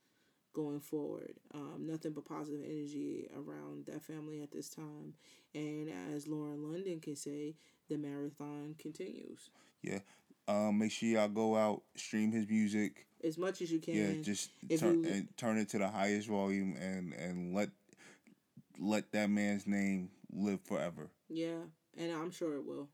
going 0.53 0.79
forward. 0.79 1.33
Um, 1.53 1.85
nothing 1.85 2.13
but 2.13 2.25
positive 2.25 2.61
energy 2.65 3.29
around 3.35 3.85
that 3.85 4.03
family 4.03 4.41
at 4.41 4.51
this 4.51 4.69
time. 4.69 5.13
And 5.53 5.89
as 6.13 6.27
Lauren 6.27 6.63
London 6.63 6.99
can 6.99 7.15
say, 7.15 7.55
the 7.89 7.97
marathon 7.97 8.75
continues. 8.79 9.51
Yeah. 9.83 9.99
Um, 10.47 10.77
make 10.79 10.91
sure 10.91 11.09
y'all 11.09 11.27
go 11.27 11.55
out, 11.55 11.81
stream 11.95 12.31
his 12.31 12.47
music. 12.47 13.05
As 13.23 13.37
much 13.37 13.61
as 13.61 13.71
you 13.71 13.79
can. 13.79 13.95
Yeah, 13.95 14.21
just 14.21 14.51
turn 14.79 15.03
you- 15.03 15.09
and 15.09 15.27
turn 15.37 15.57
it 15.57 15.69
to 15.69 15.77
the 15.79 15.87
highest 15.87 16.27
volume 16.27 16.75
and 16.79 17.13
and 17.13 17.53
let 17.53 17.69
let 18.79 19.11
that 19.11 19.29
man's 19.29 19.65
name 19.67 20.09
live 20.31 20.61
forever. 20.61 21.09
Yeah. 21.29 21.57
And 21.97 22.11
I'm 22.11 22.29
sure 22.31 22.53
it 22.55 22.63
will. 22.65 22.87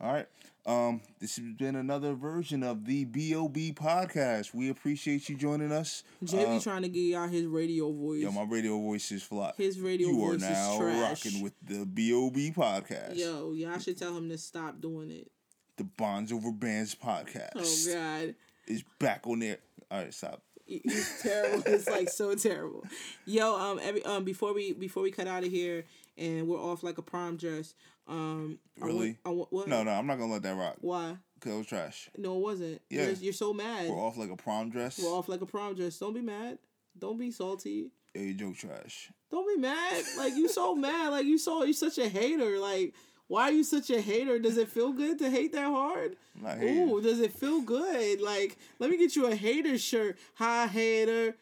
All 0.00 0.12
right. 0.12 0.26
Um, 0.66 1.00
this 1.20 1.36
has 1.36 1.44
been 1.54 1.76
another 1.76 2.12
version 2.14 2.62
of 2.62 2.84
the 2.84 3.04
B.O.B. 3.04 3.72
podcast. 3.74 4.52
We 4.52 4.68
appreciate 4.68 5.28
you 5.28 5.36
joining 5.36 5.72
us. 5.72 6.02
JB 6.24 6.56
Uh, 6.56 6.60
trying 6.60 6.82
to 6.82 6.88
get 6.88 7.00
y'all 7.00 7.28
his 7.28 7.46
radio 7.46 7.90
voice. 7.92 8.20
yo, 8.22 8.30
my 8.32 8.42
radio 8.42 8.78
voice 8.78 9.10
is 9.12 9.22
flat. 9.22 9.54
His 9.56 9.80
radio 9.80 10.08
you 10.08 10.16
voice 10.18 10.32
are 10.32 10.36
is 10.36 10.42
now 10.42 10.78
trash. 10.78 11.24
rocking 11.24 11.42
with 11.42 11.54
the 11.66 11.86
B.O.B. 11.86 12.52
podcast. 12.54 13.16
Yo, 13.16 13.52
y'all 13.52 13.78
should 13.78 13.96
tell 13.96 14.16
him 14.16 14.28
to 14.28 14.36
stop 14.36 14.80
doing 14.80 15.10
it. 15.10 15.30
The 15.76 15.84
Bonds 15.84 16.32
Over 16.32 16.52
Bands 16.52 16.94
podcast 16.94 17.50
Oh 17.56 17.94
God, 17.94 18.34
is 18.66 18.84
back 18.98 19.26
on 19.26 19.40
there. 19.40 19.58
All 19.90 19.98
right, 19.98 20.14
stop. 20.14 20.42
it's 20.66 21.22
terrible. 21.22 21.62
it's 21.66 21.88
like 21.88 22.08
so 22.08 22.34
terrible. 22.34 22.84
Yo, 23.26 23.56
um, 23.58 23.80
every 23.82 24.04
um, 24.04 24.24
before 24.24 24.54
we 24.54 24.72
before 24.72 25.02
we 25.02 25.10
cut 25.10 25.26
out 25.26 25.44
of 25.44 25.50
here 25.50 25.84
and 26.16 26.46
we're 26.48 26.58
off 26.60 26.82
like 26.82 26.98
a 26.98 27.02
prom 27.02 27.36
dress. 27.36 27.74
Um, 28.06 28.58
I 28.80 28.84
want- 28.84 28.94
Really? 28.94 29.18
I 29.24 29.28
want, 29.30 29.52
what? 29.52 29.68
No, 29.68 29.82
no, 29.82 29.90
I'm 29.90 30.06
not 30.06 30.18
gonna 30.18 30.32
let 30.32 30.42
that 30.42 30.56
rock. 30.56 30.76
Why? 30.80 31.16
Cause 31.40 31.52
it 31.52 31.56
was 31.56 31.66
trash. 31.66 32.08
No, 32.16 32.36
it 32.36 32.40
wasn't. 32.40 32.80
Yeah. 32.88 33.02
You're, 33.06 33.12
you're 33.14 33.32
so 33.34 33.52
mad. 33.52 33.88
We're 33.90 33.96
off 33.96 34.16
like 34.16 34.30
a 34.30 34.36
prom 34.36 34.70
dress. 34.70 34.98
We're 35.02 35.10
off 35.10 35.28
like 35.28 35.40
a 35.42 35.46
prom 35.46 35.74
dress. 35.74 35.98
Don't 35.98 36.14
be 36.14 36.22
mad. 36.22 36.58
Don't 36.98 37.18
be 37.18 37.30
salty. 37.30 37.90
Hey, 38.14 38.32
joke 38.32 38.56
trash. 38.56 39.10
Don't 39.30 39.46
be 39.54 39.60
mad. 39.60 40.04
Like 40.16 40.34
you 40.36 40.48
so 40.48 40.74
mad. 40.76 41.08
Like 41.10 41.26
you 41.26 41.36
so 41.36 41.64
you're 41.64 41.74
such 41.74 41.98
a 41.98 42.08
hater. 42.08 42.58
Like 42.58 42.94
why 43.28 43.44
are 43.44 43.52
you 43.52 43.64
such 43.64 43.90
a 43.90 44.00
hater? 44.00 44.38
Does 44.38 44.56
it 44.58 44.68
feel 44.68 44.92
good 44.92 45.18
to 45.20 45.30
hate 45.30 45.52
that 45.52 45.66
hard? 45.66 46.16
Ooh, 46.62 47.00
does 47.00 47.20
it 47.20 47.32
feel 47.32 47.60
good? 47.62 48.20
Like 48.20 48.56
let 48.78 48.90
me 48.90 48.96
get 48.98 49.16
you 49.16 49.26
a 49.26 49.34
hater 49.34 49.78
shirt. 49.78 50.18
Hi 50.36 50.66
hater. 50.66 51.36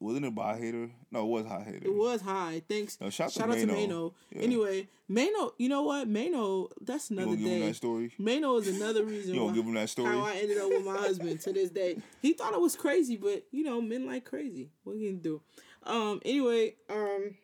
wasn't 0.00 0.26
it 0.26 0.34
by 0.34 0.56
hater? 0.58 0.90
No, 1.10 1.20
it 1.24 1.28
was 1.28 1.46
high 1.46 1.62
hater. 1.64 1.86
It 1.86 1.94
was 1.94 2.20
high. 2.20 2.62
Thanks. 2.68 3.00
No, 3.00 3.08
shout 3.10 3.30
to 3.30 3.38
Shout 3.38 3.48
out 3.50 3.56
to 3.56 3.66
Mano. 3.66 3.80
Mano. 3.80 4.14
Yeah. 4.30 4.42
Anyway, 4.42 4.88
Mano, 5.08 5.52
you 5.58 5.68
know 5.68 5.82
what? 5.82 6.08
Mano, 6.08 6.68
that's 6.80 7.10
You 7.10 7.16
another 7.18 7.36
gonna 7.36 7.42
give 7.48 7.52
him 7.62 7.66
that 7.68 7.74
story? 7.76 8.12
Mano 8.18 8.56
is 8.56 8.68
another 8.68 9.04
reason 9.14 9.34
You 9.34 9.44
why, 9.44 9.52
give 9.54 9.64
him 9.64 9.74
that 9.74 9.88
story? 9.88 10.10
how 10.10 10.24
I 10.24 10.34
ended 10.34 10.58
up 10.58 10.68
with 10.68 10.84
my 10.84 10.96
husband 10.96 11.40
to 11.42 11.52
this 11.52 11.70
day. 11.70 11.96
He 12.20 12.32
thought 12.34 12.52
it 12.52 12.60
was 12.60 12.76
crazy, 12.76 13.16
but 13.16 13.44
you 13.50 13.62
know, 13.64 13.80
men 13.80 14.06
like 14.06 14.24
crazy. 14.24 14.70
What 14.82 14.94
can 14.94 15.02
you 15.02 15.12
do? 15.14 15.40
Um. 15.84 16.20
Anyway, 16.24 16.74
um, 16.90 17.36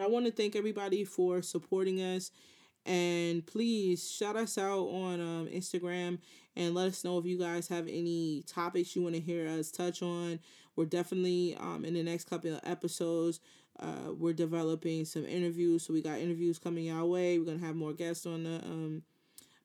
I 0.00 0.06
want 0.06 0.26
to 0.26 0.32
thank 0.32 0.54
everybody 0.54 1.04
for 1.04 1.42
supporting 1.42 2.00
us, 2.00 2.30
and 2.86 3.44
please 3.46 4.08
shout 4.08 4.36
us 4.36 4.56
out 4.56 4.86
on 4.86 5.20
um, 5.20 5.48
Instagram 5.52 6.18
and 6.56 6.74
let 6.74 6.88
us 6.88 7.02
know 7.04 7.18
if 7.18 7.26
you 7.26 7.38
guys 7.38 7.68
have 7.68 7.88
any 7.88 8.44
topics 8.46 8.94
you 8.94 9.02
want 9.02 9.16
to 9.16 9.20
hear 9.20 9.48
us 9.48 9.70
touch 9.70 10.02
on. 10.02 10.38
We're 10.76 10.84
definitely 10.84 11.56
um, 11.58 11.84
in 11.84 11.94
the 11.94 12.02
next 12.04 12.30
couple 12.30 12.54
of 12.54 12.60
episodes. 12.62 13.40
Uh, 13.80 14.12
we're 14.16 14.32
developing 14.32 15.04
some 15.04 15.26
interviews, 15.26 15.84
so 15.84 15.92
we 15.92 16.02
got 16.02 16.18
interviews 16.18 16.58
coming 16.58 16.90
our 16.90 17.04
way. 17.04 17.38
We're 17.38 17.46
gonna 17.46 17.66
have 17.66 17.76
more 17.76 17.92
guests 17.92 18.24
on 18.24 18.44
the 18.44 18.56
um, 18.64 19.02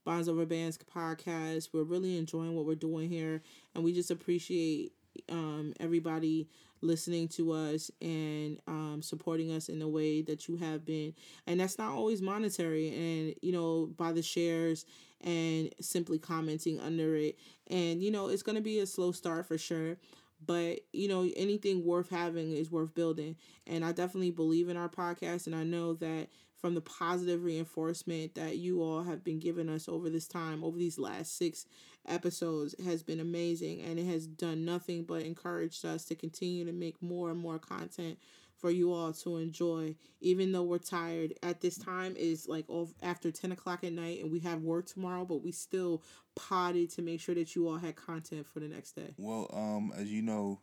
Bonds 0.03 0.27
Over 0.27 0.45
Bands 0.45 0.77
podcast. 0.77 1.69
We're 1.73 1.83
really 1.83 2.17
enjoying 2.17 2.55
what 2.55 2.65
we're 2.65 2.75
doing 2.75 3.09
here, 3.09 3.43
and 3.75 3.83
we 3.83 3.93
just 3.93 4.11
appreciate 4.11 4.93
um, 5.29 5.73
everybody 5.79 6.47
listening 6.83 7.27
to 7.29 7.51
us 7.51 7.89
and 8.01 8.59
um, 8.67 9.01
supporting 9.01 9.51
us 9.51 9.69
in 9.69 9.79
the 9.79 9.87
way 9.87 10.21
that 10.21 10.47
you 10.47 10.57
have 10.57 10.85
been. 10.85 11.13
And 11.47 11.59
that's 11.59 11.77
not 11.77 11.91
always 11.91 12.21
monetary, 12.21 12.89
and 12.89 13.35
you 13.41 13.51
know, 13.51 13.87
by 13.97 14.11
the 14.11 14.21
shares 14.21 14.85
and 15.21 15.73
simply 15.79 16.19
commenting 16.19 16.79
under 16.79 17.15
it. 17.15 17.37
And 17.67 18.03
you 18.03 18.11
know, 18.11 18.27
it's 18.27 18.43
gonna 18.43 18.61
be 18.61 18.79
a 18.79 18.85
slow 18.87 19.11
start 19.11 19.47
for 19.47 19.57
sure. 19.57 19.97
But 20.45 20.81
you 20.91 21.07
know, 21.07 21.29
anything 21.35 21.85
worth 21.85 22.09
having 22.09 22.51
is 22.51 22.69
worth 22.71 22.93
building. 22.93 23.35
And 23.65 23.85
I 23.85 23.91
definitely 23.93 24.31
believe 24.31 24.69
in 24.69 24.77
our 24.77 24.89
podcast, 24.89 25.47
and 25.47 25.55
I 25.55 25.63
know 25.63 25.93
that 25.95 26.27
from 26.57 26.75
the 26.75 26.81
positive 26.81 27.43
reinforcement 27.43 28.35
that 28.35 28.57
you 28.57 28.81
all 28.81 29.03
have 29.03 29.23
been 29.23 29.39
giving 29.39 29.69
us 29.69 29.89
over 29.89 30.09
this 30.09 30.27
time, 30.27 30.63
over 30.63 30.77
these 30.77 30.97
last 30.97 31.37
six 31.37 31.65
episodes, 32.07 32.75
has 32.83 33.03
been 33.03 33.19
amazing. 33.19 33.81
And 33.81 33.99
it 33.99 34.05
has 34.05 34.27
done 34.27 34.65
nothing 34.65 35.03
but 35.03 35.23
encouraged 35.23 35.85
us 35.85 36.05
to 36.05 36.15
continue 36.15 36.65
to 36.65 36.71
make 36.71 37.01
more 37.01 37.31
and 37.31 37.39
more 37.39 37.59
content 37.59 38.17
for 38.55 38.69
you 38.71 38.93
all 38.93 39.11
to 39.11 39.37
enjoy. 39.37 39.95
Even 40.21 40.51
though 40.51 40.63
we're 40.63 40.77
tired 40.77 41.33
at 41.43 41.61
this 41.61 41.77
time 41.77 42.15
is 42.15 42.47
like 42.47 42.65
after 43.01 43.31
10 43.31 43.51
o'clock 43.51 43.83
at 43.83 43.93
night 43.93 44.21
and 44.21 44.31
we 44.31 44.39
have 44.39 44.61
work 44.61 44.85
tomorrow, 44.85 45.25
but 45.25 45.43
we 45.43 45.51
still 45.51 46.01
potted 46.35 46.89
to 46.91 47.01
make 47.01 47.19
sure 47.19 47.35
that 47.35 47.55
you 47.55 47.67
all 47.67 47.77
had 47.77 47.95
content 47.95 48.47
for 48.47 48.59
the 48.59 48.67
next 48.67 48.93
day. 48.93 49.13
Well, 49.17 49.49
um, 49.53 49.91
as 49.97 50.11
you 50.11 50.21
know, 50.21 50.59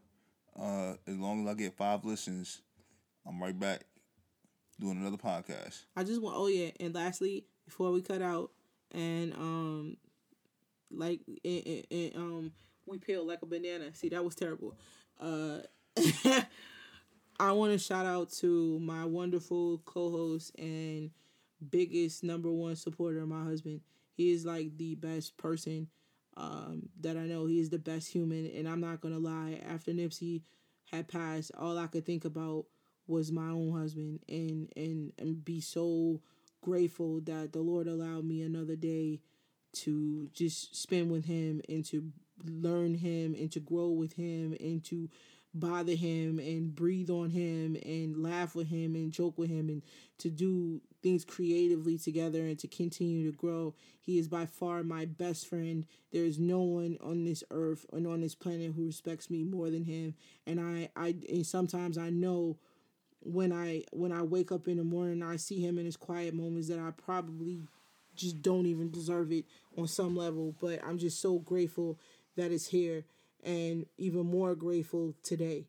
uh, 0.58 0.94
as 1.06 1.16
long 1.16 1.42
as 1.42 1.50
I 1.50 1.54
get 1.54 1.76
five 1.76 2.04
listens, 2.04 2.62
I'm 3.26 3.42
right 3.42 3.58
back 3.58 3.82
doing 4.80 4.96
another 4.96 5.16
podcast. 5.16 5.84
I 5.96 6.04
just 6.04 6.22
want. 6.22 6.36
Oh 6.36 6.46
yeah, 6.46 6.70
and 6.80 6.94
lastly, 6.94 7.44
before 7.64 7.92
we 7.92 8.02
cut 8.02 8.22
out, 8.22 8.50
and 8.92 9.32
um, 9.34 9.96
like 10.90 11.20
and, 11.44 11.62
and, 11.66 11.84
and, 11.90 12.16
um, 12.16 12.52
we 12.86 12.98
peel 12.98 13.26
like 13.26 13.42
a 13.42 13.46
banana. 13.46 13.94
See, 13.94 14.08
that 14.10 14.24
was 14.24 14.34
terrible. 14.34 14.76
Uh, 15.20 15.58
I 17.38 17.52
want 17.52 17.72
to 17.72 17.78
shout 17.78 18.06
out 18.06 18.30
to 18.38 18.78
my 18.80 19.04
wonderful 19.04 19.78
co-host 19.84 20.52
and 20.58 21.10
biggest 21.70 22.22
number 22.22 22.50
one 22.50 22.76
supporter, 22.76 23.24
my 23.26 23.44
husband. 23.44 23.80
He 24.12 24.30
is 24.32 24.44
like 24.44 24.76
the 24.76 24.94
best 24.96 25.36
person 25.38 25.88
um, 26.36 26.88
that 27.00 27.16
I 27.16 27.22
know. 27.26 27.46
He 27.46 27.60
is 27.60 27.70
the 27.70 27.78
best 27.78 28.08
human, 28.12 28.46
and 28.54 28.68
I'm 28.68 28.80
not 28.80 29.00
gonna 29.00 29.18
lie. 29.18 29.60
After 29.68 29.92
Nipsey 29.92 30.42
had 30.90 31.08
passed, 31.08 31.52
all 31.58 31.78
I 31.78 31.86
could 31.86 32.04
think 32.04 32.24
about 32.24 32.66
was 33.06 33.32
my 33.32 33.48
own 33.48 33.72
husband, 33.72 34.20
and 34.28 34.70
and 34.76 35.12
and 35.18 35.44
be 35.44 35.60
so 35.60 36.20
grateful 36.62 37.20
that 37.22 37.52
the 37.52 37.60
Lord 37.60 37.86
allowed 37.86 38.24
me 38.24 38.42
another 38.42 38.76
day 38.76 39.20
to 39.72 40.28
just 40.32 40.80
spend 40.80 41.10
with 41.10 41.24
him 41.24 41.60
and 41.68 41.84
to 41.86 42.12
learn 42.44 42.94
him 42.94 43.34
and 43.34 43.50
to 43.52 43.60
grow 43.60 43.88
with 43.88 44.14
him 44.14 44.56
and 44.60 44.82
to 44.84 45.08
bother 45.52 45.94
him 45.94 46.38
and 46.38 46.74
breathe 46.74 47.10
on 47.10 47.30
him 47.30 47.76
and 47.84 48.22
laugh 48.22 48.54
with 48.54 48.68
him 48.68 48.94
and 48.94 49.12
joke 49.12 49.36
with 49.36 49.50
him 49.50 49.68
and 49.68 49.82
to 50.18 50.30
do 50.30 50.80
things 51.02 51.24
creatively 51.24 51.98
together 51.98 52.40
and 52.40 52.58
to 52.58 52.68
continue 52.68 53.30
to 53.30 53.36
grow. 53.36 53.74
He 54.00 54.18
is 54.18 54.28
by 54.28 54.46
far 54.46 54.82
my 54.82 55.06
best 55.06 55.48
friend. 55.48 55.86
There 56.12 56.24
is 56.24 56.38
no 56.38 56.60
one 56.60 56.98
on 57.02 57.24
this 57.24 57.42
earth 57.50 57.86
and 57.92 58.06
on 58.06 58.20
this 58.20 58.34
planet 58.34 58.72
who 58.76 58.86
respects 58.86 59.30
me 59.30 59.42
more 59.42 59.70
than 59.70 59.84
him. 59.84 60.14
And 60.46 60.60
I, 60.60 60.90
I 60.94 61.16
and 61.28 61.44
sometimes 61.44 61.98
I 61.98 62.10
know 62.10 62.58
when 63.22 63.52
I 63.52 63.84
when 63.92 64.12
I 64.12 64.22
wake 64.22 64.52
up 64.52 64.68
in 64.68 64.76
the 64.76 64.84
morning 64.84 65.22
I 65.22 65.36
see 65.36 65.60
him 65.60 65.78
in 65.78 65.84
his 65.84 65.96
quiet 65.96 66.32
moments 66.32 66.68
that 66.68 66.78
I 66.78 66.90
probably 66.90 67.62
just 68.20 68.42
don't 68.42 68.66
even 68.66 68.90
deserve 68.90 69.32
it 69.32 69.44
on 69.76 69.88
some 69.88 70.16
level. 70.16 70.54
But 70.60 70.80
I'm 70.84 70.98
just 70.98 71.20
so 71.20 71.38
grateful 71.38 71.98
that 72.36 72.52
it's 72.52 72.66
here 72.66 73.04
and 73.42 73.86
even 73.98 74.26
more 74.26 74.54
grateful 74.54 75.14
today. 75.22 75.66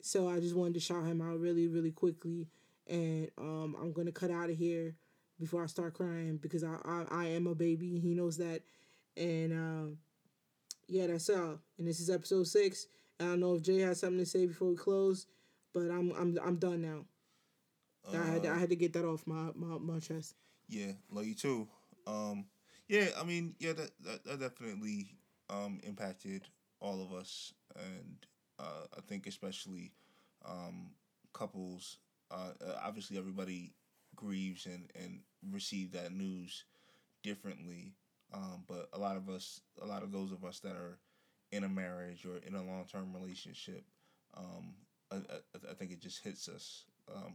So 0.00 0.28
I 0.28 0.40
just 0.40 0.56
wanted 0.56 0.74
to 0.74 0.80
shout 0.80 1.04
him 1.04 1.20
out 1.20 1.38
really, 1.38 1.68
really 1.68 1.92
quickly. 1.92 2.48
And 2.88 3.30
um, 3.38 3.76
I'm 3.80 3.92
gonna 3.92 4.12
cut 4.12 4.30
out 4.30 4.50
of 4.50 4.56
here 4.56 4.96
before 5.38 5.62
I 5.62 5.66
start 5.66 5.94
crying 5.94 6.38
because 6.38 6.64
I, 6.64 6.76
I, 6.84 7.04
I 7.10 7.24
am 7.26 7.46
a 7.46 7.54
baby. 7.54 7.98
He 8.00 8.14
knows 8.14 8.38
that. 8.38 8.62
And 9.16 9.52
um, 9.52 9.98
yeah, 10.88 11.06
that's 11.06 11.30
all. 11.30 11.58
And 11.78 11.86
this 11.86 12.00
is 12.00 12.10
episode 12.10 12.46
six. 12.46 12.86
I 13.20 13.24
don't 13.24 13.40
know 13.40 13.54
if 13.54 13.62
Jay 13.62 13.78
has 13.80 14.00
something 14.00 14.18
to 14.18 14.26
say 14.26 14.46
before 14.46 14.68
we 14.68 14.76
close, 14.76 15.26
but 15.72 15.82
I'm 15.82 16.12
I'm 16.18 16.38
I'm 16.44 16.56
done 16.56 16.82
now. 16.82 17.04
I 18.12 18.26
had 18.26 18.42
to, 18.42 18.50
I 18.50 18.58
had 18.58 18.70
to 18.70 18.76
get 18.76 18.92
that 18.94 19.04
off 19.04 19.26
my, 19.26 19.50
my, 19.54 19.78
my 19.78 19.98
chest. 20.00 20.34
Yeah, 20.68 20.92
love 21.10 21.26
you 21.26 21.34
too. 21.34 21.68
Um, 22.06 22.46
yeah, 22.88 23.06
I 23.18 23.24
mean, 23.24 23.54
yeah, 23.58 23.72
that 23.74 23.90
that, 24.04 24.24
that 24.24 24.40
definitely 24.40 25.16
um, 25.50 25.80
impacted 25.84 26.42
all 26.80 27.02
of 27.02 27.12
us, 27.12 27.52
and 27.76 28.16
uh, 28.58 28.86
I 28.96 29.00
think 29.06 29.26
especially 29.26 29.92
um, 30.44 30.90
couples. 31.32 31.98
Uh, 32.30 32.52
uh, 32.66 32.78
obviously, 32.82 33.18
everybody 33.18 33.74
grieves 34.16 34.66
and 34.66 34.90
and 34.94 35.20
receive 35.50 35.92
that 35.92 36.12
news 36.12 36.64
differently, 37.22 37.94
um, 38.34 38.64
but 38.68 38.88
a 38.94 38.98
lot 38.98 39.16
of 39.16 39.28
us, 39.28 39.60
a 39.82 39.86
lot 39.86 40.02
of 40.02 40.12
those 40.12 40.32
of 40.32 40.44
us 40.44 40.60
that 40.60 40.76
are 40.76 40.98
in 41.52 41.64
a 41.64 41.68
marriage 41.68 42.26
or 42.26 42.38
in 42.46 42.54
a 42.54 42.64
long 42.64 42.86
term 42.90 43.14
relationship, 43.14 43.84
um, 44.36 44.74
I, 45.10 45.16
I, 45.16 45.72
I 45.72 45.74
think 45.74 45.92
it 45.92 46.00
just 46.00 46.22
hits 46.24 46.48
us 46.48 46.84
um, 47.14 47.34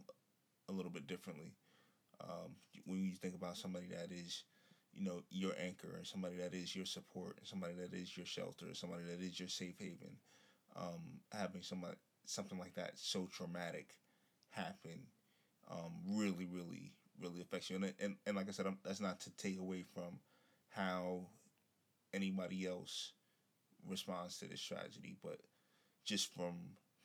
a 0.70 0.74
little 0.74 0.92
bit 0.92 1.08
differently 1.08 1.54
um, 2.24 2.56
when 2.86 3.04
you 3.04 3.14
think 3.16 3.36
about 3.36 3.58
somebody 3.58 3.88
that 3.88 4.12
is, 4.12 4.44
you 4.94 5.04
know, 5.04 5.22
your 5.30 5.54
anchor, 5.62 5.96
and 5.98 6.08
somebody 6.08 6.38
that 6.38 6.54
is 6.54 6.76
your 6.76 6.86
support, 6.86 7.38
and 7.38 7.48
somebody 7.48 7.74
that 7.76 7.94
is 7.94 8.16
your 8.18 8.26
shelter, 8.26 8.66
somebody 8.74 9.04
that 9.04 9.22
is 9.22 9.40
your 9.40 9.50
safe 9.50 9.76
haven, 9.80 10.18
um, 10.76 11.22
having 11.32 11.62
somebody 11.62 11.96
something 12.26 12.60
like 12.60 12.74
that 12.76 12.92
so 12.96 13.28
traumatic 13.32 13.96
happen, 14.50 15.00
um, 15.70 15.94
really, 16.08 16.46
really, 16.46 16.94
really 17.22 17.42
affects 17.42 17.70
you. 17.70 17.76
And 17.78 17.94
and, 18.00 18.16
and 18.26 18.36
like 18.36 18.48
I 18.48 18.52
said, 18.52 18.68
I'm, 18.68 18.78
that's 18.84 19.02
not 19.02 19.20
to 19.22 19.32
take 19.38 19.60
away 19.60 19.84
from 19.94 20.20
how 20.70 21.28
anybody 22.14 22.66
else 22.66 23.14
responds 23.88 24.40
to 24.40 24.48
this 24.48 24.62
tragedy, 24.62 25.16
but 25.24 25.40
just 26.06 26.34
from 26.34 26.56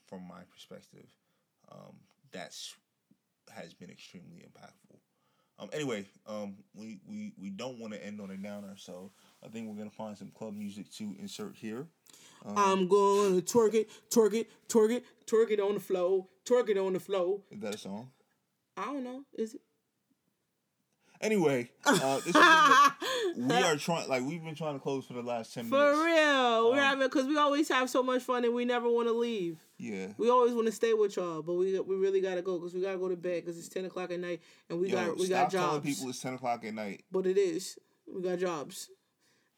from 0.06 0.26
my 0.26 0.42
perspective, 0.52 1.08
um, 1.70 1.96
that's 2.32 2.74
has 3.50 3.74
been 3.74 3.90
extremely 3.90 4.38
impactful. 4.38 4.98
Um, 5.58 5.68
anyway, 5.72 6.06
um, 6.26 6.56
we, 6.74 6.98
we, 7.08 7.32
we 7.38 7.50
don't 7.50 7.78
want 7.78 7.92
to 7.92 8.04
end 8.04 8.20
on 8.20 8.30
a 8.30 8.36
downer, 8.36 8.74
so 8.76 9.12
I 9.44 9.48
think 9.48 9.68
we're 9.68 9.76
gonna 9.76 9.90
find 9.90 10.16
some 10.16 10.30
club 10.30 10.54
music 10.54 10.90
to 10.92 11.14
insert 11.20 11.54
here. 11.56 11.86
I'm 12.44 12.88
gonna 12.88 13.42
twerk 13.42 13.74
it, 13.74 13.88
twerk 14.10 14.34
it, 14.34 14.50
twerk 14.68 14.90
it, 14.90 15.04
twerk 15.26 15.50
it 15.50 15.60
on 15.60 15.74
the 15.74 15.80
flow, 15.80 16.28
twerk 16.44 16.68
it 16.68 16.78
on 16.78 16.94
the 16.94 17.00
flow. 17.00 17.42
Is 17.50 17.60
that 17.60 17.74
a 17.74 17.78
song? 17.78 18.10
I 18.76 18.86
don't 18.86 19.04
know. 19.04 19.22
Is 19.34 19.54
it? 19.54 19.60
Anyway, 21.20 21.70
uh, 21.84 22.18
this 22.24 22.34
we 23.36 23.54
are 23.54 23.76
trying 23.78 24.08
like 24.08 24.22
we've 24.22 24.42
been 24.44 24.54
trying 24.54 24.74
to 24.74 24.80
close 24.80 25.04
for 25.06 25.12
the 25.14 25.22
last 25.22 25.54
ten 25.54 25.64
For 25.64 25.76
minutes. 25.76 25.98
For 25.98 26.04
real, 26.04 26.70
we're 26.70 26.78
Um, 26.80 26.84
having 26.86 27.06
because 27.06 27.26
we 27.26 27.36
always 27.36 27.68
have 27.68 27.88
so 27.90 28.02
much 28.02 28.22
fun 28.22 28.44
and 28.44 28.54
we 28.54 28.64
never 28.64 28.88
want 28.90 29.08
to 29.08 29.12
leave. 29.14 29.58
Yeah. 29.78 30.08
We 30.18 30.30
always 30.30 30.52
want 30.54 30.66
to 30.66 30.72
stay 30.72 30.94
with 30.94 31.16
y'all, 31.16 31.42
but 31.42 31.54
we 31.54 31.78
we 31.80 31.96
really 31.96 32.20
gotta 32.20 32.42
go 32.42 32.58
because 32.58 32.74
we 32.74 32.80
gotta 32.80 32.98
go 32.98 33.08
to 33.08 33.16
bed 33.16 33.44
because 33.44 33.58
it's 33.58 33.68
ten 33.68 33.84
o'clock 33.84 34.10
at 34.12 34.20
night 34.20 34.40
and 34.70 34.80
we 34.80 34.88
Yo, 34.88 34.96
got 34.96 35.16
we 35.18 35.26
stop 35.26 35.44
got 35.44 35.50
telling 35.50 35.82
jobs. 35.82 35.86
people 35.96 36.10
it's 36.10 36.20
ten 36.20 36.34
o'clock 36.34 36.64
at 36.64 36.74
night. 36.74 37.04
but 37.10 37.26
it 37.26 37.38
is. 37.38 37.78
We 38.12 38.22
got 38.22 38.38
jobs, 38.38 38.90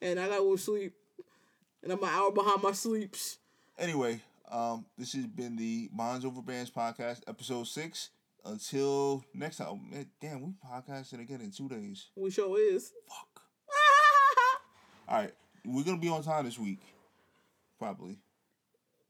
and 0.01 0.19
I 0.19 0.27
gotta 0.27 0.41
go 0.41 0.55
to 0.55 0.61
sleep, 0.61 0.93
and 1.83 1.91
I'm 1.91 2.01
an 2.03 2.09
hour 2.09 2.31
behind 2.31 2.61
my 2.63 2.71
sleeps. 2.71 3.37
Anyway, 3.77 4.21
um, 4.49 4.85
this 4.97 5.13
has 5.13 5.25
been 5.25 5.55
the 5.57 5.89
Bonds 5.91 6.23
Over 6.23 6.41
Bands 6.41 6.71
podcast, 6.71 7.21
episode 7.27 7.67
six. 7.67 8.09
Until 8.45 9.25
next 9.33 9.57
time, 9.57 9.89
man, 9.89 10.05
damn, 10.21 10.41
we 10.43 10.53
podcasting 10.63 11.19
again 11.19 11.41
in 11.41 11.49
two 11.51 11.67
days. 11.67 12.09
We 12.15 12.29
sure 12.29 12.57
is. 12.59 12.91
Fuck. 13.09 13.34
All 15.07 15.19
right, 15.19 15.33
we're 15.63 15.83
gonna 15.83 15.97
be 15.99 16.09
on 16.09 16.23
time 16.23 16.45
this 16.45 16.57
week, 16.57 16.79
probably. 17.77 18.17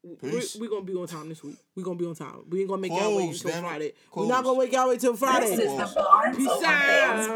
we're, 0.03 0.41
we're 0.59 0.69
gonna 0.69 0.83
be 0.83 0.93
on 0.93 1.07
time 1.07 1.29
this 1.29 1.41
week. 1.41 1.55
We're 1.73 1.83
gonna 1.83 1.97
be 1.97 2.05
on 2.05 2.15
time. 2.15 2.43
We 2.49 2.59
ain't 2.59 2.69
gonna 2.69 2.81
make 2.81 2.91
y'all 2.91 3.15
wait 3.15 3.29
until 3.29 3.51
damn 3.51 3.63
it. 3.63 3.67
Friday. 3.67 3.93
We're 4.13 4.27
not 4.27 4.43
gonna 4.43 4.59
make 4.59 4.73
y'all 4.73 4.89
wait 4.89 4.99
till 4.99 5.15
Friday. 5.15 5.55
This 5.55 5.71
is 5.71 5.77
the 5.77 5.93
Barnes 5.95 6.35
Peace 6.35 6.47
out. 6.49 7.35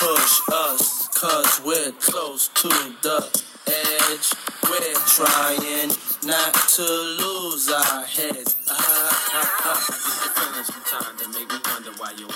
push 0.00 0.40
us, 0.52 1.08
cause 1.20 1.60
we're 1.64 1.92
close 1.92 2.48
to 2.48 2.68
the 2.68 3.42
edge. 3.68 4.32
We're 4.64 4.94
trying 5.06 5.92
not 6.26 6.54
to 6.54 6.82
lose 6.82 7.70
our 7.70 8.02
heads. 8.04 8.56
Ah, 8.68 8.74
ah, 8.74 9.56
ah. 9.64 9.86
I 9.88 9.98
get 10.02 10.34
the 10.34 10.40
feeling 10.40 10.64
sometimes 10.64 11.22
that 11.22 11.28
make 11.28 11.48
me 11.48 11.58
wonder 11.72 11.90
why 11.98 12.12
you 12.18 12.28